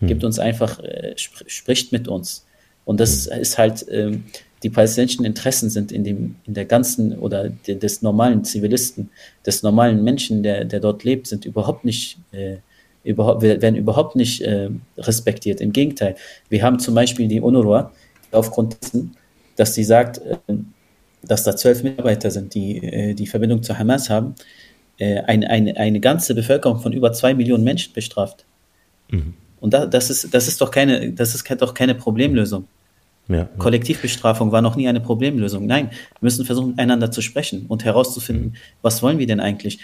Hm. 0.00 0.08
Gibt 0.08 0.24
uns 0.24 0.38
einfach, 0.38 0.78
äh, 0.80 1.14
sp 1.16 1.40
spricht 1.46 1.90
mit 1.90 2.06
uns. 2.06 2.44
Und 2.84 3.00
das 3.00 3.30
hm. 3.30 3.40
ist 3.40 3.56
halt, 3.56 3.86
ähm, 3.90 4.24
die 4.62 4.68
palästinensischen 4.68 5.24
Interessen 5.24 5.70
sind 5.70 5.90
in 5.90 6.04
dem, 6.04 6.34
in 6.44 6.52
der 6.52 6.66
ganzen 6.66 7.18
oder 7.18 7.48
de, 7.48 7.76
des 7.76 8.02
normalen 8.02 8.44
Zivilisten, 8.44 9.08
des 9.46 9.62
normalen 9.62 10.04
Menschen, 10.04 10.42
der, 10.42 10.66
der 10.66 10.80
dort 10.80 11.02
lebt, 11.02 11.28
sind 11.28 11.46
überhaupt 11.46 11.86
nicht, 11.86 12.18
äh, 12.32 12.56
überhaupt, 13.04 13.40
werden 13.40 13.76
überhaupt 13.76 14.16
nicht 14.16 14.42
äh, 14.42 14.68
respektiert. 14.98 15.62
Im 15.62 15.72
Gegenteil. 15.72 16.16
Wir 16.50 16.62
haben 16.62 16.78
zum 16.78 16.94
Beispiel 16.94 17.26
die 17.26 17.40
UNRWA, 17.40 17.90
aufgrund 18.32 18.82
dessen, 18.82 19.16
dass 19.56 19.74
sie 19.74 19.84
sagt, 19.84 20.18
äh, 20.18 20.36
dass 21.22 21.44
da 21.44 21.56
zwölf 21.56 21.82
Mitarbeiter 21.82 22.30
sind, 22.30 22.54
die 22.54 22.78
äh, 22.78 23.14
die 23.14 23.26
Verbindung 23.26 23.62
zu 23.62 23.78
Hamas 23.78 24.08
haben, 24.08 24.34
äh, 24.98 25.20
eine, 25.22 25.48
eine, 25.50 25.76
eine 25.76 26.00
ganze 26.00 26.34
Bevölkerung 26.34 26.80
von 26.80 26.92
über 26.92 27.12
zwei 27.12 27.34
Millionen 27.34 27.64
Menschen 27.64 27.92
bestraft. 27.92 28.44
Mhm. 29.10 29.34
Und 29.60 29.74
da, 29.74 29.86
das, 29.86 30.10
ist, 30.10 30.32
das 30.32 30.48
ist 30.48 30.60
doch 30.60 30.70
keine, 30.70 31.12
das 31.12 31.34
ist 31.34 31.48
doch 31.60 31.74
keine 31.74 31.94
Problemlösung. 31.94 32.66
Ja, 33.28 33.36
ja. 33.36 33.48
Kollektivbestrafung 33.58 34.52
war 34.52 34.62
noch 34.62 34.76
nie 34.76 34.88
eine 34.88 35.00
Problemlösung. 35.00 35.66
Nein, 35.66 35.90
wir 35.90 35.96
müssen 36.20 36.44
versuchen, 36.44 36.70
miteinander 36.70 37.10
zu 37.10 37.20
sprechen 37.20 37.66
und 37.68 37.84
herauszufinden, 37.84 38.46
mhm. 38.46 38.56
was 38.82 39.02
wollen 39.02 39.18
wir 39.18 39.26
denn 39.26 39.40
eigentlich? 39.40 39.80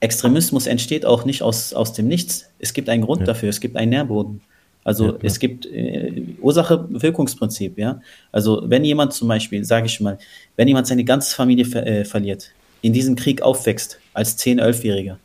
Extremismus 0.00 0.66
entsteht 0.66 1.04
auch 1.04 1.24
nicht 1.24 1.42
aus, 1.42 1.74
aus 1.74 1.92
dem 1.92 2.06
Nichts. 2.06 2.50
Es 2.58 2.72
gibt 2.72 2.88
einen 2.88 3.02
Grund 3.02 3.20
ja. 3.20 3.26
dafür, 3.26 3.48
es 3.48 3.60
gibt 3.60 3.76
einen 3.76 3.90
Nährboden. 3.90 4.42
Also 4.88 5.08
ja, 5.08 5.18
es 5.20 5.38
gibt 5.38 5.66
äh, 5.66 6.22
Ursache-Wirkungsprinzip, 6.40 7.76
ja. 7.76 8.00
Also 8.32 8.62
wenn 8.64 8.86
jemand 8.86 9.12
zum 9.12 9.28
Beispiel, 9.28 9.62
sage 9.62 9.84
ich 9.84 10.00
mal, 10.00 10.16
wenn 10.56 10.66
jemand 10.66 10.86
seine 10.86 11.04
ganze 11.04 11.36
Familie 11.36 11.66
ver 11.66 11.86
äh, 11.86 12.06
verliert, 12.06 12.52
in 12.80 12.94
diesem 12.94 13.14
Krieg 13.14 13.42
aufwächst 13.42 14.00
als 14.14 14.38
10-, 14.38 14.62
11-Jähriger 14.62 15.16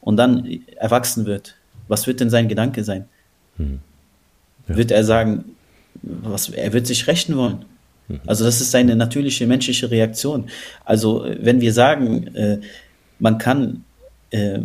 und 0.00 0.16
dann 0.16 0.60
erwachsen 0.76 1.26
wird, 1.26 1.56
was 1.88 2.06
wird 2.06 2.20
denn 2.20 2.30
sein 2.30 2.46
Gedanke 2.46 2.84
sein? 2.84 3.06
Hm. 3.56 3.80
Ja. 4.68 4.76
Wird 4.76 4.92
er 4.92 5.02
sagen, 5.02 5.56
was, 6.00 6.50
er 6.50 6.72
wird 6.72 6.86
sich 6.86 7.08
rächen 7.08 7.36
wollen? 7.36 7.64
Hm. 8.06 8.20
Also 8.26 8.44
das 8.44 8.60
ist 8.60 8.70
seine 8.70 8.94
natürliche 8.94 9.44
menschliche 9.48 9.90
Reaktion. 9.90 10.44
Also 10.84 11.26
wenn 11.40 11.60
wir 11.60 11.72
sagen, 11.72 12.28
äh, 12.36 12.60
man 13.18 13.38
kann, 13.38 13.84
äh, 14.30 14.60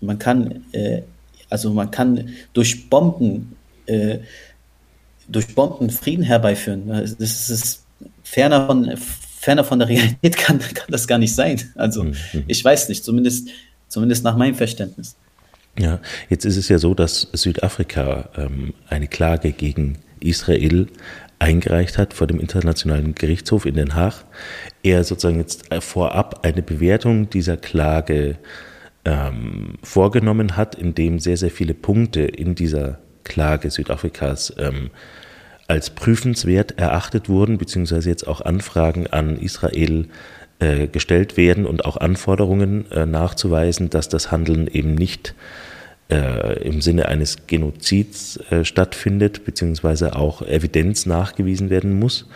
man 0.00 0.18
kann, 0.18 0.64
äh, 0.72 1.02
also 1.50 1.74
man 1.74 1.90
kann 1.90 2.30
durch 2.54 2.88
Bomben 2.88 3.55
äh, 3.86 4.18
durch 5.28 5.54
Bomben 5.54 5.90
Frieden 5.90 6.22
herbeiführen. 6.22 6.88
Das 7.18 7.50
ist 7.50 7.84
ferner 8.22 8.66
von, 8.66 8.96
ferner 9.40 9.64
von 9.64 9.78
der 9.78 9.88
Realität 9.88 10.36
kann, 10.38 10.58
kann 10.58 10.88
das 10.90 11.06
gar 11.06 11.18
nicht 11.18 11.34
sein. 11.34 11.60
Also 11.74 12.04
mhm. 12.04 12.14
ich 12.46 12.64
weiß 12.64 12.88
nicht, 12.88 13.04
zumindest, 13.04 13.48
zumindest 13.88 14.24
nach 14.24 14.36
meinem 14.36 14.54
Verständnis. 14.54 15.16
Ja, 15.78 16.00
jetzt 16.30 16.44
ist 16.44 16.56
es 16.56 16.68
ja 16.68 16.78
so, 16.78 16.94
dass 16.94 17.28
Südafrika 17.32 18.30
ähm, 18.36 18.72
eine 18.88 19.08
Klage 19.08 19.52
gegen 19.52 19.98
Israel 20.20 20.86
eingereicht 21.38 21.98
hat 21.98 22.14
vor 22.14 22.26
dem 22.26 22.40
Internationalen 22.40 23.14
Gerichtshof 23.14 23.66
in 23.66 23.74
Den 23.74 23.94
Haag. 23.94 24.24
Er 24.82 25.04
sozusagen 25.04 25.38
jetzt 25.38 25.68
vorab 25.80 26.46
eine 26.46 26.62
Bewertung 26.62 27.28
dieser 27.28 27.58
Klage 27.58 28.38
ähm, 29.04 29.74
vorgenommen 29.82 30.56
hat, 30.56 30.74
in 30.74 30.94
dem 30.94 31.18
sehr, 31.18 31.36
sehr 31.36 31.50
viele 31.50 31.74
Punkte 31.74 32.22
in 32.22 32.54
dieser 32.54 32.98
Klage 33.26 33.70
Südafrikas 33.70 34.54
ähm, 34.58 34.90
als 35.68 35.90
prüfenswert 35.90 36.78
erachtet 36.78 37.28
wurden, 37.28 37.58
beziehungsweise 37.58 38.08
jetzt 38.08 38.26
auch 38.26 38.40
Anfragen 38.40 39.06
an 39.08 39.36
Israel 39.36 40.06
äh, 40.58 40.86
gestellt 40.86 41.36
werden 41.36 41.66
und 41.66 41.84
auch 41.84 41.96
Anforderungen 41.96 42.90
äh, 42.92 43.04
nachzuweisen, 43.04 43.90
dass 43.90 44.08
das 44.08 44.30
Handeln 44.30 44.68
eben 44.68 44.94
nicht 44.94 45.34
äh, 46.08 46.62
im 46.62 46.80
Sinne 46.80 47.08
eines 47.08 47.46
Genozids 47.46 48.38
äh, 48.50 48.64
stattfindet, 48.64 49.44
beziehungsweise 49.44 50.16
auch 50.16 50.42
Evidenz 50.42 51.04
nachgewiesen 51.04 51.68
werden 51.68 51.98
muss. 51.98 52.26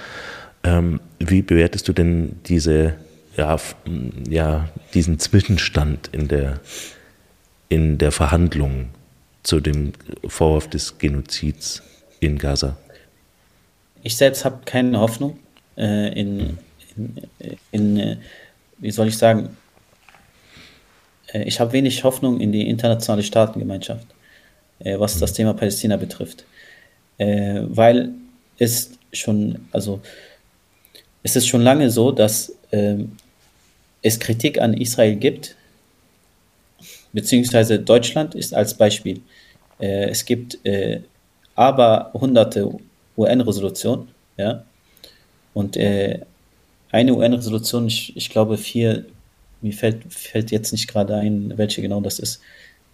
Ähm, 0.64 1.01
wie 1.18 1.43
bewertest 1.43 1.88
du 1.88 1.93
denn 1.93 2.36
diese, 2.47 2.95
ja, 3.36 3.57
ja, 4.28 4.68
diesen 4.93 5.18
Zwischenstand 5.18 6.09
in 6.12 6.28
der, 6.28 6.61
in 7.68 7.97
der 7.97 8.12
Verhandlung 8.12 8.88
zu 9.43 9.61
dem 9.61 9.93
Vorwurf 10.26 10.68
des 10.68 10.99
Genozids 10.99 11.82
in 12.20 12.38
Gaza? 12.38 12.76
Ich 14.03 14.16
selbst 14.16 14.45
habe 14.45 14.61
keine 14.64 14.99
Hoffnung 15.01 15.38
äh, 15.76 16.18
in, 16.18 16.59
in, 16.97 17.16
in, 17.70 17.97
äh, 17.99 18.16
wie 18.78 18.91
soll 18.91 19.09
ich 19.09 19.18
sagen, 19.18 19.57
äh, 21.32 21.43
ich 21.45 21.61
habe 21.61 21.72
wenig 21.72 22.05
Hoffnung 22.05 22.41
in 22.41 22.53
die 22.53 22.68
internationale 22.68 23.22
Staatengemeinschaft, 23.22 24.07
äh, 24.80 24.99
was 24.99 25.18
das 25.18 25.32
Thema 25.32 25.55
Palästina 25.55 25.97
betrifft. 25.97 26.45
Äh, 27.18 27.62
weil 27.64 28.12
es 28.59 28.93
schon, 29.12 29.66
also 29.72 30.01
es 31.22 31.36
ist 31.36 31.49
schon 31.49 31.62
lange 31.62 31.91
so, 31.91 32.12
dass 32.12 32.55
ähm, 32.72 33.16
es 34.03 34.18
Kritik 34.18 34.61
an 34.61 34.74
Israel 34.74 35.16
gibt, 35.16 35.57
beziehungsweise 37.12 37.78
Deutschland 37.78 38.34
ist 38.34 38.54
als 38.54 38.74
Beispiel. 38.74 39.20
es 39.78 40.24
gibt 40.24 40.58
aber 41.54 42.11
hunderte 42.14 42.70
UN-Resolutionen, 43.16 44.08
ja, 44.36 44.64
und 45.54 45.76
eine 45.76 47.14
UN-Resolution, 47.14 47.86
ich, 47.86 48.16
ich 48.16 48.30
glaube 48.30 48.56
vier 48.56 49.06
mir 49.61 49.72
fällt, 49.72 50.12
fällt 50.12 50.50
jetzt 50.50 50.72
nicht 50.72 50.88
gerade 50.88 51.14
ein, 51.16 51.52
welche 51.56 51.82
genau 51.82 52.00
das 52.00 52.18
ist. 52.18 52.40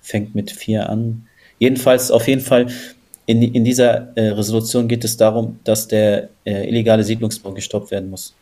Fängt 0.00 0.34
mit 0.34 0.50
vier 0.50 0.88
an. 0.88 1.26
Jedenfalls, 1.58 2.10
auf 2.10 2.26
jeden 2.28 2.40
Fall, 2.40 2.66
in, 3.26 3.42
in 3.42 3.64
dieser 3.64 4.16
äh, 4.16 4.28
Resolution 4.28 4.88
geht 4.88 5.04
es 5.04 5.16
darum, 5.16 5.58
dass 5.64 5.88
der 5.88 6.28
äh, 6.44 6.68
illegale 6.68 7.02
Siedlungsbau 7.02 7.52
gestoppt 7.52 7.90
werden 7.90 8.10
muss. 8.10 8.34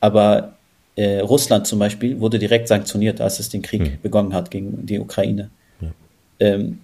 Aber 0.00 0.57
äh, 0.98 1.20
Russland 1.20 1.64
zum 1.68 1.78
Beispiel 1.78 2.18
wurde 2.18 2.40
direkt 2.40 2.66
sanktioniert, 2.66 3.20
als 3.20 3.38
es 3.38 3.48
den 3.48 3.62
Krieg 3.62 3.82
mhm. 3.82 3.98
begonnen 4.02 4.34
hat 4.34 4.50
gegen 4.50 4.84
die 4.84 4.98
Ukraine. 4.98 5.48
Ja. 5.80 5.88
Ähm, 6.40 6.80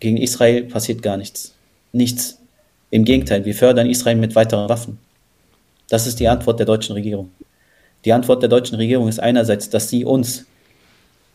gegen 0.00 0.16
Israel 0.16 0.62
passiert 0.62 1.02
gar 1.02 1.18
nichts. 1.18 1.54
Nichts. 1.92 2.38
Im 2.90 3.04
Gegenteil, 3.04 3.44
wir 3.44 3.54
fördern 3.54 3.90
Israel 3.90 4.16
mit 4.16 4.34
weiteren 4.34 4.70
Waffen. 4.70 4.98
Das 5.90 6.06
ist 6.06 6.18
die 6.18 6.28
Antwort 6.28 6.58
der 6.60 6.66
deutschen 6.66 6.94
Regierung. 6.94 7.30
Die 8.06 8.14
Antwort 8.14 8.40
der 8.40 8.48
deutschen 8.48 8.76
Regierung 8.76 9.06
ist 9.06 9.20
einerseits, 9.20 9.68
dass 9.68 9.90
sie 9.90 10.06
uns 10.06 10.46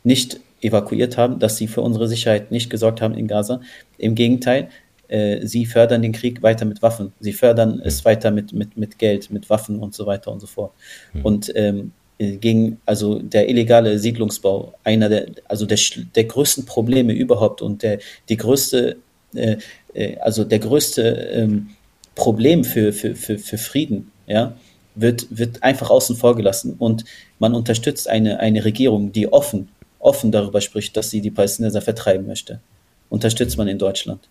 nicht 0.03 0.39
evakuiert 0.61 1.17
haben, 1.17 1.37
dass 1.37 1.57
sie 1.57 1.67
für 1.67 1.81
unsere 1.81 2.07
Sicherheit 2.07 2.51
nicht 2.51 2.71
gesorgt 2.71 2.99
haben 2.99 3.13
in 3.13 3.27
Gaza. 3.27 3.61
Im 3.99 4.15
Gegenteil, 4.15 4.69
sie 5.07 5.65
fördern 5.65 6.01
den 6.01 6.13
Krieg 6.13 6.41
weiter 6.41 6.65
mit 6.65 6.81
Waffen. 6.81 7.13
Sie 7.19 7.33
fördern 7.33 7.81
es 7.83 8.05
weiter 8.05 8.31
mit, 8.31 8.53
mit, 8.53 8.75
mit 8.75 8.97
Geld, 8.97 9.29
mit 9.29 9.49
Waffen 9.49 9.79
und 9.79 9.93
so 9.93 10.05
weiter 10.05 10.31
und 10.31 10.39
so 10.39 10.47
fort. 10.47 10.71
Mhm. 11.13 11.21
Und 11.21 11.51
ähm, 11.55 11.91
gegen, 12.17 12.79
also 12.85 13.19
der 13.19 13.49
illegale 13.49 13.99
Siedlungsbau, 13.99 14.73
einer 14.83 15.09
der, 15.09 15.27
also 15.47 15.65
der, 15.65 15.77
der 16.15 16.23
größten 16.23 16.65
Probleme 16.65 17.13
überhaupt 17.13 17.61
und 17.61 17.83
der, 17.83 17.99
die 18.29 18.37
größte, 18.37 18.97
äh, 19.33 19.57
äh, 19.93 20.17
also 20.19 20.43
der 20.43 20.59
größte 20.59 21.01
ähm, 21.33 21.71
Problem 22.15 22.63
für, 22.63 22.93
für, 22.93 23.15
für, 23.15 23.37
für 23.37 23.57
Frieden, 23.57 24.11
ja, 24.27 24.55
wird, 24.95 25.27
wird 25.29 25.61
einfach 25.61 25.89
außen 25.89 26.15
vor 26.15 26.35
gelassen 26.37 26.75
und 26.79 27.03
man 27.39 27.53
unterstützt 27.53 28.07
eine, 28.07 28.39
eine 28.39 28.63
Regierung, 28.63 29.11
die 29.11 29.31
offen, 29.31 29.67
offen 29.99 30.31
darüber 30.31 30.61
spricht, 30.61 30.95
dass 30.95 31.09
sie 31.09 31.19
die 31.19 31.31
Palästinenser 31.31 31.81
vertreiben 31.81 32.25
möchte. 32.27 32.61
Unterstützt 33.09 33.57
man 33.57 33.67
in 33.67 33.77
Deutschland. 33.77 34.29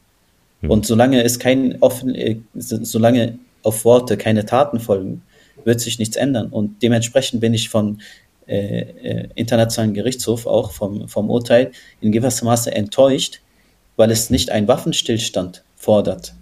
Mhm. 0.64 0.70
Und 0.70 0.86
solange 0.86 1.22
es 1.22 1.38
kein 1.38 1.80
offen, 1.80 2.14
äh, 2.14 2.38
solange 2.54 3.38
auf 3.62 3.84
Worte 3.84 4.16
keine 4.16 4.44
Taten 4.44 4.80
folgen, 4.80 5.22
wird 5.64 5.80
sich 5.80 5.98
nichts 5.98 6.16
ändern. 6.16 6.48
Und 6.48 6.82
dementsprechend 6.82 7.40
bin 7.40 7.54
ich 7.54 7.68
vom 7.68 7.98
äh, 8.46 8.80
äh, 8.80 9.28
Internationalen 9.34 9.94
Gerichtshof 9.94 10.46
auch 10.46 10.72
vom, 10.72 11.08
vom 11.08 11.30
Urteil 11.30 11.72
in 12.00 12.12
gewisser 12.12 12.44
Maße 12.44 12.74
enttäuscht, 12.74 13.40
weil 13.96 14.10
es 14.10 14.30
nicht 14.30 14.50
einen 14.50 14.68
Waffenstillstand 14.68 15.62
fordert. 15.76 16.34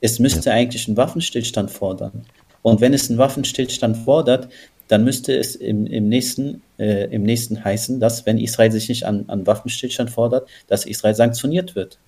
Es 0.00 0.18
müsste 0.18 0.52
eigentlich 0.52 0.86
einen 0.86 0.96
Waffenstillstand 0.96 1.70
fordern. 1.70 2.24
Und 2.62 2.80
wenn 2.80 2.94
es 2.94 3.08
einen 3.08 3.18
Waffenstillstand 3.18 3.96
fordert, 3.96 4.48
dann 4.88 5.04
müsste 5.04 5.36
es 5.36 5.54
im, 5.54 5.86
im, 5.86 6.08
nächsten, 6.08 6.62
äh, 6.78 7.04
im 7.14 7.22
nächsten 7.22 7.64
heißen, 7.64 8.00
dass, 8.00 8.26
wenn 8.26 8.38
Israel 8.38 8.72
sich 8.72 8.88
nicht 8.88 9.04
an, 9.04 9.24
an 9.28 9.46
Waffenstillstand 9.46 10.10
fordert, 10.10 10.48
dass 10.66 10.84
Israel 10.84 11.14
sanktioniert 11.14 11.74
wird. 11.74 11.98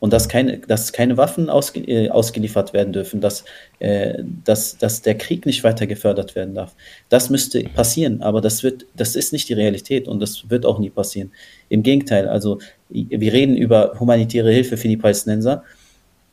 Und 0.00 0.12
dass 0.12 0.28
keine, 0.28 0.58
dass 0.58 0.92
keine 0.92 1.16
Waffen 1.16 1.50
ausge, 1.50 1.80
äh, 1.80 2.08
ausgeliefert 2.10 2.72
werden 2.72 2.92
dürfen, 2.92 3.20
dass, 3.20 3.44
äh, 3.80 4.22
dass, 4.44 4.78
dass 4.78 5.02
der 5.02 5.16
Krieg 5.16 5.44
nicht 5.44 5.64
weiter 5.64 5.86
gefördert 5.86 6.36
werden 6.36 6.54
darf. 6.54 6.74
Das 7.08 7.30
müsste 7.30 7.64
passieren, 7.64 8.22
aber 8.22 8.40
das, 8.40 8.62
wird, 8.62 8.86
das 8.94 9.16
ist 9.16 9.32
nicht 9.32 9.48
die 9.48 9.54
Realität 9.54 10.06
und 10.06 10.20
das 10.20 10.48
wird 10.50 10.64
auch 10.66 10.78
nie 10.78 10.90
passieren. 10.90 11.32
Im 11.68 11.82
Gegenteil, 11.82 12.28
also 12.28 12.60
wir 12.88 13.32
reden 13.32 13.56
über 13.56 13.94
humanitäre 13.98 14.50
Hilfe 14.52 14.76
für 14.76 14.88
die 14.88 14.96
Palästinenser 14.96 15.64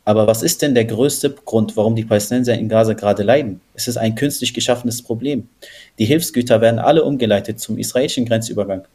aber 0.06 0.28
was 0.28 0.44
ist 0.44 0.62
denn 0.62 0.76
der 0.76 0.86
größte 0.86 1.32
Grund, 1.32 1.76
warum 1.76 1.96
die 1.96 2.06
Palästinenser 2.06 2.54
in 2.54 2.70
Gaza 2.70 2.94
gerade 2.94 3.24
leiden? 3.24 3.60
Es 3.74 3.88
ist 3.88 3.98
ein 3.98 4.14
künstlich 4.14 4.54
geschaffenes 4.54 5.02
Problem. 5.02 5.50
Die 5.98 6.06
Hilfsgüter 6.06 6.62
werden 6.62 6.80
alle 6.80 7.04
umgeleitet 7.04 7.60
zum 7.60 7.80
israelischen 7.80 8.26
Grenzübergang. 8.26 8.86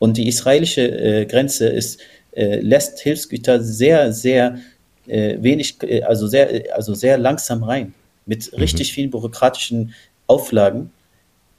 Und 0.00 0.16
die 0.16 0.26
israelische 0.26 0.82
äh, 0.82 1.26
Grenze 1.26 1.68
ist, 1.68 2.00
äh, 2.32 2.60
lässt 2.60 3.00
Hilfsgüter 3.00 3.62
sehr, 3.62 4.12
sehr 4.12 4.58
äh, 5.06 5.36
wenig, 5.40 5.82
äh, 5.82 6.02
also 6.02 6.26
sehr, 6.26 6.74
also 6.74 6.94
sehr 6.94 7.18
langsam 7.18 7.62
rein. 7.62 7.94
Mit 8.26 8.52
mhm. 8.52 8.58
richtig 8.58 8.92
vielen 8.92 9.10
bürokratischen 9.10 9.94
Auflagen, 10.26 10.90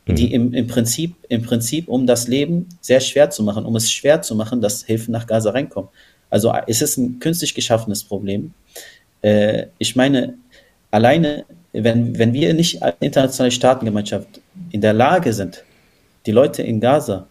mhm. 0.06 0.16
die 0.16 0.34
im, 0.34 0.54
im, 0.54 0.68
Prinzip, 0.68 1.16
im 1.30 1.44
Prinzip, 1.44 1.88
um 1.88 2.08
das 2.08 2.28
Leben 2.28 2.70
sehr 2.82 3.00
schwer 3.00 3.30
zu 3.30 3.44
machen, 3.44 3.66
um 3.66 3.76
es 3.76 3.92
schwer 3.92 4.22
zu 4.22 4.36
machen, 4.36 4.62
dass 4.62 4.84
Hilfen 4.84 5.12
nach 5.12 5.28
Gaza 5.28 5.52
reinkommen. 5.52 5.90
Also 6.30 6.54
es 6.68 6.82
ist 6.82 6.98
ein 6.98 7.20
künstlich 7.20 7.54
geschaffenes 7.54 8.04
Problem. 8.04 8.54
Äh, 9.22 9.68
ich 9.78 9.96
meine, 9.96 10.36
alleine, 10.90 11.46
wenn, 11.74 12.18
wenn 12.18 12.34
wir 12.34 12.54
nicht 12.54 12.82
als 12.82 12.96
internationale 13.00 13.52
Staatengemeinschaft 13.52 14.42
in 14.72 14.82
der 14.82 14.94
Lage 14.94 15.34
sind, 15.34 15.64
die 16.26 16.32
Leute 16.32 16.64
in 16.64 16.80
Gaza 16.80 17.28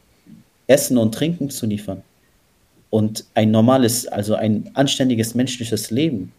Essen 0.67 0.97
und 0.99 1.15
Trinken 1.15 1.51
zu 1.51 1.67
liefern 1.67 2.03
und 2.93 3.25
ein 3.33 3.51
normales, 3.51 4.07
also 4.07 4.35
ein 4.35 4.71
anständiges 4.75 5.35
menschliches 5.35 5.91
Leben, 5.91 6.31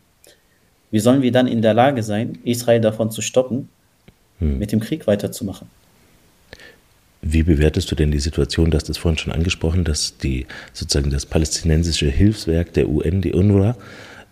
wie 0.91 0.99
sollen 0.99 1.23
wir 1.23 1.31
dann 1.31 1.47
in 1.47 1.63
der 1.63 1.73
Lage 1.73 2.03
sein, 2.03 2.37
Israel 2.43 2.79
davon 2.79 3.09
zu 3.09 3.23
stoppen, 3.23 3.69
hm. 4.37 4.59
mit 4.59 4.71
dem 4.71 4.79
Krieg 4.79 5.07
weiterzumachen? 5.07 5.67
Wie 7.23 7.41
bewertest 7.41 7.89
du 7.89 7.95
denn 7.95 8.11
die 8.11 8.19
Situation, 8.19 8.69
dass 8.69 8.83
das 8.83 8.99
vorhin 8.99 9.17
schon 9.17 9.33
angesprochen, 9.33 9.83
dass 9.83 10.17
die 10.19 10.45
sozusagen 10.73 11.09
das 11.09 11.25
palästinensische 11.25 12.05
Hilfswerk 12.05 12.71
der 12.73 12.87
UN, 12.87 13.23
die 13.23 13.33
UNRWA, 13.33 13.75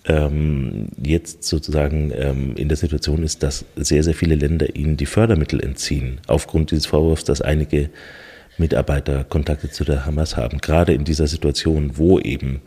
ähm, 0.06 0.90
jetzt 1.02 1.44
sozusagen 1.44 2.12
ähm, 2.16 2.56
in 2.56 2.68
der 2.68 2.78
Situation 2.78 3.24
ist, 3.24 3.42
dass 3.42 3.66
sehr, 3.76 4.04
sehr 4.04 4.14
viele 4.14 4.36
Länder 4.36 4.76
ihnen 4.76 4.96
die 4.96 5.08
Fördermittel 5.08 5.60
entziehen, 5.60 6.20
aufgrund 6.28 6.70
dieses 6.70 6.86
Vorwurfs, 6.86 7.24
dass 7.24 7.42
einige 7.42 7.90
Mitarbeiter 8.62 9.26
Kontakte 9.26 9.70
zu 9.70 9.84
der 9.84 10.06
Hamas 10.06 10.38
haben, 10.38 10.60
gerade 10.60 10.94
in 10.94 11.04
dieser 11.04 11.28
Situation, 11.28 11.98
wo 11.98 12.20
eben 12.20 12.62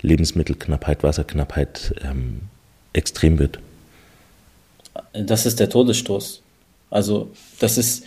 Lebensmittelknappheit, 0.00 1.02
Wasserknappheit 1.02 1.94
ähm, 2.02 2.40
extrem 2.94 3.38
wird. 3.38 3.58
Das 5.12 5.44
ist 5.44 5.60
der 5.60 5.68
Todesstoß. 5.68 6.40
Also 6.88 7.30
das 7.58 7.76
ist 7.76 8.04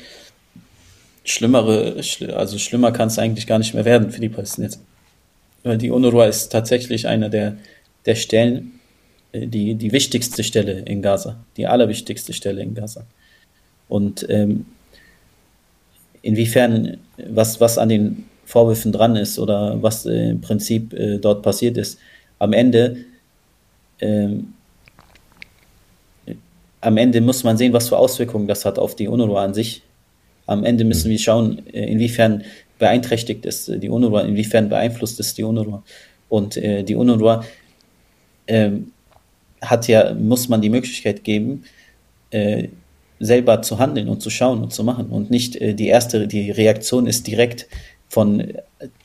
schlimmere, 1.24 2.02
also 2.36 2.58
schlimmer 2.58 2.92
kann 2.92 3.08
es 3.08 3.20
eigentlich 3.20 3.48
gar 3.48 3.60
nicht 3.60 3.74
mehr 3.74 3.86
werden 3.86 4.12
für 4.12 4.20
die 4.22 4.30
Palästinenser. 4.30 4.80
Weil 5.64 5.78
die 5.78 5.92
UNRWA 5.92 6.26
ist 6.26 6.52
tatsächlich 6.52 7.08
einer 7.08 7.30
der, 7.30 7.58
der 8.06 8.16
Stellen, 8.16 8.80
äh, 9.32 9.48
die, 9.48 9.76
die 9.76 9.92
wichtigste 9.92 10.44
Stelle 10.44 10.80
in 10.80 11.02
Gaza, 11.02 11.38
die 11.58 11.68
allerwichtigste 11.68 12.34
Stelle 12.34 12.62
in 12.62 12.74
Gaza. 12.74 13.06
Und 13.88 14.26
ähm, 14.30 14.66
inwiefern, 16.24 16.98
was, 17.30 17.62
was 17.62 17.78
an 17.78 17.90
den 17.90 18.26
Vorwürfen 18.46 18.92
dran 18.92 19.16
ist 19.16 19.38
oder 19.38 19.82
was 19.84 20.08
äh, 20.08 20.32
im 20.32 20.42
Prinzip 20.42 20.94
äh, 20.94 21.20
dort 21.20 21.44
passiert 21.44 21.78
ist, 21.78 22.00
am 22.40 22.54
Ende, 22.54 22.98
ähm, 24.02 24.54
am 26.82 26.98
Ende 26.98 27.22
muss 27.22 27.44
man 27.44 27.58
sehen, 27.58 27.72
was 27.72 27.90
für 27.90 27.98
Auswirkungen 27.98 28.48
das 28.48 28.66
hat 28.66 28.80
auf 28.80 28.96
die 28.96 29.08
UNRWA 29.08 29.44
an 29.44 29.54
sich 29.54 29.84
am 30.46 30.66
Ende 30.66 30.84
müssen 30.84 31.06
hm. 31.06 31.12
wir 31.12 31.20
schauen, 31.20 31.68
äh, 31.68 31.86
inwiefern 31.86 32.44
beeinträchtigt 32.80 33.46
ist 33.46 33.72
die 33.82 33.90
UNRWA, 33.90 34.22
inwiefern 34.22 34.70
beeinflusst 34.70 35.20
ist 35.20 35.38
die 35.38 35.44
UNRWA. 35.44 35.84
Und 36.30 36.58
äh, 36.58 36.84
die 36.84 36.96
UNRWA 36.96 37.46
äh, 38.48 38.72
hat 39.62 39.88
ja, 39.88 40.14
muss 40.14 40.50
man 40.50 40.62
die 40.62 40.70
Möglichkeit 40.70 41.24
geben, 41.24 41.64
äh, 42.32 42.68
selber 43.20 43.62
zu 43.62 43.80
handeln 43.80 44.10
und 44.10 44.22
zu 44.22 44.30
schauen 44.30 44.62
und 44.62 44.74
zu 44.74 44.84
machen. 44.84 45.08
Und 45.08 45.30
nicht 45.30 45.56
äh, 45.56 45.74
die 45.74 45.88
erste, 45.88 46.28
die 46.28 46.52
Reaktion 46.52 47.08
ist 47.08 47.28
direkt 47.28 47.68
von 48.10 48.54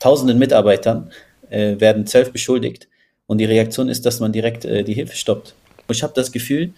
tausenden 0.01 0.39
Mitarbeitern 0.39 1.11
äh, 1.51 1.81
werden 1.81 2.07
zwölf 2.07 2.33
beschuldigt 2.33 2.89
und 3.27 3.39
die 3.39 3.45
Reaktion 3.45 3.89
ist, 3.89 4.05
dass 4.07 4.21
man 4.21 4.33
direkt 4.33 4.65
äh, 4.65 4.83
die 4.83 4.95
Hilfe 4.95 5.17
stoppt. 5.17 5.55
Und 5.87 5.95
ich 5.95 6.03
habe 6.03 6.13
das 6.15 6.33
Gefühl, 6.33 6.73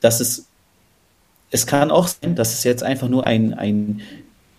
dass 0.00 0.20
es, 0.20 0.46
es 1.50 1.66
kann 1.66 1.90
auch 1.90 2.06
sein, 2.06 2.34
dass 2.34 2.54
es 2.54 2.64
jetzt 2.64 2.82
einfach 2.82 3.08
nur 3.08 3.26
ein, 3.26 3.54
ein, 3.54 4.00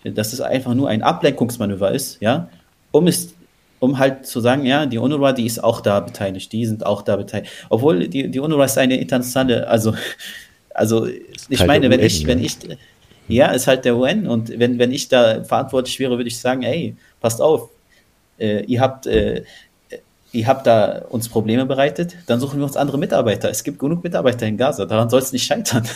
dass 0.04 0.32
es 0.32 0.40
einfach 0.40 0.74
nur 0.74 0.88
ein 0.88 1.02
Ablenkungsmanöver 1.02 1.92
ist, 1.92 2.20
ja, 2.20 2.48
um 2.92 3.06
es 3.06 3.34
um 3.80 3.98
halt 3.98 4.26
zu 4.26 4.40
sagen, 4.40 4.66
ja, 4.66 4.84
die 4.84 4.98
UNRWA, 4.98 5.32
die 5.32 5.46
ist 5.46 5.64
auch 5.64 5.80
da 5.80 6.00
beteiligt, 6.00 6.52
die 6.52 6.66
sind 6.66 6.84
auch 6.84 7.00
da 7.00 7.16
beteiligt. 7.16 7.50
Obwohl 7.70 8.08
die, 8.08 8.30
die 8.30 8.38
UNRWA 8.38 8.66
ist 8.66 8.76
eine 8.76 9.00
internationale, 9.00 9.66
also, 9.66 9.94
also 10.80 11.06
ich 11.06 11.60
halt 11.60 11.68
meine, 11.68 11.90
wenn 11.90 12.00
UN, 12.00 12.06
ich, 12.06 12.26
wenn 12.26 12.38
ne? 12.38 12.46
ich, 12.46 12.56
ja, 13.28 13.52
ist 13.52 13.66
halt 13.66 13.84
der 13.84 13.96
UN 13.96 14.26
und 14.26 14.58
wenn, 14.58 14.78
wenn 14.78 14.92
ich 14.92 15.08
da 15.08 15.44
verantwortlich 15.44 15.98
wäre, 16.00 16.16
würde 16.16 16.28
ich 16.28 16.38
sagen, 16.38 16.62
ey, 16.62 16.96
passt 17.20 17.42
auf, 17.42 17.68
äh, 18.38 18.64
ihr 18.64 18.80
habt, 18.80 19.06
äh, 19.06 19.44
ihr 20.32 20.46
habt 20.46 20.66
da 20.66 21.02
uns 21.10 21.28
Probleme 21.28 21.66
bereitet, 21.66 22.16
dann 22.26 22.40
suchen 22.40 22.58
wir 22.58 22.64
uns 22.64 22.78
andere 22.78 22.96
Mitarbeiter. 22.96 23.50
Es 23.50 23.62
gibt 23.62 23.78
genug 23.78 24.02
Mitarbeiter 24.02 24.46
in 24.46 24.56
Gaza, 24.56 24.86
daran 24.86 25.10
soll 25.10 25.20
es 25.20 25.32
nicht 25.32 25.44
scheitern. 25.44 25.86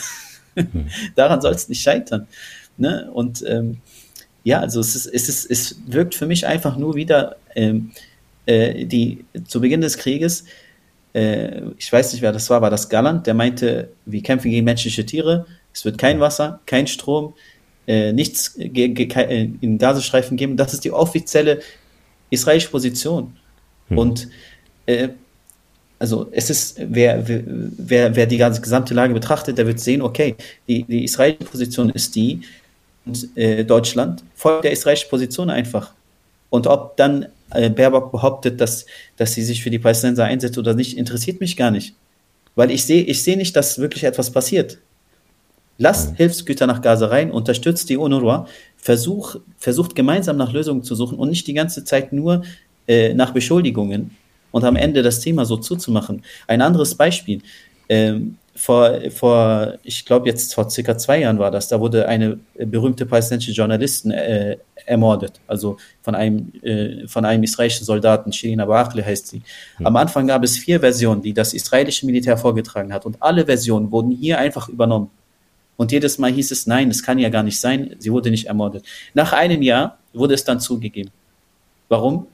Hm. 0.55 0.87
daran 1.15 1.41
soll 1.41 1.53
es 1.53 1.67
nicht 1.67 1.81
scheitern. 1.81 2.27
Ne? 2.77 3.09
Und 3.11 3.43
ähm, 3.47 3.77
ja, 4.43 4.59
also 4.59 4.79
es, 4.79 4.95
ist, 4.95 5.07
es, 5.07 5.29
ist, 5.29 5.49
es 5.49 5.79
wirkt 5.87 6.13
für 6.13 6.27
mich 6.27 6.45
einfach 6.45 6.77
nur 6.77 6.93
wieder 6.93 7.37
ähm, 7.55 7.91
äh, 8.45 8.85
die 8.85 9.25
zu 9.47 9.61
Beginn 9.61 9.81
des 9.81 9.97
Krieges, 9.97 10.45
äh, 11.15 11.61
ich 11.77 11.91
weiß 11.91 12.11
nicht, 12.11 12.21
wer 12.21 12.33
das 12.33 12.49
war, 12.49 12.61
war 12.61 12.69
das 12.69 12.89
Galland, 12.89 13.25
der 13.25 13.33
meinte, 13.33 13.89
wir 14.05 14.21
kämpfen 14.21 14.51
gegen 14.51 14.65
menschliche 14.65 15.05
Tiere, 15.05 15.45
es 15.73 15.85
wird 15.85 15.97
kein 15.97 16.19
Wasser, 16.19 16.59
kein 16.65 16.87
Strom, 16.87 17.33
äh, 17.87 18.11
nichts 18.11 18.55
äh, 18.57 19.49
in 19.61 19.77
Gazastreifen 19.77 20.37
geben. 20.37 20.57
Das 20.57 20.73
ist 20.73 20.83
die 20.83 20.91
offizielle 20.91 21.61
israelische 22.29 22.69
Position. 22.69 23.37
Hm. 23.87 23.97
Und 23.97 24.27
äh, 24.85 25.09
also 25.99 26.27
es 26.31 26.49
ist, 26.49 26.79
wer, 26.79 27.23
wer, 27.27 28.15
wer 28.15 28.25
die 28.25 28.37
ganze 28.37 28.59
gesamte 28.61 28.93
Lage 28.93 29.13
betrachtet, 29.13 29.57
der 29.57 29.67
wird 29.67 29.79
sehen, 29.79 30.01
okay, 30.01 30.35
die, 30.67 30.83
die 30.83 31.05
israelische 31.05 31.45
Position 31.45 31.89
ist 31.91 32.15
die, 32.15 32.41
und 33.05 33.37
äh, 33.37 33.63
Deutschland 33.63 34.23
folgt 34.33 34.65
der 34.65 34.71
israelischen 34.71 35.09
Position 35.09 35.49
einfach. 35.49 35.93
Und 36.55 36.67
ob 36.67 36.95
dann 36.95 37.25
äh, 37.51 37.69
Baerbock 37.69 38.13
behauptet, 38.13 38.61
dass, 38.61 38.85
dass 39.17 39.33
sie 39.33 39.43
sich 39.43 39.61
für 39.61 39.69
die 39.69 39.77
Palästinenser 39.77 40.23
einsetzt 40.23 40.57
oder 40.57 40.73
nicht, 40.73 40.97
interessiert 40.97 41.41
mich 41.41 41.57
gar 41.57 41.69
nicht. 41.69 41.95
Weil 42.55 42.71
ich 42.71 42.85
sehe 42.85 43.03
ich 43.03 43.23
seh 43.23 43.35
nicht, 43.35 43.57
dass 43.57 43.77
wirklich 43.77 44.05
etwas 44.05 44.31
passiert. 44.31 44.77
Lasst 45.77 46.11
mhm. 46.11 46.15
Hilfsgüter 46.15 46.65
nach 46.65 46.81
Gaza 46.81 47.07
rein, 47.07 47.29
unterstützt 47.29 47.89
die 47.89 47.97
UNRWA, 47.97 48.47
versuch, 48.77 49.35
versucht 49.57 49.95
gemeinsam 49.95 50.37
nach 50.37 50.53
Lösungen 50.53 50.83
zu 50.83 50.95
suchen 50.95 51.17
und 51.17 51.29
nicht 51.29 51.45
die 51.45 51.53
ganze 51.53 51.83
Zeit 51.83 52.13
nur 52.13 52.43
äh, 52.87 53.13
nach 53.13 53.31
Beschuldigungen 53.31 54.11
und 54.51 54.63
am 54.63 54.77
Ende 54.77 55.03
das 55.03 55.19
Thema 55.19 55.43
so 55.43 55.57
zuzumachen. 55.57 56.23
Ein 56.47 56.61
anderes 56.61 56.95
Beispiel. 56.95 57.41
Ähm, 57.89 58.37
vor, 58.55 58.99
vor 59.11 59.73
ich 59.83 60.05
glaube 60.05 60.29
jetzt 60.29 60.55
vor 60.55 60.69
circa 60.69 60.97
zwei 60.97 61.19
Jahren 61.19 61.39
war 61.39 61.51
das, 61.51 61.67
da 61.67 61.79
wurde 61.79 62.07
eine 62.07 62.39
berühmte 62.57 63.05
palästinensische 63.05 63.51
Journalistin 63.51 64.11
äh, 64.11 64.57
ermordet, 64.85 65.41
also 65.45 65.77
von 66.01 66.15
einem, 66.15 66.53
äh, 66.61 67.05
von 67.07 67.25
einem 67.25 67.43
israelischen 67.43 67.85
Soldaten, 67.85 68.31
Shirin 68.31 68.61
Abu 68.61 68.73
heißt 68.73 69.27
sie. 69.27 69.41
Mhm. 69.79 69.87
Am 69.87 69.95
Anfang 69.97 70.27
gab 70.27 70.43
es 70.43 70.57
vier 70.57 70.79
Versionen, 70.79 71.21
die 71.21 71.33
das 71.33 71.53
israelische 71.53 72.05
Militär 72.05 72.37
vorgetragen 72.37 72.93
hat 72.93 73.05
und 73.05 73.21
alle 73.21 73.45
Versionen 73.45 73.91
wurden 73.91 74.11
hier 74.11 74.39
einfach 74.39 74.69
übernommen. 74.69 75.09
Und 75.77 75.91
jedes 75.91 76.17
Mal 76.17 76.31
hieß 76.31 76.51
es, 76.51 76.67
nein, 76.67 76.87
das 76.87 77.03
kann 77.03 77.19
ja 77.19 77.27
gar 77.27 77.43
nicht 77.43 77.59
sein, 77.59 77.95
sie 77.99 78.11
wurde 78.11 78.31
nicht 78.31 78.47
ermordet. 78.47 78.85
Nach 79.13 79.33
einem 79.33 79.61
Jahr 79.61 79.97
wurde 80.13 80.33
es 80.33 80.45
dann 80.45 80.61
zugegeben. 80.61 81.11
Warum? 81.89 82.27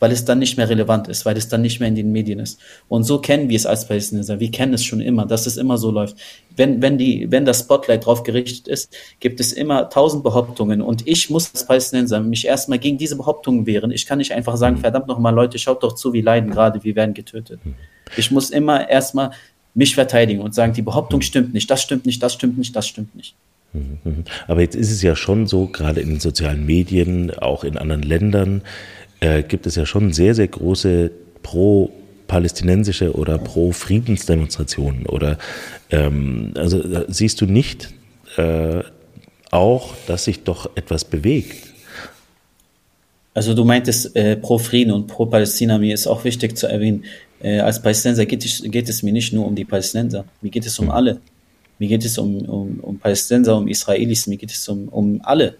Weil 0.00 0.10
es 0.10 0.24
dann 0.24 0.38
nicht 0.38 0.56
mehr 0.56 0.68
relevant 0.68 1.06
ist, 1.08 1.24
weil 1.26 1.36
es 1.36 1.48
dann 1.48 1.60
nicht 1.60 1.78
mehr 1.78 1.88
in 1.88 1.94
den 1.94 2.10
Medien 2.10 2.40
ist. 2.40 2.58
Und 2.88 3.04
so 3.04 3.18
kennen 3.18 3.48
wir 3.48 3.56
es 3.56 3.66
als 3.66 3.86
Palästinenser. 3.86 4.40
Wir 4.40 4.50
kennen 4.50 4.74
es 4.74 4.82
schon 4.84 5.00
immer, 5.00 5.26
dass 5.26 5.46
es 5.46 5.58
immer 5.58 5.78
so 5.78 5.90
läuft. 5.90 6.16
Wenn, 6.56 6.82
wenn, 6.82 6.98
die, 6.98 7.30
wenn 7.30 7.44
das 7.44 7.60
Spotlight 7.60 8.06
drauf 8.06 8.22
gerichtet 8.22 8.66
ist, 8.66 8.96
gibt 9.20 9.38
es 9.38 9.52
immer 9.52 9.90
tausend 9.90 10.24
Behauptungen. 10.24 10.80
Und 10.80 11.06
ich 11.06 11.30
muss 11.30 11.50
als 11.54 11.66
Palästinenser 11.66 12.20
mich 12.20 12.46
erstmal 12.46 12.78
gegen 12.78 12.98
diese 12.98 13.16
Behauptungen 13.16 13.66
wehren. 13.66 13.90
Ich 13.90 14.06
kann 14.06 14.18
nicht 14.18 14.32
einfach 14.32 14.56
sagen, 14.56 14.76
mhm. 14.76 14.80
verdammt 14.80 15.06
nochmal, 15.06 15.34
Leute, 15.34 15.58
schaut 15.58 15.82
doch 15.82 15.94
zu, 15.94 16.12
wie 16.14 16.22
leiden 16.22 16.50
gerade, 16.50 16.82
wir 16.82 16.96
werden 16.96 17.14
getötet. 17.14 17.60
Mhm. 17.62 17.74
Ich 18.16 18.30
muss 18.30 18.50
immer 18.50 18.88
erstmal 18.88 19.32
mich 19.74 19.94
verteidigen 19.94 20.40
und 20.40 20.54
sagen, 20.54 20.72
die 20.72 20.82
Behauptung 20.82 21.18
mhm. 21.20 21.24
stimmt 21.24 21.54
nicht, 21.54 21.70
das 21.70 21.82
stimmt 21.82 22.06
nicht, 22.06 22.22
das 22.22 22.32
stimmt 22.32 22.58
nicht, 22.58 22.74
das 22.74 22.88
stimmt 22.88 23.14
nicht. 23.14 23.36
Aber 24.48 24.60
jetzt 24.62 24.74
ist 24.74 24.90
es 24.90 25.00
ja 25.00 25.14
schon 25.14 25.46
so, 25.46 25.66
gerade 25.66 26.00
in 26.00 26.08
den 26.08 26.20
sozialen 26.20 26.66
Medien, 26.66 27.30
auch 27.30 27.62
in 27.62 27.76
anderen 27.76 28.02
Ländern, 28.02 28.62
äh, 29.20 29.42
gibt 29.42 29.66
es 29.66 29.76
ja 29.76 29.86
schon 29.86 30.12
sehr, 30.12 30.34
sehr 30.34 30.48
große 30.48 31.10
pro-palästinensische 31.42 33.12
oder 33.12 33.38
pro-Friedensdemonstrationen. 33.38 35.06
Oder 35.06 35.38
ähm, 35.90 36.52
also 36.56 36.82
siehst 37.08 37.40
du 37.40 37.46
nicht 37.46 37.90
äh, 38.36 38.82
auch, 39.50 39.94
dass 40.06 40.24
sich 40.24 40.42
doch 40.44 40.70
etwas 40.76 41.04
bewegt? 41.04 41.68
Also 43.32 43.54
du 43.54 43.64
meintest 43.64 44.16
äh, 44.16 44.36
pro 44.36 44.58
Frieden 44.58 44.92
und 44.92 45.06
pro 45.06 45.26
Palästina, 45.26 45.78
mir 45.78 45.94
ist 45.94 46.06
auch 46.06 46.24
wichtig 46.24 46.56
zu 46.56 46.66
erwähnen, 46.66 47.04
äh, 47.40 47.60
als 47.60 47.80
Palästinenser 47.80 48.26
geht 48.26 48.44
es, 48.44 48.62
geht 48.62 48.88
es 48.88 49.02
mir 49.02 49.12
nicht 49.12 49.32
nur 49.32 49.46
um 49.46 49.54
die 49.54 49.64
Palästinenser, 49.64 50.24
mir 50.40 50.50
geht 50.50 50.66
es 50.66 50.78
um 50.78 50.86
hm. 50.86 50.92
alle. 50.92 51.20
Mir 51.78 51.88
geht 51.88 52.04
es 52.04 52.18
um, 52.18 52.36
um, 52.40 52.80
um 52.80 52.98
Palästinenser, 52.98 53.56
um 53.56 53.66
Israelis, 53.66 54.26
mir 54.26 54.36
geht 54.36 54.50
es 54.50 54.68
um, 54.68 54.88
um 54.88 55.20
alle. 55.22 55.56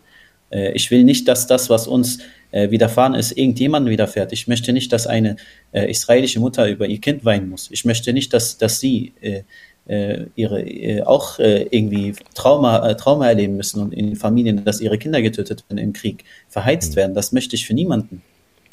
Äh, 0.51 0.73
ich 0.73 0.91
will 0.91 1.05
nicht, 1.05 1.27
dass 1.29 1.47
das, 1.47 1.71
was 1.71 1.87
uns 1.87 2.19
äh, 2.51 2.70
widerfahren 2.70 3.14
ist, 3.14 3.32
irgendjemandem 3.32 3.90
widerfährt. 3.90 4.32
Ich 4.32 4.48
möchte 4.48 4.72
nicht, 4.72 4.92
dass 4.92 5.07
eine 5.07 5.36
äh, 5.72 5.90
israelische 5.90 6.40
Mutter 6.40 6.68
über 6.68 6.86
ihr 6.86 7.01
Kind 7.01 7.24
weinen 7.24 7.48
muss. 7.48 7.68
Ich 7.70 7.84
möchte 7.84 8.12
nicht, 8.12 8.32
dass, 8.32 8.59
dass 8.59 8.80
sie 8.80 9.12
äh, 9.20 9.42
äh 9.86 10.26
ihre 10.34 10.62
äh, 10.62 11.03
auch 11.03 11.38
äh, 11.38 11.62
irgendwie 11.70 12.14
Trauma, 12.34 12.88
äh, 12.88 12.96
Trauma 12.96 13.28
erleben 13.28 13.57
müssen 13.57 13.80
und 13.80 13.92
in 13.92 14.16
Familien, 14.16 14.64
dass 14.64 14.80
ihre 14.80 14.98
Kinder 14.98 15.22
getötet 15.22 15.64
werden 15.68 15.78
im 15.78 15.92
Krieg, 15.92 16.24
verheizt 16.48 16.92
mhm. 16.92 16.96
werden. 16.96 17.14
Das 17.14 17.32
möchte 17.32 17.57
ich 17.57 17.66
für 17.66 17.74
niemanden. 17.74 18.22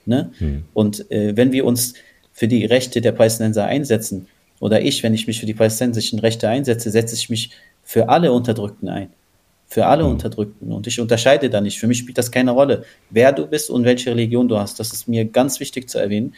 Ne? 0.05 0.32
Mhm. 0.39 0.63
Und 0.73 1.09
äh, 1.11 1.36
wenn 1.36 1.51
wir 1.51 1.65
uns 1.65 1.93
für 2.34 2.47
die 2.47 2.65
Rechte 2.65 3.01
der 3.01 3.11
Palästinenser 3.11 3.65
einsetzen, 3.65 4.28
oder 4.59 4.82
ich, 4.82 5.03
wenn 5.03 5.13
ich 5.13 5.28
mich 5.28 5.39
für 5.39 5.45
die 5.45 5.53
palästinensischen 5.53 6.17
Rechte 6.17 6.49
einsetze, 6.49 6.89
setze 6.89 7.13
ich 7.13 7.30
mich 7.30 7.51
für 7.84 8.09
alle 8.09 8.32
Unterdrückten 8.32 8.89
ein 8.89 9.09
für 9.68 9.86
alle. 9.86 10.05
Unterdrückten. 10.05 10.72
Und 10.72 10.88
ich 10.88 10.99
unterscheide 10.99 11.49
da 11.49 11.61
nicht. 11.61 11.80
Für 11.80 11.88
mich 11.88 11.99
spielt 11.99 12.18
das 12.18 12.32
keine 12.32 12.51
Rolle, 12.51 12.84
wer 13.09 13.32
du 13.34 13.45
bist 13.45 13.70
und 13.70 13.84
welche 13.84 14.11
Religion 14.11 14.47
du 14.47 14.57
hast. 14.57 14.80
Das 14.80 14.93
ist 14.93 15.07
mir 15.07 15.26
ganz 15.26 15.59
wichtig 15.59 15.89
zu 15.89 15.99
erwähnen. 15.99 16.34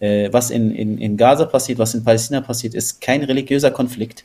Äh, 0.00 0.28
was 0.32 0.50
in, 0.50 0.74
in, 0.74 0.98
in 0.98 1.16
Gaza 1.16 1.46
passiert, 1.46 1.78
was 1.78 1.94
in 1.94 2.04
Palästina 2.04 2.40
passiert, 2.40 2.74
ist 2.74 3.00
kein 3.00 3.22
religiöser 3.24 3.70
Konflikt. 3.70 4.24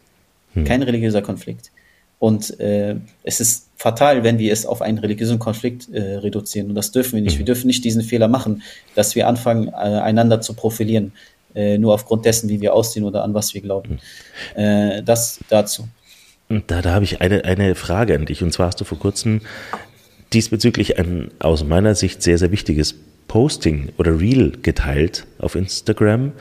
Mhm. 0.53 0.65
Kein 0.65 0.83
religiöser 0.83 1.21
Konflikt. 1.21 1.71
Und 2.19 2.59
äh, 2.59 2.97
es 3.23 3.39
ist 3.39 3.69
fatal, 3.77 4.23
wenn 4.23 4.39
wir 4.39 4.51
es 4.51 4.65
auf 4.65 4.81
einen 4.81 4.97
religiösen 4.97 5.39
Konflikt 5.39 5.89
äh, 5.93 6.17
reduzieren. 6.17 6.67
Und 6.67 6.75
das 6.75 6.91
dürfen 6.91 7.13
wir 7.13 7.21
nicht. 7.21 7.35
Mhm. 7.35 7.39
Wir 7.39 7.45
dürfen 7.45 7.67
nicht 7.67 7.85
diesen 7.85 8.01
Fehler 8.01 8.27
machen, 8.27 8.61
dass 8.93 9.15
wir 9.15 9.27
anfangen, 9.27 9.69
äh, 9.69 9.71
einander 9.71 10.41
zu 10.41 10.53
profilieren, 10.53 11.13
äh, 11.55 11.77
nur 11.77 11.93
aufgrund 11.93 12.25
dessen, 12.25 12.49
wie 12.49 12.59
wir 12.59 12.73
aussehen 12.73 13.05
oder 13.05 13.23
an 13.23 13.33
was 13.33 13.53
wir 13.53 13.61
glauben. 13.61 13.99
Mhm. 14.55 14.61
Äh, 14.61 15.03
das 15.03 15.39
dazu. 15.47 15.87
Da, 16.49 16.81
da 16.81 16.95
habe 16.95 17.05
ich 17.05 17.21
eine, 17.21 17.45
eine 17.45 17.75
Frage 17.75 18.15
an 18.15 18.25
dich. 18.25 18.41
Und 18.41 18.51
zwar 18.51 18.67
hast 18.67 18.81
du 18.81 18.85
vor 18.85 18.97
kurzem 18.97 19.41
diesbezüglich 20.33 20.97
ein 20.97 21.29
aus 21.37 21.63
meiner 21.63 21.93
Sicht 21.93 22.23
sehr, 22.23 22.39
sehr 22.39 22.51
wichtiges 22.51 22.95
Posting 23.27 23.89
oder 23.97 24.19
Reel 24.19 24.53
geteilt 24.63 25.27
auf 25.37 25.55
Instagram, 25.55 26.31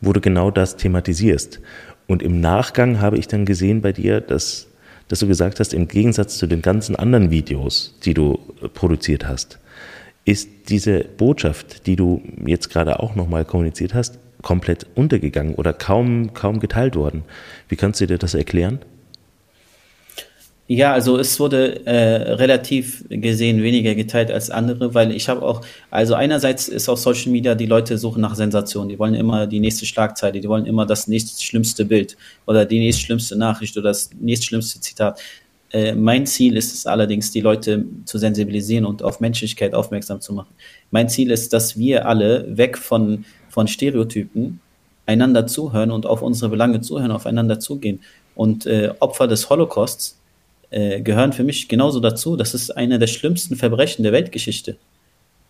wo 0.00 0.12
du 0.12 0.20
genau 0.20 0.52
das 0.52 0.76
thematisierst. 0.76 1.60
Und 2.06 2.22
im 2.22 2.40
Nachgang 2.40 3.00
habe 3.00 3.18
ich 3.18 3.26
dann 3.26 3.44
gesehen 3.44 3.82
bei 3.82 3.90
dir, 3.90 4.20
dass, 4.20 4.68
dass 5.08 5.18
du 5.18 5.26
gesagt 5.26 5.58
hast, 5.58 5.74
im 5.74 5.88
Gegensatz 5.88 6.38
zu 6.38 6.46
den 6.46 6.62
ganzen 6.62 6.94
anderen 6.94 7.30
Videos, 7.30 7.98
die 8.04 8.14
du 8.14 8.38
produziert 8.74 9.26
hast, 9.26 9.58
ist 10.24 10.48
diese 10.68 11.00
Botschaft, 11.00 11.88
die 11.88 11.96
du 11.96 12.22
jetzt 12.44 12.70
gerade 12.70 13.00
auch 13.00 13.16
nochmal 13.16 13.44
kommuniziert 13.44 13.94
hast, 13.94 14.20
komplett 14.42 14.86
untergegangen 14.94 15.56
oder 15.56 15.72
kaum, 15.72 16.34
kaum 16.34 16.60
geteilt 16.60 16.94
worden. 16.94 17.24
Wie 17.68 17.76
kannst 17.76 18.00
du 18.00 18.06
dir 18.06 18.18
das 18.18 18.34
erklären? 18.34 18.78
Ja, 20.68 20.92
also 20.92 21.16
es 21.16 21.38
wurde 21.38 21.86
äh, 21.86 22.32
relativ 22.32 23.04
gesehen 23.08 23.62
weniger 23.62 23.94
geteilt 23.94 24.32
als 24.32 24.50
andere, 24.50 24.94
weil 24.94 25.12
ich 25.12 25.28
habe 25.28 25.42
auch, 25.42 25.60
also 25.92 26.14
einerseits 26.14 26.66
ist 26.66 26.88
auf 26.88 26.98
Social 26.98 27.30
Media, 27.30 27.54
die 27.54 27.66
Leute 27.66 27.96
suchen 27.98 28.20
nach 28.20 28.34
Sensationen, 28.34 28.88
die 28.88 28.98
wollen 28.98 29.14
immer 29.14 29.46
die 29.46 29.60
nächste 29.60 29.86
Schlagzeile, 29.86 30.40
die 30.40 30.48
wollen 30.48 30.66
immer 30.66 30.84
das 30.84 31.06
nächste 31.06 31.40
schlimmste 31.40 31.84
Bild 31.84 32.16
oder 32.46 32.64
die 32.64 32.80
nächste 32.80 33.04
schlimmste 33.04 33.36
Nachricht 33.36 33.76
oder 33.76 33.90
das 33.90 34.10
nächste 34.18 34.46
schlimmste 34.46 34.80
Zitat. 34.80 35.20
Äh, 35.70 35.94
mein 35.94 36.26
Ziel 36.26 36.56
ist 36.56 36.74
es 36.74 36.84
allerdings, 36.84 37.30
die 37.30 37.42
Leute 37.42 37.84
zu 38.04 38.18
sensibilisieren 38.18 38.86
und 38.86 39.04
auf 39.04 39.20
Menschlichkeit 39.20 39.72
aufmerksam 39.72 40.20
zu 40.20 40.32
machen. 40.32 40.52
Mein 40.90 41.08
Ziel 41.08 41.30
ist, 41.30 41.52
dass 41.52 41.78
wir 41.78 42.08
alle 42.08 42.56
weg 42.56 42.76
von, 42.76 43.24
von 43.50 43.68
Stereotypen 43.68 44.60
einander 45.06 45.46
zuhören 45.46 45.92
und 45.92 46.06
auf 46.06 46.22
unsere 46.22 46.50
Belange 46.50 46.80
zuhören, 46.80 47.12
aufeinander 47.12 47.60
zugehen. 47.60 48.00
Und 48.34 48.66
äh, 48.66 48.92
Opfer 48.98 49.28
des 49.28 49.48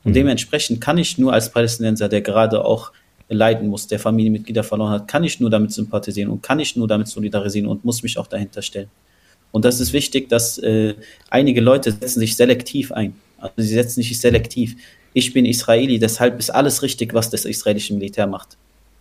Und 0.05 0.11
mhm. 0.11 0.15
dementsprechend 0.15 0.81
kann 0.81 0.99
ich 0.99 1.19
nur 1.19 1.33
als 1.33 1.51
Palästinenser, 1.51 2.09
der 2.09 2.21
gerade 2.21 2.65
auch 2.65 2.93
leiden 3.29 3.69
muss, 3.69 3.87
der 3.87 3.99
Familienmitglieder 3.99 4.63
verloren 4.63 4.93
hat, 4.93 5.09
kann 5.09 5.25
ich 5.25 5.41
nur 5.41 5.51
damit 5.51 5.73
sympathisieren 5.73 6.31
und 6.31 6.43
kann 6.43 6.61
ich 6.61 6.77
nur 6.77 6.87
damit 6.87 7.09
solidarisieren 7.09 7.69
und 7.69 7.85
muss 7.85 8.03
mich 8.03 8.19
auch 8.19 8.27
dahinter 8.27 8.63
stellen. 8.63 8.89
Und 9.51 9.65
das 9.65 9.81
ist 9.81 9.93
wichtig, 9.93 10.29
dass 10.29 10.59
äh, 10.59 10.95
einige 11.31 11.61
Leute 11.61 11.91
setzen 11.91 12.21
sich 12.21 12.37
selektiv 12.37 12.93
ein. 12.93 13.15
Also 13.39 13.55
sie 13.59 13.75
setzen 13.75 14.03
sich 14.03 14.21
selektiv. 14.21 14.77
Ich 15.13 15.33
bin 15.33 15.45
Israeli, 15.45 15.99
deshalb 15.99 16.39
ist 16.39 16.51
alles 16.51 16.83
richtig, 16.83 17.15
was 17.15 17.31
das 17.31 17.45
israelische 17.45 17.95
Militär 17.95 18.27
macht. 18.27 18.57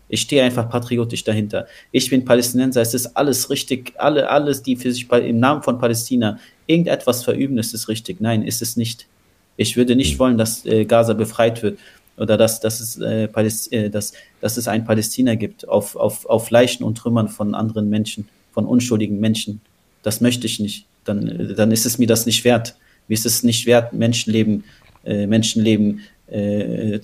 Ich 0.07 0.21
stehe 0.21 0.43
einfach 0.43 0.69
patriotisch 0.69 1.23
dahinter. 1.23 1.67
Ich 1.91 2.09
bin 2.09 2.25
Palästinenser, 2.25 2.81
es 2.81 2.93
ist 2.93 3.17
alles 3.17 3.49
richtig, 3.49 3.93
alle, 3.97 4.29
alles, 4.29 4.61
die 4.61 4.75
für 4.75 4.91
sich 4.91 5.09
im 5.11 5.39
Namen 5.39 5.63
von 5.63 5.79
Palästina 5.79 6.39
irgendetwas 6.67 7.23
verüben, 7.23 7.57
ist 7.57 7.73
es 7.73 7.87
richtig. 7.89 8.21
Nein, 8.21 8.43
ist 8.43 8.61
es 8.61 8.77
nicht. 8.77 9.07
Ich 9.57 9.77
würde 9.77 9.95
nicht 9.95 10.19
wollen, 10.19 10.37
dass 10.37 10.65
äh, 10.65 10.85
Gaza 10.85 11.13
befreit 11.13 11.63
wird 11.63 11.79
oder 12.17 12.37
dass, 12.37 12.59
dass, 12.59 12.79
es, 12.79 12.97
äh, 12.97 13.25
äh, 13.25 13.89
dass, 13.89 14.13
dass 14.41 14.57
es 14.57 14.67
ein 14.67 14.85
Palästina 14.85 15.35
gibt 15.35 15.67
auf, 15.67 15.95
auf, 15.95 16.25
auf 16.25 16.49
Leichen 16.49 16.83
und 16.83 16.97
Trümmern 16.97 17.29
von 17.29 17.55
anderen 17.55 17.89
Menschen, 17.89 18.27
von 18.53 18.65
unschuldigen 18.65 19.19
Menschen. 19.19 19.61
Das 20.03 20.21
möchte 20.21 20.45
ich 20.45 20.59
nicht. 20.59 20.85
Dann, 21.03 21.53
dann 21.55 21.71
ist 21.71 21.85
es 21.85 21.97
mir 21.97 22.07
das 22.07 22.25
nicht 22.25 22.43
wert. 22.43 22.75
Mir 23.07 23.15
ist 23.15 23.25
es 23.25 23.43
nicht 23.43 23.65
wert, 23.65 23.93
Menschenleben, 23.93 24.63
äh, 25.03 25.27
Menschenleben 25.27 26.01
äh, 26.27 26.99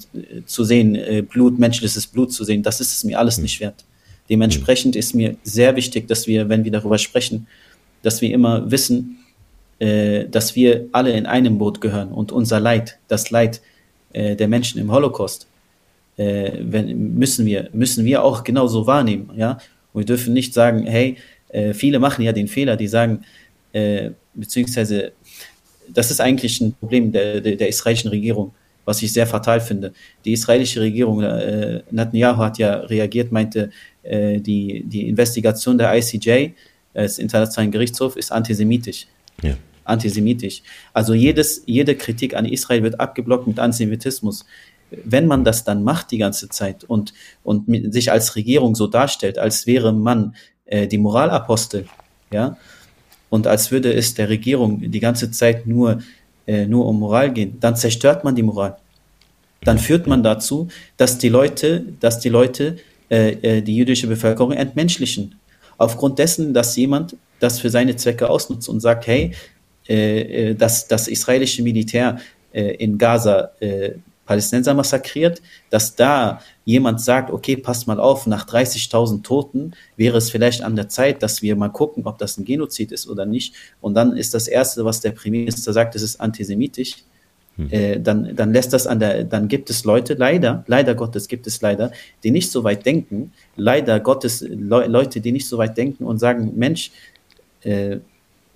zu 0.46 0.64
sehen, 0.64 0.96
äh, 0.96 1.22
Blut, 1.22 1.60
menschliches 1.60 2.08
Blut 2.08 2.34
zu 2.34 2.44
sehen. 2.44 2.64
Das 2.64 2.82
ist 2.82 2.96
es 2.96 3.04
mir 3.04 3.20
alles 3.20 3.38
nicht 3.38 3.60
wert. 3.60 3.86
Dementsprechend 4.30 4.96
ist 4.96 5.14
mir 5.14 5.36
sehr 5.44 5.76
wichtig, 5.76 6.08
dass 6.08 6.26
wir, 6.28 6.50
wenn 6.50 6.64
wir 6.64 6.72
darüber 6.72 6.98
sprechen, 6.98 7.48
dass 8.02 8.22
wir 8.22 8.34
immer 8.34 8.72
wissen, 8.72 9.18
äh, 9.80 10.28
dass 10.28 10.56
wir 10.56 10.88
alle 10.92 11.12
in 11.12 11.26
einem 11.26 11.58
Boot 11.58 11.82
gehören 11.82 12.10
und 12.10 12.32
unser 12.32 12.60
Leid, 12.60 12.98
das 13.08 13.30
Leid 13.30 13.62
äh, 14.14 14.36
der 14.36 14.48
Menschen 14.48 14.80
im 14.80 14.92
Holocaust, 14.92 15.48
äh, 16.18 16.52
wenn, 16.62 17.16
müssen 17.16 17.46
wir, 17.46 17.70
müssen 17.74 18.06
wir 18.06 18.24
auch 18.24 18.44
genauso 18.44 18.88
wahrnehmen, 18.88 19.32
ja. 19.36 19.58
Und 19.94 20.02
wir 20.02 20.06
dürfen 20.06 20.34
nicht 20.34 20.54
sagen, 20.54 20.86
hey, 20.86 21.18
äh, 21.50 21.74
viele 21.74 22.00
machen 22.00 22.24
ja 22.24 22.32
den 22.32 22.48
Fehler, 22.48 22.78
die 22.78 22.88
sagen, 22.88 23.26
äh, 23.74 24.12
beziehungsweise, 24.34 25.12
das 25.90 26.12
ist 26.12 26.22
eigentlich 26.22 26.62
ein 26.62 26.74
Problem 26.74 27.12
der, 27.12 27.42
der, 27.42 27.58
der 27.58 27.68
israelischen 27.68 28.10
Regierung, 28.10 28.54
was 28.86 29.02
ich 29.02 29.14
sehr 29.14 29.28
fatal 29.28 29.62
finde. 29.62 29.94
Die 30.26 30.34
israelische 30.34 30.82
Regierung, 30.82 31.22
äh, 31.22 31.82
Netanyahu 31.92 32.38
hat 32.38 32.58
ja 32.58 32.76
reagiert, 32.76 33.32
meinte, 33.32 33.70
äh, 34.04 34.40
die, 34.40 34.84
die 34.86 35.08
Investigation 35.08 35.78
der 35.78 35.96
ICJ, 35.96 36.30
äh, 36.30 36.54
des 36.94 37.20
Internationalen 37.20 37.72
Gerichtshofs, 37.72 38.16
ist 38.16 38.32
antisemitisch. 38.32 39.08
Ja 39.42 39.56
antisemitisch. 39.84 40.62
Also 40.94 41.14
jedes, 41.14 41.64
jede 41.66 41.96
Kritik 41.96 42.36
an 42.36 42.46
Israel 42.46 42.84
wird 42.84 43.00
abgeblockt 43.00 43.48
mit 43.48 43.60
Antisemitismus. 43.60 44.46
Wenn 44.90 45.28
man 45.28 45.44
das 45.44 45.64
dann 45.64 45.84
macht 45.84 46.12
die 46.12 46.18
ganze 46.18 46.50
Zeit 46.50 46.84
und, 46.84 47.14
und 47.44 47.66
sich 47.94 48.12
als 48.12 48.36
Regierung 48.36 48.76
so 48.76 48.88
darstellt, 48.88 49.38
als 49.38 49.68
wäre 49.68 49.94
man 49.94 50.36
äh, 50.66 50.88
die 50.88 50.98
Moralapostel, 50.98 51.86
ja, 52.32 52.58
und 53.30 53.48
als 53.48 53.72
würde 53.72 53.94
es 53.94 54.14
der 54.14 54.28
Regierung 54.28 54.92
die 54.92 55.00
ganze 55.00 55.32
Zeit 55.32 55.66
nur, 55.66 56.02
äh, 56.52 56.66
nur 56.66 56.86
um 56.86 57.00
Moral 57.00 57.32
gehen, 57.32 57.58
dann 57.60 57.76
zerstört 57.76 58.24
man 58.24 58.36
die 58.36 58.44
Moral. 58.44 58.76
Dann 59.64 59.78
führt 59.78 60.08
man 60.08 60.22
dazu, 60.24 60.68
dass 60.98 61.18
die 61.18 61.30
Leute, 61.30 61.86
dass 62.00 62.20
die 62.20 62.30
Leute 62.30 62.78
äh, 63.10 63.58
äh 63.58 63.62
die 63.62 63.76
jüdische 63.76 64.08
Bevölkerung 64.08 64.52
entmenschlichen. 64.52 65.36
Aufgrund 65.78 66.20
dessen, 66.20 66.54
dass 66.54 66.76
jemand 66.76 67.16
das 67.40 67.60
für 67.60 67.70
seine 67.70 67.96
Zwecke 67.96 68.30
ausnutzt 68.30 68.68
und 68.70 68.82
sagt, 68.82 69.08
hey, 69.08 69.32
äh, 69.88 70.50
äh, 70.50 70.56
dass 70.56 70.88
das 70.88 71.08
israelische 71.08 71.64
Militär 71.64 72.20
äh, 72.54 72.76
in 72.76 72.98
Gaza 72.98 73.52
Palästinenser 74.26 74.74
massakriert, 74.74 75.42
dass 75.70 75.96
da 75.96 76.40
jemand 76.66 77.02
sagt, 77.02 77.32
okay, 77.32 77.58
passt 77.58 77.88
mal 77.88 78.00
auf, 78.00 78.28
nach 78.28 78.48
30.000 78.48 79.24
Toten 79.24 79.74
wäre 79.98 80.18
es 80.18 80.30
vielleicht 80.30 80.62
an 80.62 80.76
der 80.76 80.90
Zeit, 80.90 81.24
dass 81.24 81.42
wir 81.42 81.56
mal 81.56 81.70
gucken, 81.70 82.06
ob 82.06 82.18
das 82.18 82.38
ein 82.38 82.46
Genozid 82.46 82.92
ist 82.92 83.08
oder 83.10 83.26
nicht. 83.26 83.56
Und 83.82 83.96
dann 83.96 84.16
ist 84.16 84.34
das 84.34 84.48
Erste, 84.48 84.86
was 84.86 85.02
der 85.02 85.12
Premierminister 85.12 85.74
sagt, 85.74 85.96
es 85.96 86.02
ist 86.02 86.22
antisemitisch. 86.22 86.98
Hm. 87.58 87.68
Äh, 87.72 88.00
dann, 88.00 88.36
dann 88.36 88.54
lässt 88.54 88.74
das 88.74 88.88
an 88.88 89.00
der, 89.00 89.24
dann 89.24 89.48
gibt 89.48 89.70
es 89.70 89.84
Leute, 89.84 90.14
leider, 90.14 90.64
leider 90.68 90.96
Gottes 90.96 91.28
gibt 91.28 91.48
es 91.48 91.62
leider, 91.62 91.92
die 92.24 92.32
nicht 92.32 92.50
so 92.50 92.64
weit 92.64 92.86
denken, 92.86 93.34
leider 93.56 94.00
Gottes 94.00 94.42
Le 94.42 94.88
Leute, 94.88 95.20
die 95.20 95.32
nicht 95.32 95.48
so 95.48 95.58
weit 95.58 95.78
denken 95.78 96.06
und 96.06 96.20
sagen, 96.20 96.54
Mensch, 96.56 96.92
äh, 97.64 97.98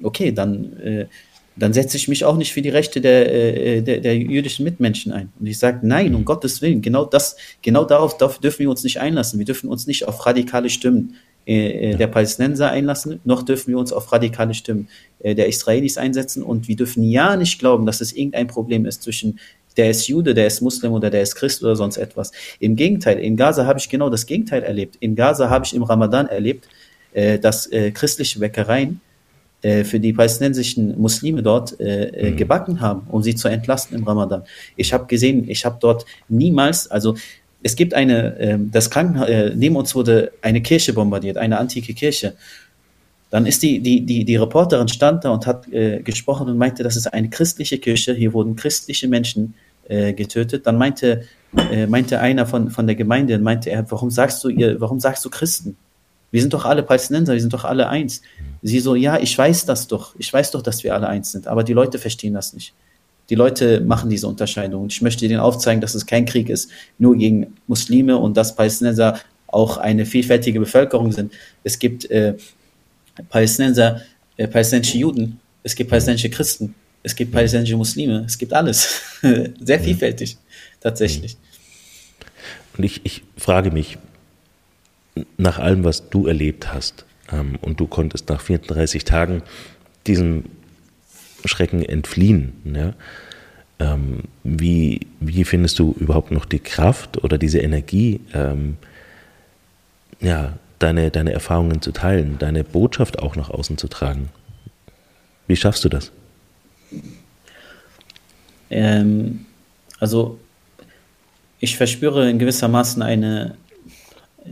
okay, 0.02 0.32
dann, 0.32 0.78
äh, 0.80 1.08
dann 1.58 1.74
setze 1.74 1.98
ich 1.98 2.08
mich 2.08 2.26
auch 2.26 2.38
nicht 2.38 2.54
für 2.54 2.62
die 2.62 2.70
Rechte 2.70 3.02
der, 3.02 3.32
äh, 3.32 3.82
der, 3.82 4.02
der 4.02 4.18
jüdischen 4.18 4.64
Mitmenschen 4.64 5.12
ein. 5.12 5.32
Und 5.40 5.48
ich 5.48 5.58
sage, 5.58 5.80
nein, 5.84 6.14
um 6.14 6.26
Gottes 6.26 6.62
Willen, 6.62 6.82
genau 6.82 7.06
das, 7.06 7.38
genau 7.62 7.86
darauf, 7.86 8.18
darauf 8.18 8.40
dürfen 8.40 8.60
wir 8.60 8.70
uns 8.70 8.84
nicht 8.84 9.00
einlassen. 9.00 9.40
Wir 9.40 9.46
dürfen 9.46 9.70
uns 9.70 9.88
nicht 9.88 10.08
auf 10.08 10.26
radikale 10.26 10.70
Stimmen 10.70 11.16
äh, 11.48 11.92
äh 11.92 11.96
der 11.96 12.08
Palästinenser 12.08 12.72
einlassen, 12.72 13.20
noch 13.24 13.44
dürfen 13.44 13.70
wir 13.70 13.78
uns 13.78 13.94
auf 13.94 14.12
radikale 14.12 14.54
Stimmen 14.54 14.90
äh, 15.20 15.34
der 15.34 15.48
Israelis 15.48 15.98
einsetzen. 15.98 16.44
Und 16.44 16.68
wir 16.68 16.76
dürfen 16.76 17.04
ja 17.04 17.38
nicht 17.38 17.60
glauben, 17.60 17.86
dass 17.86 18.02
es 18.02 18.12
irgendein 18.14 18.48
Problem 18.48 18.86
ist 18.86 19.04
zwischen 19.04 19.40
der 19.78 19.90
ist 19.90 20.08
Jude, 20.08 20.34
der 20.34 20.48
ist 20.48 20.62
Muslim 20.62 20.94
oder 20.94 21.10
der 21.10 21.22
ist 21.22 21.36
Christ 21.36 21.62
oder 21.62 21.76
sonst 21.76 21.98
etwas. 21.98 22.32
Im 22.60 22.78
Gegenteil, 22.78 23.20
in 23.20 23.36
Gaza 23.36 23.66
habe 23.66 23.78
ich 23.78 23.90
genau 23.90 24.10
das 24.10 24.26
Gegenteil 24.26 24.64
erlebt. 24.64 24.96
In 25.02 25.16
Gaza 25.16 25.50
habe 25.50 25.66
ich 25.66 25.74
im 25.74 25.84
Ramadan 25.84 26.28
erlebt, 26.28 26.68
äh, 27.14 27.40
dass 27.40 27.68
äh, 27.68 27.92
christliche 27.92 28.40
Bäckereien 28.40 29.02
für 29.84 30.00
die 30.00 30.14
palästinensischen 30.14 31.00
Muslime 31.00 31.42
dort 31.42 31.80
äh, 31.80 32.06
äh, 32.10 32.32
mhm. 32.32 32.38
gebacken 32.38 32.82
haben, 32.82 33.08
um 33.10 33.24
sie 33.24 33.36
zu 33.36 33.48
entlasten 33.48 33.98
im 33.98 34.04
Ramadan. 34.04 34.44
Ich 34.76 34.94
habe 34.94 35.06
gesehen, 35.08 35.50
ich 35.50 35.66
habe 35.66 35.78
dort 35.80 36.06
niemals, 36.30 36.90
also 36.92 37.16
es 37.64 37.76
gibt 37.76 37.96
eine, 37.96 38.38
äh, 38.38 38.58
das 38.60 38.92
Krankenhaus, 38.92 39.28
äh, 39.28 39.52
neben 39.56 39.76
uns 39.76 39.96
wurde 39.96 40.32
eine 40.44 40.62
Kirche 40.62 40.94
bombardiert, 40.94 41.38
eine 41.38 41.58
antike 41.58 41.96
Kirche. 41.96 42.34
Dann 43.32 43.48
ist 43.48 43.64
die, 43.64 43.80
die, 43.80 44.06
die, 44.06 44.24
die 44.24 44.36
Reporterin 44.36 44.88
stand 44.88 45.26
da 45.26 45.32
und 45.32 45.48
hat 45.48 45.68
äh, 45.74 46.02
gesprochen 46.04 46.48
und 46.48 46.60
meinte, 46.60 46.84
das 46.84 46.96
ist 46.96 47.08
eine 47.08 47.30
christliche 47.30 47.80
Kirche, 47.80 48.14
hier 48.14 48.34
wurden 48.34 48.56
christliche 48.56 49.08
Menschen 49.08 49.56
äh, 49.88 50.14
getötet. 50.14 50.68
Dann 50.68 50.78
meinte, 50.78 51.24
äh, 51.72 51.88
meinte 51.88 52.20
einer 52.20 52.46
von, 52.46 52.70
von 52.70 52.86
der 52.86 52.96
Gemeinde, 52.96 53.40
meinte 53.40 53.72
er, 53.72 53.90
warum 53.90 54.12
sagst 54.12 54.44
du 54.44 54.50
ihr, 54.50 54.80
warum 54.80 55.00
sagst 55.00 55.26
du 55.26 55.32
Christen? 55.32 55.76
Wir 56.36 56.42
sind 56.42 56.54
doch 56.54 56.66
alle 56.66 56.84
Palästinenser, 56.84 57.32
wir 57.32 57.40
sind 57.40 57.54
doch 57.54 57.64
alle 57.64 57.88
eins. 57.88 58.22
Sie 58.62 58.82
so, 58.82 58.94
ja, 58.94 59.18
ich 59.18 59.38
weiß 59.38 59.66
das 59.68 59.88
doch. 59.88 60.14
Ich 60.20 60.34
weiß 60.34 60.52
doch, 60.52 60.62
dass 60.62 60.84
wir 60.84 60.94
alle 60.94 61.08
eins 61.08 61.32
sind. 61.32 61.48
Aber 61.48 61.64
die 61.64 61.72
Leute 61.72 61.98
verstehen 61.98 62.34
das 62.34 62.52
nicht. 62.52 62.74
Die 63.30 63.36
Leute 63.36 63.80
machen 63.80 64.10
diese 64.10 64.28
Unterscheidung. 64.28 64.84
Und 64.84 64.92
ich 64.92 65.02
möchte 65.02 65.26
ihnen 65.26 65.40
aufzeigen, 65.40 65.80
dass 65.80 65.96
es 65.96 66.06
kein 66.06 66.26
Krieg 66.26 66.50
ist, 66.50 66.70
nur 67.00 67.16
gegen 67.16 67.56
Muslime 67.68 68.18
und 68.18 68.36
dass 68.36 68.54
Palästinenser 68.54 69.18
auch 69.48 69.78
eine 69.78 70.06
vielfältige 70.06 70.60
Bevölkerung 70.60 71.14
sind. 71.14 71.32
Es 71.64 71.80
gibt 71.80 72.12
äh, 72.12 72.34
Palästinenser, 73.30 74.02
äh, 74.36 74.50
palästinensische 74.50 74.98
Juden, 74.98 75.40
es 75.64 75.74
gibt 75.74 75.90
palästinensische 75.90 76.32
Christen, 76.32 76.76
es 77.02 77.16
gibt 77.16 77.32
palästinensische 77.32 77.78
Muslime, 77.78 78.26
es 78.28 78.38
gibt 78.38 78.52
alles. 78.52 79.04
Sehr 79.62 79.80
vielfältig, 79.80 80.36
tatsächlich. 80.82 81.38
Und 82.78 82.84
ich, 82.84 83.00
ich 83.06 83.24
frage 83.38 83.72
mich, 83.72 83.98
nach 85.38 85.60
allem, 85.60 85.84
was 85.84 86.10
du 86.10 86.28
erlebt 86.28 86.74
hast, 86.74 87.06
ähm, 87.32 87.58
und 87.62 87.80
du 87.80 87.88
konntest 87.88 88.30
nach 88.30 88.42
34 88.42 89.06
Tagen 89.06 89.42
diesem 90.08 90.46
Schrecken 91.46 91.84
entfliehen, 91.84 92.54
ja, 92.66 92.94
ähm, 93.80 94.24
wie, 94.44 95.02
wie 95.20 95.44
findest 95.44 95.80
du 95.80 95.94
überhaupt 96.00 96.32
noch 96.32 96.46
die 96.46 96.60
Kraft 96.60 97.24
oder 97.24 97.38
diese 97.38 97.60
Energie, 97.60 98.22
ähm, 98.34 98.78
ja, 100.22 100.54
deine, 100.80 101.12
deine 101.12 101.34
Erfahrungen 101.34 101.82
zu 101.82 101.92
teilen, 101.92 102.38
deine 102.40 102.64
Botschaft 102.64 103.20
auch 103.20 103.36
nach 103.36 103.50
außen 103.50 103.78
zu 103.78 103.88
tragen? 103.88 104.30
Wie 105.48 105.56
schaffst 105.56 105.84
du 105.84 105.90
das? 105.90 106.12
Ähm, 108.70 109.46
also 110.00 110.40
ich 111.60 111.78
verspüre 111.78 112.30
in 112.30 112.40
gewissermaßen 112.40 113.02
eine, 113.02 113.56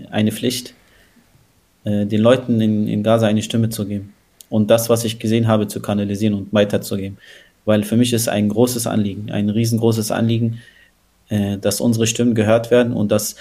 eine 0.10 0.32
Pflicht, 0.32 0.74
äh, 1.84 2.06
den 2.06 2.22
Leuten 2.22 2.62
in, 2.62 2.88
in 2.88 3.04
Gaza 3.04 3.28
eine 3.28 3.44
Stimme 3.44 3.70
zu 3.70 3.86
geben 3.86 4.14
und 4.50 4.70
das, 4.70 4.89
was 4.89 5.04
ich 5.04 5.20
gesehen 5.20 5.48
habe, 5.48 5.68
zu 5.68 5.82
kanalisieren 5.82 6.34
und 6.36 6.54
weiterzugeben. 6.54 7.18
Weil 7.66 7.84
für 7.84 7.98
mich 7.98 8.14
ist 8.14 8.28
ein 8.28 8.50
großes 8.50 8.88
Anliegen, 8.88 9.32
ein 9.32 9.50
riesengroßes 9.50 10.12
Anliegen, 10.12 10.60
äh, 11.30 11.58
dass 11.58 11.82
unsere 11.82 12.08
Stimmen 12.08 12.36
gehört 12.36 12.72
werden 12.72 12.94
und 12.94 13.12
dass, 13.12 13.36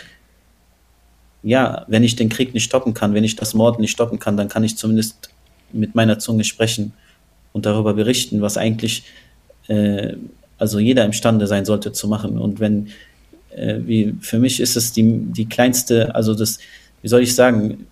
ja, 1.43 1.85
wenn 1.89 2.05
ich 2.05 2.17
den 2.17 2.29
Krieg 2.29 2.55
nicht 2.55 2.65
stoppen 2.65 2.95
kann, 2.95 3.15
wenn 3.15 3.25
ich 3.25 3.37
das 3.37 3.55
Morden 3.55 3.81
nicht 3.81 3.91
stoppen 3.91 4.19
kann, 4.19 4.37
dann 4.37 4.49
kann 4.49 4.65
ich 4.65 4.77
zumindest 4.77 5.31
mit 5.73 5.95
meiner 5.95 6.19
Zunge 6.19 6.45
sprechen 6.45 6.93
und 7.53 7.67
darüber 7.67 7.95
berichten, 7.95 8.41
was 8.41 8.57
eigentlich 8.57 9.05
äh, 9.69 10.15
also 10.59 10.79
jeder 10.79 11.05
imstande 11.05 11.47
sein 11.47 11.65
sollte 11.65 11.93
zu 11.93 12.07
machen. 12.09 12.39
Und 12.39 12.61
wenn 12.61 12.89
äh, 13.57 13.79
wie 13.85 14.15
für 14.21 14.39
mich 14.39 14.61
ist 14.61 14.77
es 14.77 14.93
die, 14.93 15.19
die 15.33 15.47
kleinste, 15.47 16.15
also 16.15 16.35
das, 16.35 16.59
wie 17.03 17.09
soll 17.09 17.23
ich 17.23 17.35
sagen, 17.35 17.87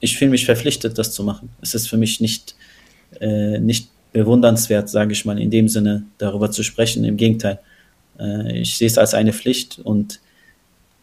ich 0.00 0.16
fühle 0.18 0.30
mich 0.30 0.44
verpflichtet, 0.44 0.98
das 0.98 1.12
zu 1.12 1.24
machen. 1.24 1.50
Es 1.62 1.74
ist 1.74 1.88
für 1.88 1.96
mich 1.96 2.20
nicht, 2.20 2.54
äh, 3.20 3.58
nicht 3.58 3.88
bewundernswert, 4.12 4.88
sage 4.88 5.12
ich 5.12 5.24
mal, 5.24 5.40
in 5.40 5.50
dem 5.50 5.68
Sinne 5.68 6.04
darüber 6.18 6.50
zu 6.50 6.62
sprechen. 6.62 7.04
Im 7.04 7.16
Gegenteil. 7.16 7.58
Äh, 8.18 8.60
ich 8.60 8.76
sehe 8.76 8.86
es 8.86 8.98
als 8.98 9.14
eine 9.14 9.32
Pflicht 9.32 9.78
und 9.82 10.20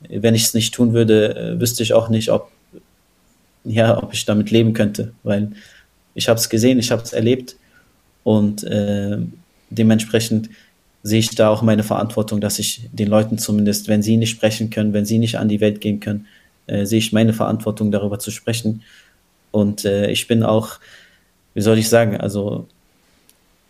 wenn 0.09 0.35
ich 0.35 0.43
es 0.43 0.53
nicht 0.53 0.73
tun 0.73 0.93
würde, 0.93 1.35
äh, 1.35 1.59
wüsste 1.59 1.83
ich 1.83 1.93
auch 1.93 2.09
nicht, 2.09 2.29
ob, 2.29 2.51
ja, 3.63 4.01
ob 4.01 4.13
ich 4.13 4.25
damit 4.25 4.51
leben 4.51 4.73
könnte, 4.73 5.13
weil 5.23 5.51
ich 6.13 6.27
habe 6.29 6.39
es 6.39 6.49
gesehen, 6.49 6.79
ich 6.79 6.91
habe 6.91 7.03
es 7.03 7.13
erlebt 7.13 7.55
und 8.23 8.63
äh, 8.63 9.17
dementsprechend 9.69 10.49
sehe 11.03 11.19
ich 11.19 11.35
da 11.35 11.49
auch 11.49 11.61
meine 11.61 11.83
Verantwortung, 11.83 12.39
dass 12.39 12.59
ich 12.59 12.89
den 12.91 13.09
Leuten 13.09 13.37
zumindest, 13.37 13.89
wenn 13.89 14.01
sie 14.01 14.17
nicht 14.17 14.29
sprechen 14.29 14.69
können, 14.69 14.93
wenn 14.93 15.05
sie 15.05 15.19
nicht 15.19 15.37
an 15.37 15.49
die 15.49 15.59
Welt 15.59 15.81
gehen 15.81 15.99
können, 15.99 16.27
äh, 16.65 16.85
sehe 16.85 16.99
ich 16.99 17.11
meine 17.11 17.33
Verantwortung, 17.33 17.91
darüber 17.91 18.19
zu 18.19 18.31
sprechen. 18.31 18.83
Und 19.51 19.83
äh, 19.83 20.09
ich 20.09 20.27
bin 20.27 20.43
auch, 20.43 20.79
wie 21.53 21.61
soll 21.61 21.77
ich 21.77 21.89
sagen, 21.89 22.17
also 22.17 22.67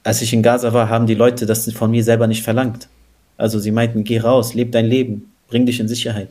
als 0.03 0.21
ich 0.21 0.31
in 0.31 0.43
Gaza 0.43 0.73
war, 0.73 0.89
haben 0.89 1.07
die 1.07 1.15
Leute 1.15 1.45
das 1.45 1.71
von 1.73 1.91
mir 1.91 2.03
selber 2.03 2.27
nicht 2.27 2.43
verlangt. 2.43 2.87
Also 3.37 3.59
sie 3.59 3.71
meinten, 3.71 4.03
geh 4.03 4.19
raus, 4.19 4.53
leb 4.53 4.71
dein 4.71 4.85
Leben, 4.85 5.31
bring 5.47 5.65
dich 5.65 5.79
in 5.79 5.87
Sicherheit. 5.87 6.29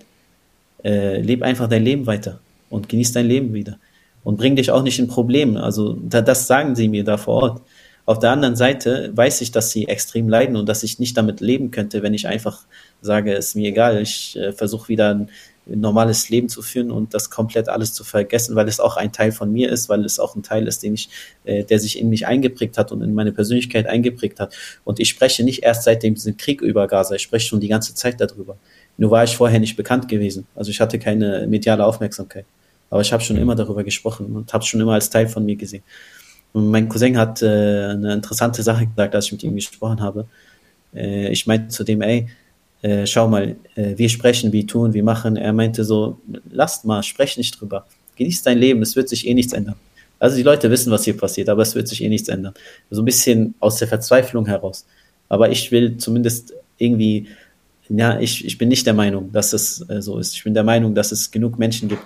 Äh, 0.84 1.20
leb 1.20 1.42
einfach 1.42 1.68
dein 1.68 1.84
Leben 1.84 2.06
weiter 2.06 2.38
und 2.70 2.88
genieß 2.88 3.12
dein 3.12 3.26
Leben 3.26 3.54
wieder. 3.54 3.78
Und 4.24 4.36
bring 4.36 4.54
dich 4.54 4.70
auch 4.70 4.82
nicht 4.82 5.00
in 5.00 5.08
Probleme. 5.08 5.60
Also 5.60 5.94
da, 5.94 6.20
das 6.22 6.46
sagen 6.46 6.76
sie 6.76 6.88
mir 6.88 7.02
da 7.02 7.16
vor 7.16 7.42
Ort. 7.42 7.62
Auf 8.04 8.18
der 8.18 8.30
anderen 8.30 8.56
Seite 8.56 9.12
weiß 9.14 9.40
ich, 9.42 9.52
dass 9.52 9.70
sie 9.70 9.86
extrem 9.86 10.28
leiden 10.28 10.56
und 10.56 10.68
dass 10.68 10.82
ich 10.82 10.98
nicht 10.98 11.16
damit 11.16 11.40
leben 11.40 11.70
könnte, 11.70 12.02
wenn 12.02 12.14
ich 12.14 12.26
einfach 12.26 12.64
sage, 13.00 13.32
ist 13.34 13.54
mir 13.54 13.68
egal, 13.68 14.00
ich 14.00 14.36
äh, 14.36 14.52
versuche 14.52 14.88
wieder 14.88 15.14
ein 15.14 15.30
normales 15.66 16.28
Leben 16.28 16.48
zu 16.48 16.60
führen 16.60 16.90
und 16.90 17.14
das 17.14 17.30
komplett 17.30 17.68
alles 17.68 17.94
zu 17.94 18.02
vergessen, 18.02 18.56
weil 18.56 18.66
es 18.66 18.80
auch 18.80 18.96
ein 18.96 19.12
Teil 19.12 19.30
von 19.30 19.52
mir 19.52 19.70
ist, 19.70 19.88
weil 19.88 20.04
es 20.04 20.18
auch 20.18 20.34
ein 20.34 20.42
Teil 20.42 20.66
ist, 20.66 20.82
den 20.82 20.94
ich, 20.94 21.08
äh, 21.44 21.62
der 21.62 21.78
sich 21.78 21.98
in 21.98 22.08
mich 22.08 22.26
eingeprägt 22.26 22.78
hat 22.78 22.90
und 22.90 23.02
in 23.02 23.14
meine 23.14 23.30
Persönlichkeit 23.30 23.86
eingeprägt 23.86 24.40
hat. 24.40 24.54
Und 24.82 24.98
ich 24.98 25.08
spreche 25.08 25.44
nicht 25.44 25.62
erst 25.62 25.84
seit 25.84 26.02
dem 26.02 26.16
Krieg 26.36 26.60
über 26.60 26.88
Gaza, 26.88 27.14
ich 27.14 27.22
spreche 27.22 27.46
schon 27.46 27.60
die 27.60 27.68
ganze 27.68 27.94
Zeit 27.94 28.20
darüber. 28.20 28.56
Nur 28.98 29.10
war 29.12 29.24
ich 29.24 29.36
vorher 29.36 29.60
nicht 29.60 29.76
bekannt 29.76 30.08
gewesen. 30.08 30.46
Also 30.56 30.70
ich 30.70 30.80
hatte 30.80 30.98
keine 30.98 31.46
mediale 31.46 31.84
Aufmerksamkeit. 31.86 32.44
Aber 32.90 33.00
ich 33.00 33.12
habe 33.12 33.22
schon 33.22 33.36
immer 33.36 33.54
darüber 33.54 33.84
gesprochen 33.84 34.36
und 34.36 34.52
habe 34.52 34.62
es 34.62 34.68
schon 34.68 34.80
immer 34.80 34.92
als 34.94 35.08
Teil 35.08 35.26
von 35.26 35.44
mir 35.44 35.56
gesehen. 35.56 35.82
Und 36.52 36.70
mein 36.70 36.88
Cousin 36.88 37.16
hat 37.16 37.42
äh, 37.42 37.46
eine 37.46 38.14
interessante 38.14 38.62
Sache 38.62 38.86
gesagt, 38.86 39.14
als 39.14 39.26
ich 39.26 39.32
mit 39.32 39.42
ihm 39.42 39.54
gesprochen 39.54 40.00
habe. 40.00 40.26
Äh, 40.94 41.30
ich 41.30 41.46
meinte 41.46 41.68
zu 41.68 41.84
dem, 41.84 42.02
ey, 42.02 42.28
äh, 42.82 43.06
schau 43.06 43.28
mal, 43.28 43.56
äh, 43.74 43.96
wir 43.96 44.08
sprechen, 44.08 44.52
wir 44.52 44.66
tun, 44.66 44.92
wir 44.92 45.04
machen. 45.04 45.36
Er 45.36 45.52
meinte 45.52 45.84
so, 45.84 46.18
lasst 46.50 46.84
mal, 46.84 47.02
sprech 47.02 47.38
nicht 47.38 47.60
drüber. 47.60 47.86
Genieß 48.16 48.42
dein 48.42 48.58
Leben, 48.58 48.82
es 48.82 48.96
wird 48.96 49.08
sich 49.08 49.26
eh 49.26 49.34
nichts 49.34 49.52
ändern. 49.52 49.76
Also 50.18 50.36
die 50.36 50.42
Leute 50.42 50.70
wissen, 50.70 50.92
was 50.92 51.04
hier 51.04 51.16
passiert, 51.16 51.48
aber 51.48 51.62
es 51.62 51.74
wird 51.74 51.88
sich 51.88 52.02
eh 52.02 52.08
nichts 52.08 52.28
ändern. 52.28 52.54
So 52.90 53.02
ein 53.02 53.04
bisschen 53.04 53.54
aus 53.60 53.76
der 53.76 53.88
Verzweiflung 53.88 54.46
heraus. 54.46 54.84
Aber 55.28 55.50
ich 55.50 55.72
will 55.72 55.96
zumindest 55.96 56.52
irgendwie, 56.78 57.28
ja, 57.88 58.20
ich, 58.20 58.44
ich 58.44 58.58
bin 58.58 58.68
nicht 58.68 58.86
der 58.86 58.94
Meinung, 58.94 59.32
dass 59.32 59.52
es 59.52 59.88
äh, 59.88 60.02
so 60.02 60.18
ist. 60.18 60.34
Ich 60.34 60.44
bin 60.44 60.54
der 60.54 60.64
Meinung, 60.64 60.94
dass 60.94 61.12
es 61.12 61.30
genug 61.30 61.58
Menschen 61.58 61.88
gibt, 61.88 62.04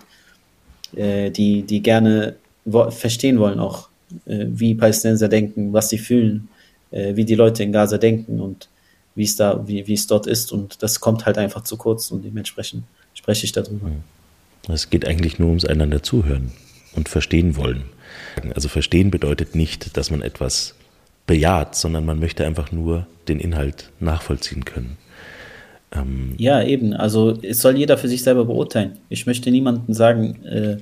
äh, 0.95 1.31
die, 1.31 1.63
die 1.63 1.83
gerne 1.83 2.37
wo 2.67 2.91
verstehen 2.91 3.39
wollen 3.39 3.61
auch, 3.61 3.89
wie 4.25 4.75
Palästinenser 4.75 5.29
denken, 5.29 5.73
was 5.73 5.89
sie 5.89 5.99
fühlen, 5.99 6.49
äh, 6.91 7.17
wie 7.17 7.25
die 7.25 7.35
Leute 7.35 7.63
in 7.63 7.73
Gaza 7.73 7.99
denken 7.99 8.41
und 8.41 8.69
wie 9.15 9.25
es 9.25 9.37
da, 9.37 9.67
wie, 9.67 9.87
wie 9.87 9.95
es 9.95 10.07
dort 10.07 10.27
ist. 10.27 10.53
Und 10.53 10.83
das 10.83 11.01
kommt 11.01 11.27
halt 11.27 11.39
einfach 11.39 11.65
zu 11.65 11.77
kurz 11.77 12.11
und 12.11 12.25
dementsprechend 12.25 12.85
spreche 13.15 13.45
ich 13.45 13.53
darüber. 13.53 13.91
Es 14.69 14.91
geht 14.91 15.07
eigentlich 15.07 15.39
nur 15.39 15.49
ums 15.49 15.65
einander 15.65 16.03
zuhören 16.03 16.53
und 16.95 17.09
verstehen 17.09 17.57
wollen. 17.57 17.85
Also 18.55 18.69
verstehen 18.69 19.11
bedeutet 19.11 19.55
nicht, 19.55 19.97
dass 19.97 20.11
man 20.11 20.23
etwas 20.23 20.75
bejaht, 21.27 21.75
sondern 21.75 22.05
man 22.05 22.19
möchte 22.19 22.47
einfach 22.47 22.73
nur 22.73 23.07
den 23.29 23.41
Inhalt 23.41 23.91
nachvollziehen 24.01 24.65
können. 24.65 24.97
Ähm 25.93 26.35
ja, 26.37 26.63
eben. 26.63 26.93
Also 26.93 27.39
es 27.43 27.61
soll 27.61 27.77
jeder 27.77 27.99
für 27.99 28.09
sich 28.09 28.23
selber 28.23 28.45
beurteilen. 28.45 28.99
Ich 29.09 29.27
möchte 29.27 29.51
niemandem 29.51 29.95
sagen, 29.95 30.45
äh, 30.45 30.79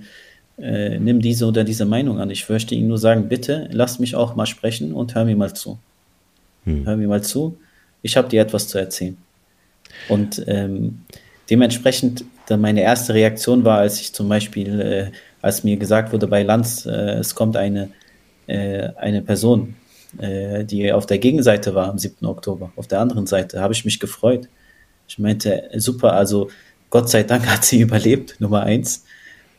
äh, 0.58 0.98
nimm 0.98 1.20
diese 1.20 1.46
oder 1.46 1.64
diese 1.64 1.84
Meinung 1.84 2.20
an. 2.20 2.30
Ich 2.30 2.48
möchte 2.48 2.74
Ihnen 2.74 2.88
nur 2.88 2.98
sagen, 2.98 3.28
bitte 3.28 3.68
lass 3.72 3.98
mich 3.98 4.14
auch 4.14 4.36
mal 4.36 4.46
sprechen 4.46 4.92
und 4.92 5.14
hör 5.14 5.24
mir 5.24 5.36
mal 5.36 5.54
zu. 5.54 5.78
Hm. 6.64 6.86
Hör 6.86 6.96
mir 6.96 7.08
mal 7.08 7.22
zu. 7.22 7.58
Ich 8.02 8.16
habe 8.16 8.28
dir 8.28 8.42
etwas 8.42 8.68
zu 8.68 8.78
erzählen. 8.78 9.16
Und 10.08 10.42
ähm, 10.46 11.02
dementsprechend, 11.50 12.24
meine 12.48 12.82
erste 12.82 13.14
Reaktion 13.14 13.64
war, 13.64 13.78
als 13.78 14.00
ich 14.00 14.12
zum 14.12 14.28
Beispiel, 14.28 14.80
äh, 14.80 15.10
als 15.40 15.64
mir 15.64 15.76
gesagt 15.76 16.12
wurde 16.12 16.26
bei 16.26 16.42
Lanz, 16.42 16.86
äh, 16.86 16.90
es 17.18 17.34
kommt 17.34 17.56
eine, 17.56 17.90
äh, 18.46 18.88
eine 18.96 19.22
Person, 19.22 19.76
äh, 20.18 20.64
die 20.64 20.92
auf 20.92 21.06
der 21.06 21.18
Gegenseite 21.18 21.74
war 21.74 21.88
am 21.88 21.98
7. 21.98 22.26
Oktober, 22.26 22.72
auf 22.76 22.86
der 22.86 23.00
anderen 23.00 23.26
Seite, 23.26 23.60
habe 23.60 23.72
ich 23.72 23.84
mich 23.84 23.98
gefreut. 23.98 24.48
Ich 25.08 25.18
meinte, 25.18 25.70
super, 25.76 26.12
also 26.12 26.48
Gott 26.90 27.08
sei 27.10 27.22
Dank 27.22 27.46
hat 27.50 27.64
sie 27.64 27.80
überlebt, 27.80 28.36
Nummer 28.38 28.62
eins. 28.62 29.04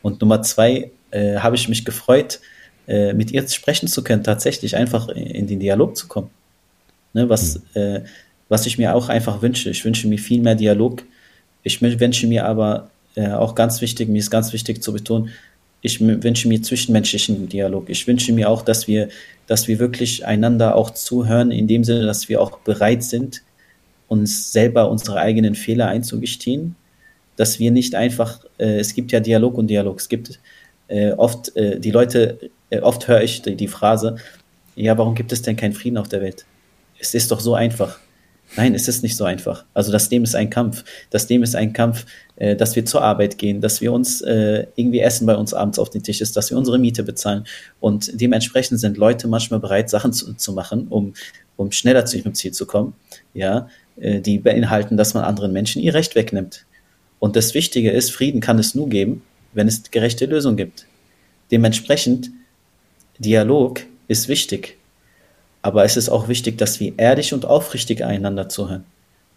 Und 0.02 0.20
Nummer 0.20 0.42
zwei, 0.42 0.90
äh, 1.10 1.36
habe 1.36 1.56
ich 1.56 1.68
mich 1.68 1.84
gefreut, 1.84 2.40
äh, 2.86 3.12
mit 3.12 3.30
ihr 3.30 3.46
sprechen 3.48 3.88
zu 3.88 4.04
können, 4.04 4.22
tatsächlich 4.22 4.76
einfach 4.76 5.08
in 5.08 5.46
den 5.46 5.60
Dialog 5.60 5.96
zu 5.96 6.06
kommen. 6.08 6.30
Ne, 7.12 7.28
was, 7.28 7.60
mhm. 7.74 7.80
äh, 7.80 8.00
was 8.48 8.66
ich 8.66 8.78
mir 8.78 8.94
auch 8.94 9.08
einfach 9.08 9.42
wünsche. 9.42 9.70
Ich 9.70 9.84
wünsche 9.84 10.06
mir 10.08 10.18
viel 10.18 10.40
mehr 10.42 10.54
Dialog. 10.54 11.02
Ich 11.62 11.80
wünsche 11.82 12.26
mir 12.26 12.44
aber 12.44 12.90
äh, 13.16 13.28
auch 13.28 13.54
ganz 13.54 13.80
wichtig, 13.80 14.08
mir 14.08 14.18
ist 14.18 14.30
ganz 14.30 14.52
wichtig 14.52 14.82
zu 14.82 14.92
betonen, 14.92 15.30
ich 15.82 16.00
wünsche 16.00 16.48
mir 16.48 16.62
zwischenmenschlichen 16.62 17.48
Dialog. 17.48 17.88
Ich 17.88 18.06
wünsche 18.06 18.32
mir 18.32 18.48
auch, 18.50 18.62
dass 18.62 18.88
wir, 18.88 19.08
dass 19.46 19.68
wir 19.68 19.78
wirklich 19.78 20.26
einander 20.26 20.74
auch 20.74 20.90
zuhören, 20.90 21.50
in 21.52 21.68
dem 21.68 21.84
Sinne, 21.84 22.06
dass 22.06 22.28
wir 22.28 22.40
auch 22.40 22.58
bereit 22.58 23.04
sind, 23.04 23.42
uns 24.08 24.52
selber 24.52 24.90
unsere 24.90 25.18
eigenen 25.18 25.54
Fehler 25.54 25.88
einzugestehen 25.88 26.74
dass 27.36 27.58
wir 27.58 27.70
nicht 27.70 27.94
einfach, 27.94 28.44
äh, 28.58 28.78
es 28.78 28.94
gibt 28.94 29.12
ja 29.12 29.20
Dialog 29.20 29.56
und 29.58 29.68
Dialog, 29.68 30.00
es 30.00 30.08
gibt 30.08 30.40
äh, 30.88 31.12
oft 31.12 31.54
äh, 31.56 31.78
die 31.78 31.90
Leute, 31.90 32.50
äh, 32.70 32.80
oft 32.80 33.06
höre 33.08 33.22
ich 33.22 33.42
die, 33.42 33.54
die, 33.56 33.68
Phrase, 33.68 34.16
ja, 34.74 34.96
warum 34.98 35.14
gibt 35.14 35.32
es 35.32 35.42
denn 35.42 35.56
keinen 35.56 35.72
Frieden 35.72 35.98
auf 35.98 36.08
der 36.08 36.20
Welt? 36.20 36.44
Es 36.98 37.14
ist 37.14 37.30
doch 37.30 37.40
so 37.40 37.54
einfach. 37.54 37.98
Nein, 38.56 38.74
es 38.74 38.86
ist 38.86 39.02
nicht 39.02 39.16
so 39.16 39.24
einfach. 39.24 39.64
Also 39.74 39.90
das 39.90 40.08
Leben 40.10 40.24
ist 40.24 40.36
ein 40.36 40.50
Kampf. 40.50 40.84
Das 41.10 41.28
Leben 41.28 41.42
ist 41.42 41.56
ein 41.56 41.72
Kampf, 41.72 42.06
äh, 42.36 42.54
dass 42.54 42.76
wir 42.76 42.84
zur 42.84 43.02
Arbeit 43.02 43.38
gehen, 43.38 43.60
dass 43.60 43.80
wir 43.80 43.92
uns 43.92 44.20
äh, 44.20 44.66
irgendwie 44.76 45.00
Essen 45.00 45.26
bei 45.26 45.34
uns 45.34 45.52
abends 45.52 45.78
auf 45.78 45.90
den 45.90 46.02
Tisch 46.02 46.20
ist, 46.20 46.36
dass 46.36 46.50
wir 46.50 46.56
unsere 46.56 46.78
Miete 46.78 47.02
bezahlen. 47.02 47.44
Und 47.80 48.10
dementsprechend 48.20 48.78
sind 48.78 48.96
Leute 48.96 49.26
manchmal 49.26 49.60
bereit, 49.60 49.90
Sachen 49.90 50.12
zu, 50.12 50.34
zu 50.34 50.52
machen, 50.52 50.86
um, 50.88 51.14
um 51.56 51.72
schneller 51.72 52.06
zu 52.06 52.18
ihrem 52.18 52.34
Ziel 52.34 52.52
zu 52.52 52.66
kommen. 52.66 52.94
Ja, 53.34 53.68
äh, 53.96 54.20
die 54.20 54.38
beinhalten, 54.38 54.96
dass 54.96 55.14
man 55.14 55.24
anderen 55.24 55.52
Menschen 55.52 55.82
ihr 55.82 55.94
Recht 55.94 56.14
wegnimmt. 56.14 56.66
Und 57.18 57.36
das 57.36 57.54
Wichtige 57.54 57.90
ist, 57.90 58.10
Frieden 58.12 58.40
kann 58.40 58.58
es 58.58 58.74
nur 58.74 58.88
geben, 58.88 59.22
wenn 59.52 59.68
es 59.68 59.90
gerechte 59.90 60.26
Lösungen 60.26 60.56
gibt. 60.56 60.86
Dementsprechend, 61.50 62.30
Dialog 63.18 63.80
ist 64.08 64.28
wichtig. 64.28 64.76
Aber 65.62 65.84
es 65.84 65.96
ist 65.96 66.08
auch 66.08 66.28
wichtig, 66.28 66.58
dass 66.58 66.78
wir 66.80 66.92
ehrlich 66.98 67.32
und 67.32 67.44
aufrichtig 67.44 68.04
einander 68.04 68.48
zuhören. 68.48 68.84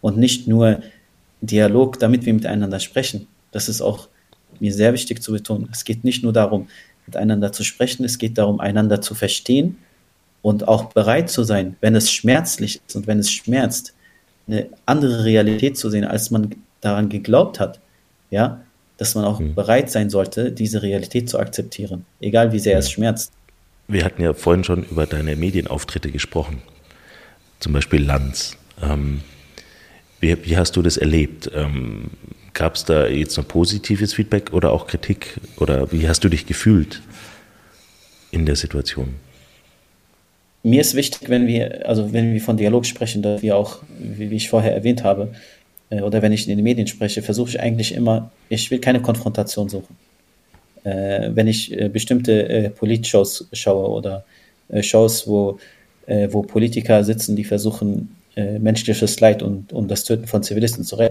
Und 0.01 0.17
nicht 0.17 0.47
nur 0.47 0.81
Dialog, 1.41 1.99
damit 1.99 2.25
wir 2.25 2.33
miteinander 2.33 2.79
sprechen. 2.79 3.27
Das 3.51 3.69
ist 3.69 3.81
auch 3.81 4.09
mir 4.59 4.73
sehr 4.73 4.93
wichtig 4.93 5.23
zu 5.23 5.31
betonen. 5.31 5.69
Es 5.71 5.85
geht 5.85 6.03
nicht 6.03 6.23
nur 6.23 6.33
darum, 6.33 6.67
miteinander 7.05 7.51
zu 7.51 7.63
sprechen, 7.63 8.03
es 8.03 8.17
geht 8.17 8.37
darum, 8.37 8.59
einander 8.59 9.01
zu 9.01 9.15
verstehen 9.15 9.77
und 10.41 10.67
auch 10.67 10.93
bereit 10.93 11.29
zu 11.29 11.43
sein, 11.43 11.75
wenn 11.81 11.95
es 11.95 12.11
schmerzlich 12.11 12.81
ist 12.85 12.95
und 12.95 13.07
wenn 13.07 13.19
es 13.19 13.31
schmerzt, 13.31 13.93
eine 14.47 14.67
andere 14.85 15.23
Realität 15.23 15.77
zu 15.77 15.89
sehen, 15.89 16.05
als 16.05 16.31
man 16.31 16.55
daran 16.81 17.09
geglaubt 17.09 17.59
hat, 17.59 17.79
ja, 18.29 18.61
dass 18.97 19.15
man 19.15 19.25
auch 19.25 19.39
mhm. 19.39 19.55
bereit 19.55 19.89
sein 19.89 20.09
sollte, 20.09 20.51
diese 20.51 20.81
Realität 20.81 21.29
zu 21.29 21.39
akzeptieren, 21.39 22.05
egal 22.19 22.51
wie 22.51 22.59
sehr 22.59 22.75
mhm. 22.75 22.79
es 22.79 22.91
schmerzt. 22.91 23.31
Wir 23.87 24.05
hatten 24.05 24.21
ja 24.21 24.33
vorhin 24.33 24.63
schon 24.63 24.83
über 24.83 25.07
deine 25.07 25.35
Medienauftritte 25.35 26.11
gesprochen, 26.11 26.61
zum 27.59 27.73
Beispiel 27.73 28.03
Lanz. 28.03 28.55
Ähm, 28.81 29.21
wie, 30.19 30.45
wie, 30.45 30.57
hast 30.57 30.75
du 30.75 30.81
das 30.81 30.97
erlebt? 30.97 31.49
Ähm, 31.55 32.11
Gab 32.53 32.75
es 32.75 32.83
da 32.83 33.07
jetzt 33.07 33.37
noch 33.37 33.47
positives 33.47 34.13
Feedback 34.13 34.51
oder 34.53 34.71
auch 34.71 34.87
Kritik? 34.87 35.39
Oder 35.57 35.91
wie 35.91 36.07
hast 36.07 36.23
du 36.23 36.29
dich 36.29 36.45
gefühlt 36.45 37.01
in 38.31 38.45
der 38.45 38.55
Situation? 38.55 39.15
Mir 40.61 40.81
ist 40.81 40.93
wichtig, 40.93 41.29
wenn 41.29 41.47
wir, 41.47 41.87
also 41.87 42.11
wenn 42.11 42.33
wir 42.33 42.41
von 42.41 42.57
Dialog 42.57 42.85
sprechen, 42.85 43.21
dass 43.21 43.41
wir 43.41 43.55
auch, 43.55 43.79
wie, 43.97 44.29
wie 44.29 44.35
ich 44.35 44.49
vorher 44.49 44.73
erwähnt 44.73 45.03
habe, 45.03 45.33
äh, 45.89 46.01
oder 46.01 46.21
wenn 46.21 46.31
ich 46.31 46.47
in 46.47 46.55
den 46.55 46.63
Medien 46.63 46.87
spreche, 46.87 47.21
versuche 47.21 47.49
ich 47.49 47.59
eigentlich 47.59 47.93
immer, 47.93 48.31
ich 48.49 48.69
will 48.71 48.79
keine 48.79 49.01
Konfrontation 49.01 49.69
suchen. 49.69 49.95
Äh, 50.83 51.31
wenn 51.33 51.47
ich 51.47 51.71
äh, 51.71 51.89
bestimmte 51.89 52.47
äh, 52.47 52.69
Politshows 52.69 53.47
schaue 53.53 53.89
oder 53.89 54.23
äh, 54.69 54.81
Shows, 54.81 55.27
wo, 55.27 55.59
äh, 56.05 56.29
wo 56.31 56.41
Politiker 56.41 57.03
sitzen, 57.03 57.35
die 57.35 57.43
versuchen, 57.43 58.15
menschliches 58.35 59.19
Leid 59.19 59.43
und, 59.43 59.73
und 59.73 59.91
das 59.91 60.05
Töten 60.05 60.25
von 60.25 60.43
Zivilisten 60.43 60.85
zu 60.85 60.95
zu, 60.95 61.01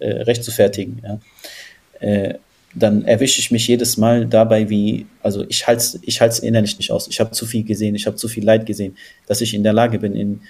recht 0.00 0.44
zu 0.44 0.52
fertigen, 0.52 1.02
ja, 1.02 2.38
dann 2.74 3.04
erwische 3.04 3.40
ich 3.40 3.50
mich 3.50 3.68
jedes 3.68 3.96
Mal 3.96 4.26
dabei, 4.26 4.70
wie, 4.70 5.06
also 5.22 5.44
ich 5.48 5.66
halte 5.66 5.98
ich 6.02 6.20
es 6.20 6.38
innerlich 6.38 6.78
nicht 6.78 6.90
aus. 6.90 7.08
Ich 7.08 7.20
habe 7.20 7.30
zu 7.32 7.46
viel 7.46 7.64
gesehen, 7.64 7.94
ich 7.94 8.06
habe 8.06 8.16
zu 8.16 8.26
viel 8.26 8.44
Leid 8.44 8.66
gesehen, 8.66 8.96
dass 9.26 9.40
ich 9.40 9.54
in 9.54 9.62
der 9.62 9.72
Lage 9.72 9.98
bin, 9.98 10.16
in 10.16 10.40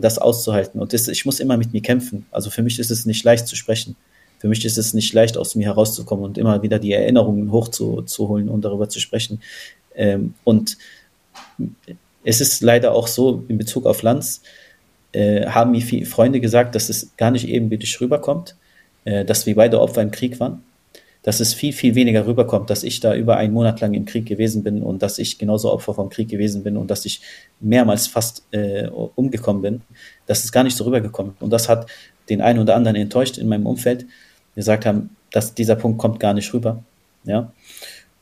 das 0.00 0.18
auszuhalten. 0.18 0.80
Und 0.80 0.92
das, 0.92 1.08
ich 1.08 1.24
muss 1.24 1.40
immer 1.40 1.56
mit 1.56 1.72
mir 1.72 1.80
kämpfen. 1.80 2.26
Also 2.30 2.50
für 2.50 2.62
mich 2.62 2.78
ist 2.78 2.90
es 2.90 3.06
nicht 3.06 3.24
leicht 3.24 3.46
zu 3.46 3.56
sprechen. 3.56 3.96
Für 4.38 4.48
mich 4.48 4.64
ist 4.64 4.76
es 4.76 4.92
nicht 4.94 5.12
leicht, 5.12 5.36
aus 5.38 5.54
mir 5.54 5.66
herauszukommen 5.66 6.24
und 6.24 6.38
immer 6.38 6.62
wieder 6.62 6.78
die 6.78 6.92
Erinnerungen 6.92 7.50
hochzuholen 7.52 8.48
und 8.48 8.64
darüber 8.64 8.88
zu 8.88 9.00
sprechen. 9.00 9.40
Ähm, 9.94 10.34
und 10.44 10.76
es 12.24 12.40
ist 12.40 12.60
leider 12.62 12.92
auch 12.92 13.06
so 13.06 13.44
in 13.48 13.56
Bezug 13.56 13.86
auf 13.86 14.02
Lanz, 14.02 14.42
äh, 15.12 15.46
haben 15.46 15.70
mir 15.70 15.80
viele 15.80 16.06
Freunde 16.06 16.40
gesagt, 16.40 16.74
dass 16.74 16.88
es 16.88 17.16
gar 17.16 17.30
nicht 17.30 17.48
ebenbürtig 17.48 18.00
rüberkommt, 18.00 18.56
äh, 19.04 19.24
dass 19.24 19.46
wir 19.46 19.54
beide 19.54 19.80
Opfer 19.80 20.02
im 20.02 20.10
Krieg 20.10 20.38
waren 20.40 20.62
dass 21.26 21.40
es 21.40 21.54
viel, 21.54 21.72
viel 21.72 21.96
weniger 21.96 22.24
rüberkommt, 22.24 22.70
dass 22.70 22.84
ich 22.84 23.00
da 23.00 23.12
über 23.12 23.36
einen 23.36 23.52
Monat 23.52 23.80
lang 23.80 23.94
im 23.94 24.04
Krieg 24.04 24.26
gewesen 24.26 24.62
bin 24.62 24.80
und 24.80 25.02
dass 25.02 25.18
ich 25.18 25.38
genauso 25.38 25.72
Opfer 25.72 25.92
vom 25.92 26.08
Krieg 26.08 26.28
gewesen 26.28 26.62
bin 26.62 26.76
und 26.76 26.88
dass 26.88 27.04
ich 27.04 27.20
mehrmals 27.58 28.06
fast 28.06 28.44
äh, 28.52 28.86
umgekommen 28.86 29.60
bin. 29.60 29.80
Das 30.26 30.44
ist 30.44 30.52
gar 30.52 30.62
nicht 30.62 30.76
so 30.76 30.84
rübergekommen. 30.84 31.34
Und 31.40 31.50
das 31.50 31.68
hat 31.68 31.88
den 32.28 32.40
einen 32.40 32.60
oder 32.60 32.76
anderen 32.76 32.94
enttäuscht 32.94 33.38
in 33.38 33.48
meinem 33.48 33.66
Umfeld, 33.66 34.06
gesagt 34.54 34.86
haben, 34.86 35.16
dass 35.32 35.52
dieser 35.52 35.74
Punkt 35.74 35.98
kommt 35.98 36.20
gar 36.20 36.32
nicht 36.32 36.54
rüber. 36.54 36.84
Ja. 37.24 37.50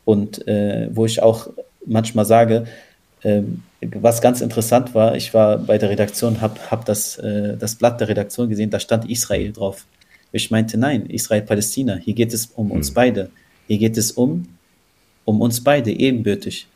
Und 0.06 0.48
äh, 0.48 0.88
wo 0.90 1.04
ich 1.04 1.22
auch 1.22 1.48
manchmal 1.84 2.24
sage, 2.24 2.64
äh, 3.20 3.42
was 3.82 4.22
ganz 4.22 4.40
interessant 4.40 4.94
war, 4.94 5.14
ich 5.14 5.34
war 5.34 5.58
bei 5.58 5.76
der 5.76 5.90
Redaktion, 5.90 6.40
habe 6.40 6.58
hab 6.70 6.86
das, 6.86 7.18
äh, 7.18 7.58
das 7.58 7.74
Blatt 7.74 8.00
der 8.00 8.08
Redaktion 8.08 8.48
gesehen, 8.48 8.70
da 8.70 8.80
stand 8.80 9.10
Israel 9.10 9.52
drauf. 9.52 9.84
Ich 10.34 10.50
meinte, 10.50 10.76
nein, 10.76 11.06
Israel-Palästina, 11.06 11.94
hier 11.94 12.14
geht 12.14 12.34
es 12.34 12.46
um 12.46 12.72
uns 12.72 12.88
hm. 12.88 12.94
beide. 12.94 13.30
Hier 13.68 13.78
geht 13.78 13.96
es 13.96 14.10
um, 14.12 14.48
um 15.24 15.40
uns 15.40 15.62
beide, 15.62 15.92
ebenbürtig. 15.92 16.66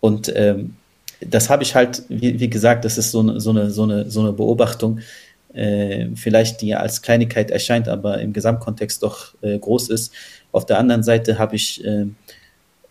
Und 0.00 0.32
ähm, 0.34 0.74
das 1.20 1.50
habe 1.50 1.62
ich 1.62 1.74
halt, 1.74 2.02
wie, 2.08 2.40
wie, 2.40 2.50
gesagt, 2.50 2.84
das 2.84 2.98
ist 2.98 3.12
so 3.12 3.20
eine, 3.20 3.40
so 3.40 3.50
eine, 3.50 3.70
so 3.70 3.84
eine, 3.84 4.10
so 4.10 4.20
eine 4.20 4.32
Beobachtung, 4.32 5.00
äh, 5.54 6.08
vielleicht 6.16 6.62
die 6.62 6.74
als 6.74 7.00
Kleinigkeit 7.00 7.52
erscheint, 7.52 7.86
aber 7.88 8.20
im 8.20 8.32
Gesamtkontext 8.32 9.02
doch 9.02 9.34
äh, 9.40 9.58
groß 9.58 9.88
ist. 9.90 10.12
Auf 10.50 10.66
der 10.66 10.78
anderen 10.78 11.04
Seite 11.04 11.38
habe 11.38 11.54
ich 11.54 11.84
äh, 11.84 12.06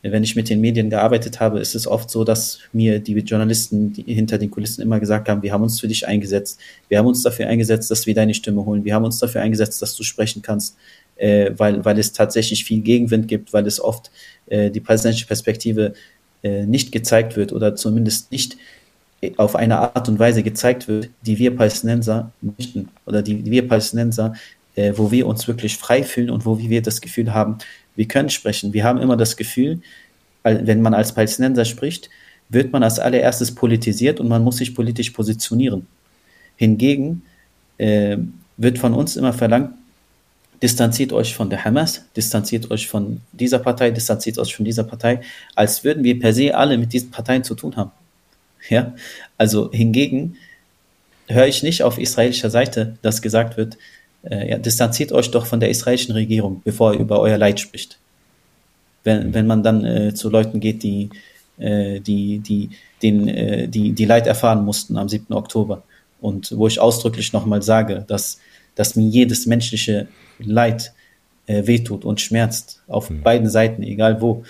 wenn 0.01 0.23
ich 0.23 0.35
mit 0.35 0.49
den 0.49 0.61
Medien 0.61 0.89
gearbeitet 0.89 1.39
habe, 1.39 1.59
ist 1.59 1.75
es 1.75 1.85
oft 1.85 2.09
so, 2.09 2.23
dass 2.23 2.59
mir 2.71 2.99
die 2.99 3.17
Journalisten 3.19 3.91
die 3.93 4.03
hinter 4.03 4.37
den 4.37 4.49
Kulissen 4.49 4.81
immer 4.81 4.99
gesagt 4.99 5.27
haben, 5.27 5.41
wir 5.41 5.51
haben 5.51 5.63
uns 5.63 5.79
für 5.79 5.87
dich 5.87 6.07
eingesetzt, 6.07 6.59
wir 6.87 6.99
haben 6.99 7.07
uns 7.07 7.21
dafür 7.21 7.47
eingesetzt, 7.47 7.91
dass 7.91 8.05
wir 8.05 8.13
deine 8.13 8.33
Stimme 8.33 8.65
holen, 8.65 8.85
wir 8.85 8.95
haben 8.95 9.03
uns 9.03 9.19
dafür 9.19 9.41
eingesetzt, 9.41 9.81
dass 9.81 9.95
du 9.95 10.03
sprechen 10.03 10.41
kannst, 10.41 10.77
äh, 11.17 11.51
weil, 11.57 11.83
weil 11.83 11.99
es 11.99 12.13
tatsächlich 12.13 12.63
viel 12.63 12.81
Gegenwind 12.81 13.27
gibt, 13.27 13.51
weil 13.51 13.67
es 13.67 13.81
oft 13.81 14.09
äh, 14.47 14.71
die 14.71 14.79
palästinensische 14.79 15.27
Perspektive 15.27 15.93
äh, 16.43 16.65
nicht 16.65 16.91
gezeigt 16.93 17.35
wird 17.35 17.51
oder 17.51 17.75
zumindest 17.75 18.31
nicht 18.31 18.57
auf 19.35 19.57
eine 19.57 19.79
Art 19.79 20.07
und 20.07 20.17
Weise 20.17 20.43
gezeigt 20.43 20.87
wird, 20.87 21.09
die 21.23 21.37
wir 21.37 21.55
Palästinenser 21.55 22.31
möchten 22.41 22.87
oder 23.05 23.21
die, 23.21 23.41
die 23.41 23.51
wir 23.51 23.67
Palästinenser, 23.67 24.33
äh, 24.75 24.93
wo 24.95 25.11
wir 25.11 25.27
uns 25.27 25.47
wirklich 25.47 25.75
frei 25.75 26.03
fühlen 26.03 26.29
und 26.29 26.45
wo 26.45 26.57
wir 26.57 26.81
das 26.81 27.01
Gefühl 27.01 27.33
haben, 27.33 27.57
wir 27.99 28.07
können 28.07 28.29
sprechen. 28.29 28.71
Wir 28.71 28.85
haben 28.85 29.01
immer 29.01 29.17
das 29.17 29.35
Gefühl, 29.35 29.81
wenn 30.43 30.81
man 30.81 30.93
als 30.93 31.13
Palästinenser 31.13 31.65
spricht, 31.65 32.09
wird 32.47 32.71
man 32.71 32.81
als 32.81 32.97
allererstes 32.97 33.53
politisiert 33.53 34.21
und 34.21 34.29
man 34.29 34.41
muss 34.41 34.55
sich 34.55 34.73
politisch 34.73 35.09
positionieren. 35.09 35.85
Hingegen 36.55 37.23
äh, 37.77 38.15
wird 38.55 38.79
von 38.79 38.93
uns 38.93 39.17
immer 39.17 39.33
verlangt, 39.33 39.73
distanziert 40.63 41.11
euch 41.11 41.35
von 41.35 41.49
der 41.49 41.65
Hamas, 41.65 42.05
distanziert 42.15 42.71
euch 42.71 42.87
von 42.87 43.19
dieser 43.33 43.59
Partei, 43.59 43.91
distanziert 43.91 44.39
euch 44.39 44.55
von 44.55 44.63
dieser 44.63 44.85
Partei, 44.85 45.19
als 45.53 45.83
würden 45.83 46.05
wir 46.05 46.17
per 46.21 46.33
se 46.33 46.55
alle 46.55 46.77
mit 46.77 46.93
diesen 46.93 47.11
Parteien 47.11 47.43
zu 47.43 47.53
tun 47.53 47.75
haben. 47.75 47.91
Ja, 48.69 48.95
also 49.37 49.71
hingegen 49.73 50.37
höre 51.27 51.47
ich 51.47 51.63
nicht 51.63 51.83
auf 51.83 51.97
israelischer 51.99 52.49
Seite, 52.49 52.97
dass 53.01 53.21
gesagt 53.21 53.57
wird, 53.57 53.77
äh, 54.23 54.49
ja, 54.49 54.57
distanziert 54.57 55.11
euch 55.11 55.31
doch 55.31 55.45
von 55.45 55.59
der 55.59 55.69
israelischen 55.69 56.13
Regierung, 56.13 56.61
bevor 56.63 56.93
ihr 56.93 56.99
über 56.99 57.19
euer 57.19 57.37
Leid 57.37 57.59
spricht. 57.59 57.97
Wenn, 59.03 59.33
wenn 59.33 59.47
man 59.47 59.63
dann 59.63 59.85
äh, 59.85 60.13
zu 60.13 60.29
Leuten 60.29 60.59
geht, 60.59 60.83
die, 60.83 61.09
äh, 61.57 61.99
die, 61.99 62.39
die, 62.39 62.69
den, 63.01 63.27
äh, 63.27 63.67
die, 63.67 63.93
die 63.93 64.05
Leid 64.05 64.27
erfahren 64.27 64.65
mussten 64.65 64.97
am 64.97 65.07
7. 65.07 65.33
Oktober. 65.33 65.83
Und 66.21 66.53
wo 66.57 66.67
ich 66.67 66.79
ausdrücklich 66.79 67.31
nochmal 67.31 67.61
sage, 67.61 68.03
dass, 68.07 68.39
dass 68.75 68.95
mir 68.95 69.07
jedes 69.07 69.45
menschliche 69.45 70.07
Leid 70.39 70.93
äh, 71.47 71.65
wehtut 71.65 72.03
und 72.03 72.19
schmerzt, 72.19 72.81
auf 72.87 73.09
mhm. 73.09 73.21
beiden 73.21 73.49
Seiten, 73.49 73.83
egal 73.83 74.21
wo. 74.21 74.43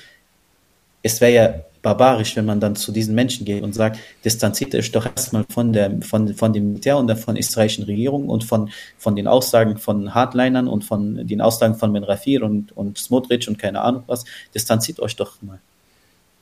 Es 1.01 1.22
wäre 1.22 1.34
ja 1.34 1.55
barbarisch, 1.82 2.36
wenn 2.36 2.45
man 2.45 2.59
dann 2.59 2.75
zu 2.75 2.91
diesen 2.91 3.15
Menschen 3.15 3.45
geht 3.45 3.63
und 3.63 3.73
sagt, 3.73 3.99
distanziert 4.25 4.75
euch 4.75 4.91
doch 4.91 5.05
erstmal 5.05 5.45
von 5.49 5.71
der, 5.71 6.01
von, 6.01 6.34
von 6.34 6.53
dem 6.53 6.69
Militär 6.69 6.97
und 6.97 7.07
der 7.07 7.15
von 7.15 7.36
israelischen 7.36 7.86
Regierung 7.86 8.27
und 8.27 8.43
von, 8.43 8.69
von 8.97 9.15
den 9.15 9.27
Aussagen 9.27 9.77
von 9.77 10.13
Hardlinern 10.13 10.67
und 10.67 10.84
von 10.84 11.27
den 11.27 11.41
Aussagen 11.41 11.75
von 11.75 11.93
Ben 11.93 12.03
Rafir 12.03 12.43
und, 12.43 12.75
und 12.75 12.97
Smotrich 12.97 13.47
und 13.47 13.57
keine 13.57 13.82
Ahnung 13.82 14.03
was, 14.07 14.25
distanziert 14.53 14.99
euch 14.99 15.15
doch 15.15 15.41
mal. 15.41 15.59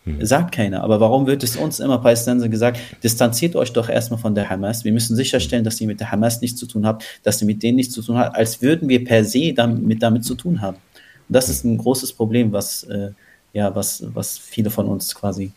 Hm. 0.05 0.25
Sagt 0.25 0.53
keiner. 0.53 0.83
Aber 0.83 0.99
warum 0.99 1.27
wird 1.27 1.43
es 1.43 1.57
uns 1.57 1.79
immer 1.79 1.99
Palästinenser 1.99 2.49
gesagt, 2.49 2.79
distanziert 3.03 3.55
euch 3.55 3.73
doch 3.73 3.89
erstmal 3.89 4.19
von 4.19 4.33
der 4.33 4.49
Hamas. 4.49 4.85
Wir 4.85 4.93
müssen 4.93 5.15
sicherstellen, 5.15 5.63
dass 5.63 5.79
ihr 5.81 5.87
mit 5.87 5.99
der 5.99 6.11
Hamas 6.11 6.41
nichts 6.41 6.59
zu 6.59 6.65
tun 6.65 6.85
habt, 6.85 7.03
dass 7.23 7.41
ihr 7.41 7.45
mit 7.45 7.61
denen 7.61 7.75
nichts 7.75 7.93
zu 7.93 8.01
tun 8.01 8.17
habt, 8.17 8.35
als 8.35 8.61
würden 8.61 8.89
wir 8.89 9.03
per 9.03 9.23
se 9.25 9.53
damit, 9.53 10.01
damit 10.01 10.23
zu 10.23 10.35
tun 10.35 10.61
haben. 10.61 10.77
Und 10.77 11.33
das 11.33 11.49
ist 11.49 11.65
ein 11.65 11.77
großes 11.77 12.13
Problem, 12.13 12.53
was, 12.53 12.83
äh, 12.83 13.11
ja, 13.57 13.75
was, 13.75 14.03
was 14.13 14.37
viele 14.37 14.69
von 14.69 14.87
uns 14.87 15.15
quasi 15.15 15.51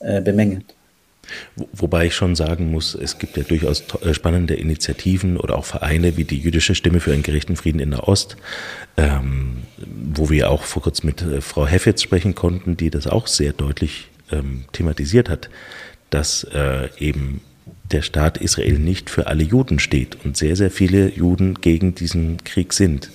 äh, 0.00 0.20
bemängeln. 0.20 0.64
Wobei 1.72 2.06
ich 2.06 2.14
schon 2.14 2.36
sagen 2.36 2.70
muss, 2.70 2.94
es 2.94 3.18
gibt 3.18 3.36
ja 3.36 3.42
durchaus 3.42 3.84
äh, 4.02 4.12
spannende 4.12 4.54
Initiativen 4.54 5.38
oder 5.38 5.56
auch 5.56 5.64
Vereine 5.64 6.16
wie 6.18 6.24
die 6.24 6.38
Jüdische 6.38 6.74
Stimme 6.74 7.00
für 7.00 7.12
einen 7.12 7.22
gerechten 7.22 7.56
Frieden 7.56 7.80
in 7.80 7.90
der 7.90 8.06
Ost, 8.06 8.36
ähm, 8.98 9.62
wo 9.76 10.28
wir 10.28 10.50
auch 10.50 10.62
vor 10.62 10.82
kurzem 10.82 11.06
mit 11.06 11.22
äh, 11.22 11.40
Frau 11.40 11.66
Heffetz 11.66 12.02
sprechen 12.02 12.34
konnten, 12.34 12.76
die 12.76 12.90
das 12.90 13.06
auch 13.06 13.26
sehr 13.26 13.52
deutlich 13.54 14.08
ähm, 14.30 14.64
thematisiert 14.72 15.30
hat, 15.30 15.48
dass 16.10 16.44
äh, 16.44 16.88
eben 16.98 17.40
der 17.90 18.02
Staat 18.02 18.38
Israel 18.38 18.78
nicht 18.78 19.08
für 19.08 19.26
alle 19.26 19.42
Juden 19.42 19.78
steht 19.78 20.18
und 20.22 20.36
sehr, 20.36 20.54
sehr 20.54 20.70
viele 20.70 21.10
Juden 21.14 21.54
gegen 21.54 21.94
diesen 21.94 22.44
Krieg 22.44 22.74
sind. 22.74 23.10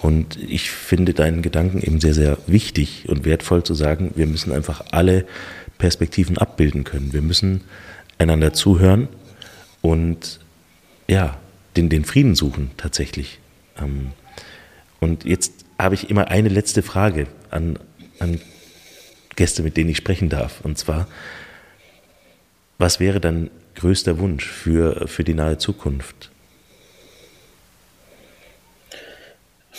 Und 0.00 0.36
ich 0.36 0.70
finde 0.70 1.12
deinen 1.12 1.42
Gedanken 1.42 1.82
eben 1.82 2.00
sehr, 2.00 2.14
sehr 2.14 2.38
wichtig 2.46 3.08
und 3.08 3.24
wertvoll 3.24 3.62
zu 3.62 3.74
sagen, 3.74 4.12
wir 4.14 4.26
müssen 4.26 4.52
einfach 4.52 4.84
alle 4.92 5.26
Perspektiven 5.78 6.38
abbilden 6.38 6.84
können. 6.84 7.12
Wir 7.12 7.22
müssen 7.22 7.62
einander 8.18 8.52
zuhören 8.52 9.08
und 9.82 10.40
ja, 11.06 11.36
den, 11.76 11.88
den 11.88 12.04
Frieden 12.04 12.34
suchen 12.34 12.70
tatsächlich. 12.76 13.40
Ähm, 13.78 14.12
und 15.00 15.24
jetzt 15.24 15.64
habe 15.78 15.94
ich 15.94 16.08
immer 16.10 16.28
eine 16.28 16.48
letzte 16.48 16.82
Frage 16.82 17.26
an, 17.50 17.78
an 18.18 18.40
Gäste, 19.36 19.62
mit 19.62 19.76
denen 19.76 19.90
ich 19.90 19.96
sprechen 19.96 20.28
darf. 20.28 20.60
Und 20.62 20.78
zwar, 20.78 21.08
was 22.78 23.00
wäre 23.00 23.20
dein 23.20 23.50
größter 23.74 24.18
Wunsch 24.18 24.46
für, 24.46 25.08
für 25.08 25.24
die 25.24 25.34
nahe 25.34 25.58
Zukunft? 25.58 26.29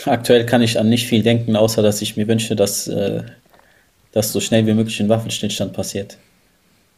Aktuell 0.06 0.46
kann 0.46 0.62
ich 0.62 0.80
an 0.80 0.90
nicht 0.90 1.08
viel 1.08 1.24
denken, 1.24 1.56
außer 1.56 1.82
dass 1.82 2.02
ich 2.02 2.18
mir 2.18 2.28
wünsche, 2.28 2.56
dass, 2.56 2.88
äh, 2.88 3.24
dass 4.12 4.32
so 4.32 4.40
schnell 4.40 4.66
wie 4.66 4.74
möglich 4.74 5.00
ein 5.00 5.10
Waffenstillstand 5.10 5.74
passiert. 5.74 6.18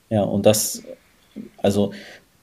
Ja, 0.09 0.21
und 0.21 0.45
das, 0.45 0.83
also 1.57 1.91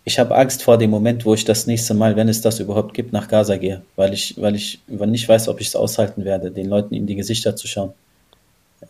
ich 0.05 0.19
habe 0.19 0.35
Angst 0.35 0.63
vor 0.63 0.79
dem 0.79 0.91
Moment, 0.91 1.25
wo 1.25 1.35
ich 1.35 1.45
das 1.45 1.67
nächste 1.67 1.95
Mal, 1.95 2.17
wenn 2.17 2.29
es 2.29 2.41
das 2.41 2.59
überhaupt 2.61 2.95
gibt, 2.95 3.13
nach 3.13 3.29
Gaza 3.29 3.57
gehe, 3.57 3.83
weil 3.97 4.13
ich, 4.13 4.35
weil 4.39 4.55
ich 4.55 4.81
nicht 4.89 5.29
weiß, 5.29 5.49
ob 5.49 5.61
ich 5.61 5.69
es 5.69 5.77
aushalten 5.77 6.25
werde, 6.25 6.51
den 6.51 6.69
Leuten 6.69 6.95
in 6.95 7.07
die 7.07 7.17
Gesichter 7.17 7.57
zu 7.57 7.67
schauen, 7.67 7.93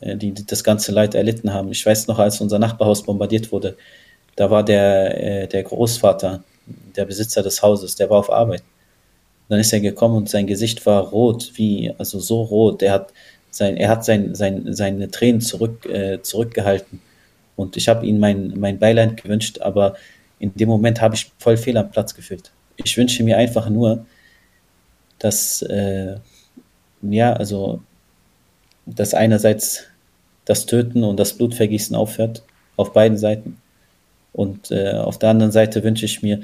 äh, 0.01 0.16
die, 0.16 0.33
die 0.33 0.47
das 0.47 0.64
ganze 0.64 0.93
Leid 0.93 1.14
erlitten 1.14 1.53
haben. 1.53 1.71
Ich 1.71 1.85
weiß 1.85 2.07
noch, 2.07 2.18
als 2.18 2.41
unser 2.41 2.59
Nachbarhaus 2.59 3.03
bombardiert 3.03 3.53
wurde, 3.53 3.77
da 4.37 4.51
war 4.51 4.64
der, 4.64 5.43
äh, 5.43 5.47
der 5.49 5.62
Großvater, 5.62 6.43
der 6.97 7.05
Besitzer 7.05 7.43
des 7.43 7.62
Hauses, 7.62 7.97
der 7.97 8.09
war 8.11 8.18
auf 8.18 8.31
Arbeit 8.31 8.62
dann 9.51 9.59
ist 9.59 9.72
er 9.72 9.80
gekommen 9.80 10.16
und 10.16 10.30
sein 10.30 10.46
Gesicht 10.46 10.86
war 10.86 11.09
rot, 11.09 11.51
wie, 11.57 11.92
also 11.98 12.20
so 12.20 12.42
rot. 12.42 12.82
Er 12.82 12.92
hat 12.92 13.12
sein, 13.51 13.76
er 13.76 13.88
hat 13.88 14.05
sein, 14.05 14.36
sein, 14.36 14.72
seine 14.72 15.11
Tränen 15.11 15.40
zurück, 15.40 15.86
äh, 15.86 16.22
zurückgehalten. 16.22 17.01
Und 17.57 17.76
ich 17.76 17.88
habe 17.88 18.07
ihm 18.07 18.20
mein, 18.20 18.55
mein 18.57 18.78
Beileid 18.78 19.20
gewünscht, 19.20 19.61
aber 19.61 19.96
in 20.38 20.55
dem 20.55 20.68
Moment 20.68 21.01
habe 21.01 21.16
ich 21.16 21.32
voll 21.38 21.57
fehl 21.57 21.76
am 21.76 21.90
Platz 21.90 22.14
gefühlt. 22.14 22.53
Ich 22.76 22.96
wünsche 22.96 23.24
mir 23.24 23.38
einfach 23.38 23.68
nur, 23.68 24.07
dass, 25.18 25.62
äh, 25.62 26.14
ja, 27.03 27.32
also, 27.32 27.82
dass 28.86 29.14
einerseits 29.14 29.82
das 30.44 30.64
Töten 30.64 31.03
und 31.03 31.18
das 31.18 31.32
Blutvergießen 31.32 31.96
aufhört, 31.96 32.44
auf 32.76 32.92
beiden 32.92 33.18
Seiten. 33.18 33.61
Und 34.32 34.70
äh, 34.70 34.92
auf 34.92 35.18
der 35.18 35.30
anderen 35.30 35.51
Seite 35.51 35.82
wünsche 35.82 36.07
ich 36.07 36.22
mir, 36.22 36.40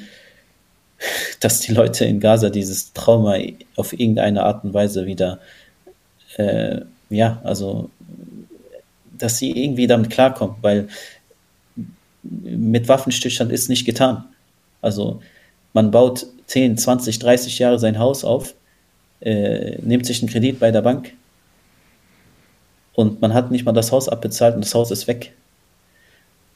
dass 1.40 1.61
die 1.61 1.72
Leute 1.72 2.05
in 2.05 2.20
Gaza 2.20 2.51
dieses 2.51 2.92
Trauma 2.92 3.36
auf 3.76 3.92
irgendeine 3.92 4.44
Art 4.44 4.64
und 4.64 4.74
Weise 4.74 5.07
wieder, 5.07 5.40
äh, 6.36 6.80
ja, 7.11 7.40
also, 7.44 7.90
dass 9.18 9.38
sie 9.38 9.51
irgendwie 9.51 9.86
damit 9.86 10.11
klarkommen, 10.11 10.57
weil 10.62 10.88
mit 12.22 12.88
Waffenstillstand 12.88 13.53
ist 13.53 13.68
nicht 13.68 13.84
getan. 13.84 14.24
Also, 14.82 15.22
man 15.72 15.90
baut 15.90 16.26
10, 16.47 16.78
20, 16.78 17.18
30 17.18 17.59
Jahre 17.59 17.78
sein 17.78 17.99
Haus 17.99 18.24
auf, 18.24 18.55
äh, 19.20 19.78
nimmt 19.82 20.07
sich 20.07 20.20
einen 20.20 20.30
Kredit 20.30 20.59
bei 20.59 20.70
der 20.70 20.82
Bank 20.82 21.12
und 22.97 23.20
man 23.20 23.34
hat 23.34 23.51
nicht 23.51 23.64
mal 23.64 23.72
das 23.72 23.92
Haus 23.92 24.09
abbezahlt 24.09 24.55
und 24.57 24.64
das 24.64 24.74
Haus 24.74 24.90
ist 24.90 25.07
weg. 25.07 25.32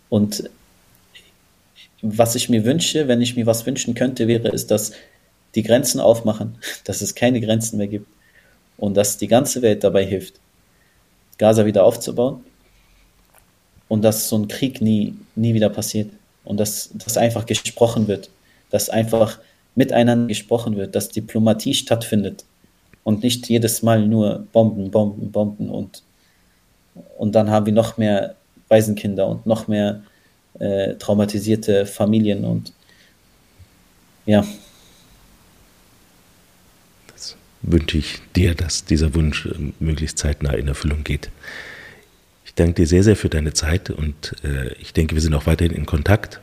Und 0.08 0.48
was 2.02 2.34
ich 2.34 2.48
mir 2.48 2.64
wünsche, 2.64 3.08
wenn 3.08 3.20
ich 3.20 3.36
mir 3.36 3.46
was 3.46 3.66
wünschen 3.66 3.94
könnte, 3.94 4.26
wäre 4.26 4.48
es, 4.48 4.66
dass 4.66 4.92
die 5.54 5.62
Grenzen 5.62 6.00
aufmachen, 6.00 6.58
dass 6.84 7.00
es 7.00 7.14
keine 7.14 7.40
Grenzen 7.40 7.78
mehr 7.78 7.88
gibt 7.88 8.06
und 8.76 8.96
dass 8.96 9.18
die 9.18 9.28
ganze 9.28 9.62
Welt 9.62 9.84
dabei 9.84 10.04
hilft, 10.04 10.34
Gaza 11.38 11.66
wieder 11.66 11.84
aufzubauen 11.84 12.44
und 13.88 14.02
dass 14.02 14.28
so 14.28 14.38
ein 14.38 14.48
Krieg 14.48 14.80
nie, 14.80 15.14
nie 15.34 15.54
wieder 15.54 15.70
passiert 15.70 16.10
und 16.44 16.58
dass, 16.58 16.90
dass 16.94 17.16
einfach 17.16 17.46
gesprochen 17.46 18.08
wird, 18.08 18.30
dass 18.70 18.88
einfach 18.90 19.38
miteinander 19.74 20.28
gesprochen 20.28 20.76
wird, 20.76 20.94
dass 20.94 21.08
Diplomatie 21.08 21.74
stattfindet 21.74 22.44
und 23.04 23.22
nicht 23.22 23.48
jedes 23.48 23.82
Mal 23.82 24.06
nur 24.06 24.46
Bomben, 24.52 24.90
Bomben, 24.90 25.30
Bomben 25.30 25.70
und, 25.70 26.02
und 27.18 27.34
dann 27.34 27.50
haben 27.50 27.66
wir 27.66 27.72
noch 27.72 27.96
mehr 27.96 28.34
Waisenkinder 28.68 29.26
und 29.26 29.46
noch 29.46 29.68
mehr 29.68 30.02
äh, 30.58 30.94
traumatisierte 30.94 31.86
Familien 31.86 32.44
und 32.44 32.72
ja. 34.26 34.46
Das 37.08 37.36
wünsche 37.62 37.98
ich 37.98 38.20
dir, 38.36 38.54
dass 38.54 38.84
dieser 38.84 39.14
Wunsch 39.14 39.46
äh, 39.46 39.72
möglichst 39.78 40.18
zeitnah 40.18 40.52
in 40.52 40.68
Erfüllung 40.68 41.04
geht. 41.04 41.30
Ich 42.44 42.54
danke 42.54 42.74
dir 42.74 42.86
sehr, 42.86 43.04
sehr 43.04 43.16
für 43.16 43.28
deine 43.28 43.52
Zeit 43.52 43.90
und 43.90 44.34
äh, 44.44 44.72
ich 44.74 44.92
denke, 44.92 45.14
wir 45.14 45.22
sind 45.22 45.34
auch 45.34 45.46
weiterhin 45.46 45.74
in 45.74 45.86
Kontakt 45.86 46.40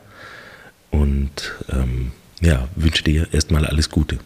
und 0.90 1.54
ähm, 1.70 2.12
ja, 2.40 2.68
wünsche 2.76 3.04
dir 3.04 3.28
erstmal 3.32 3.66
alles 3.66 3.90
Gute. 3.90 4.18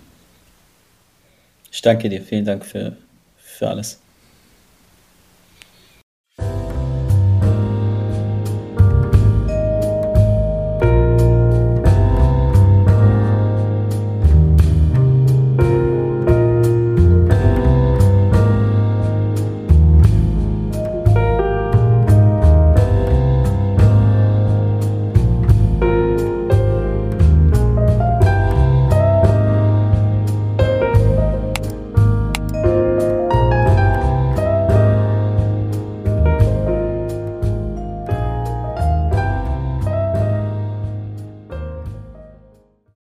Ich 1.71 1.83
danke 1.83 2.09
dir, 2.09 2.23
vielen 2.23 2.45
Dank 2.45 2.65
für, 2.67 2.97
für 3.39 3.69
alles. 3.69 4.02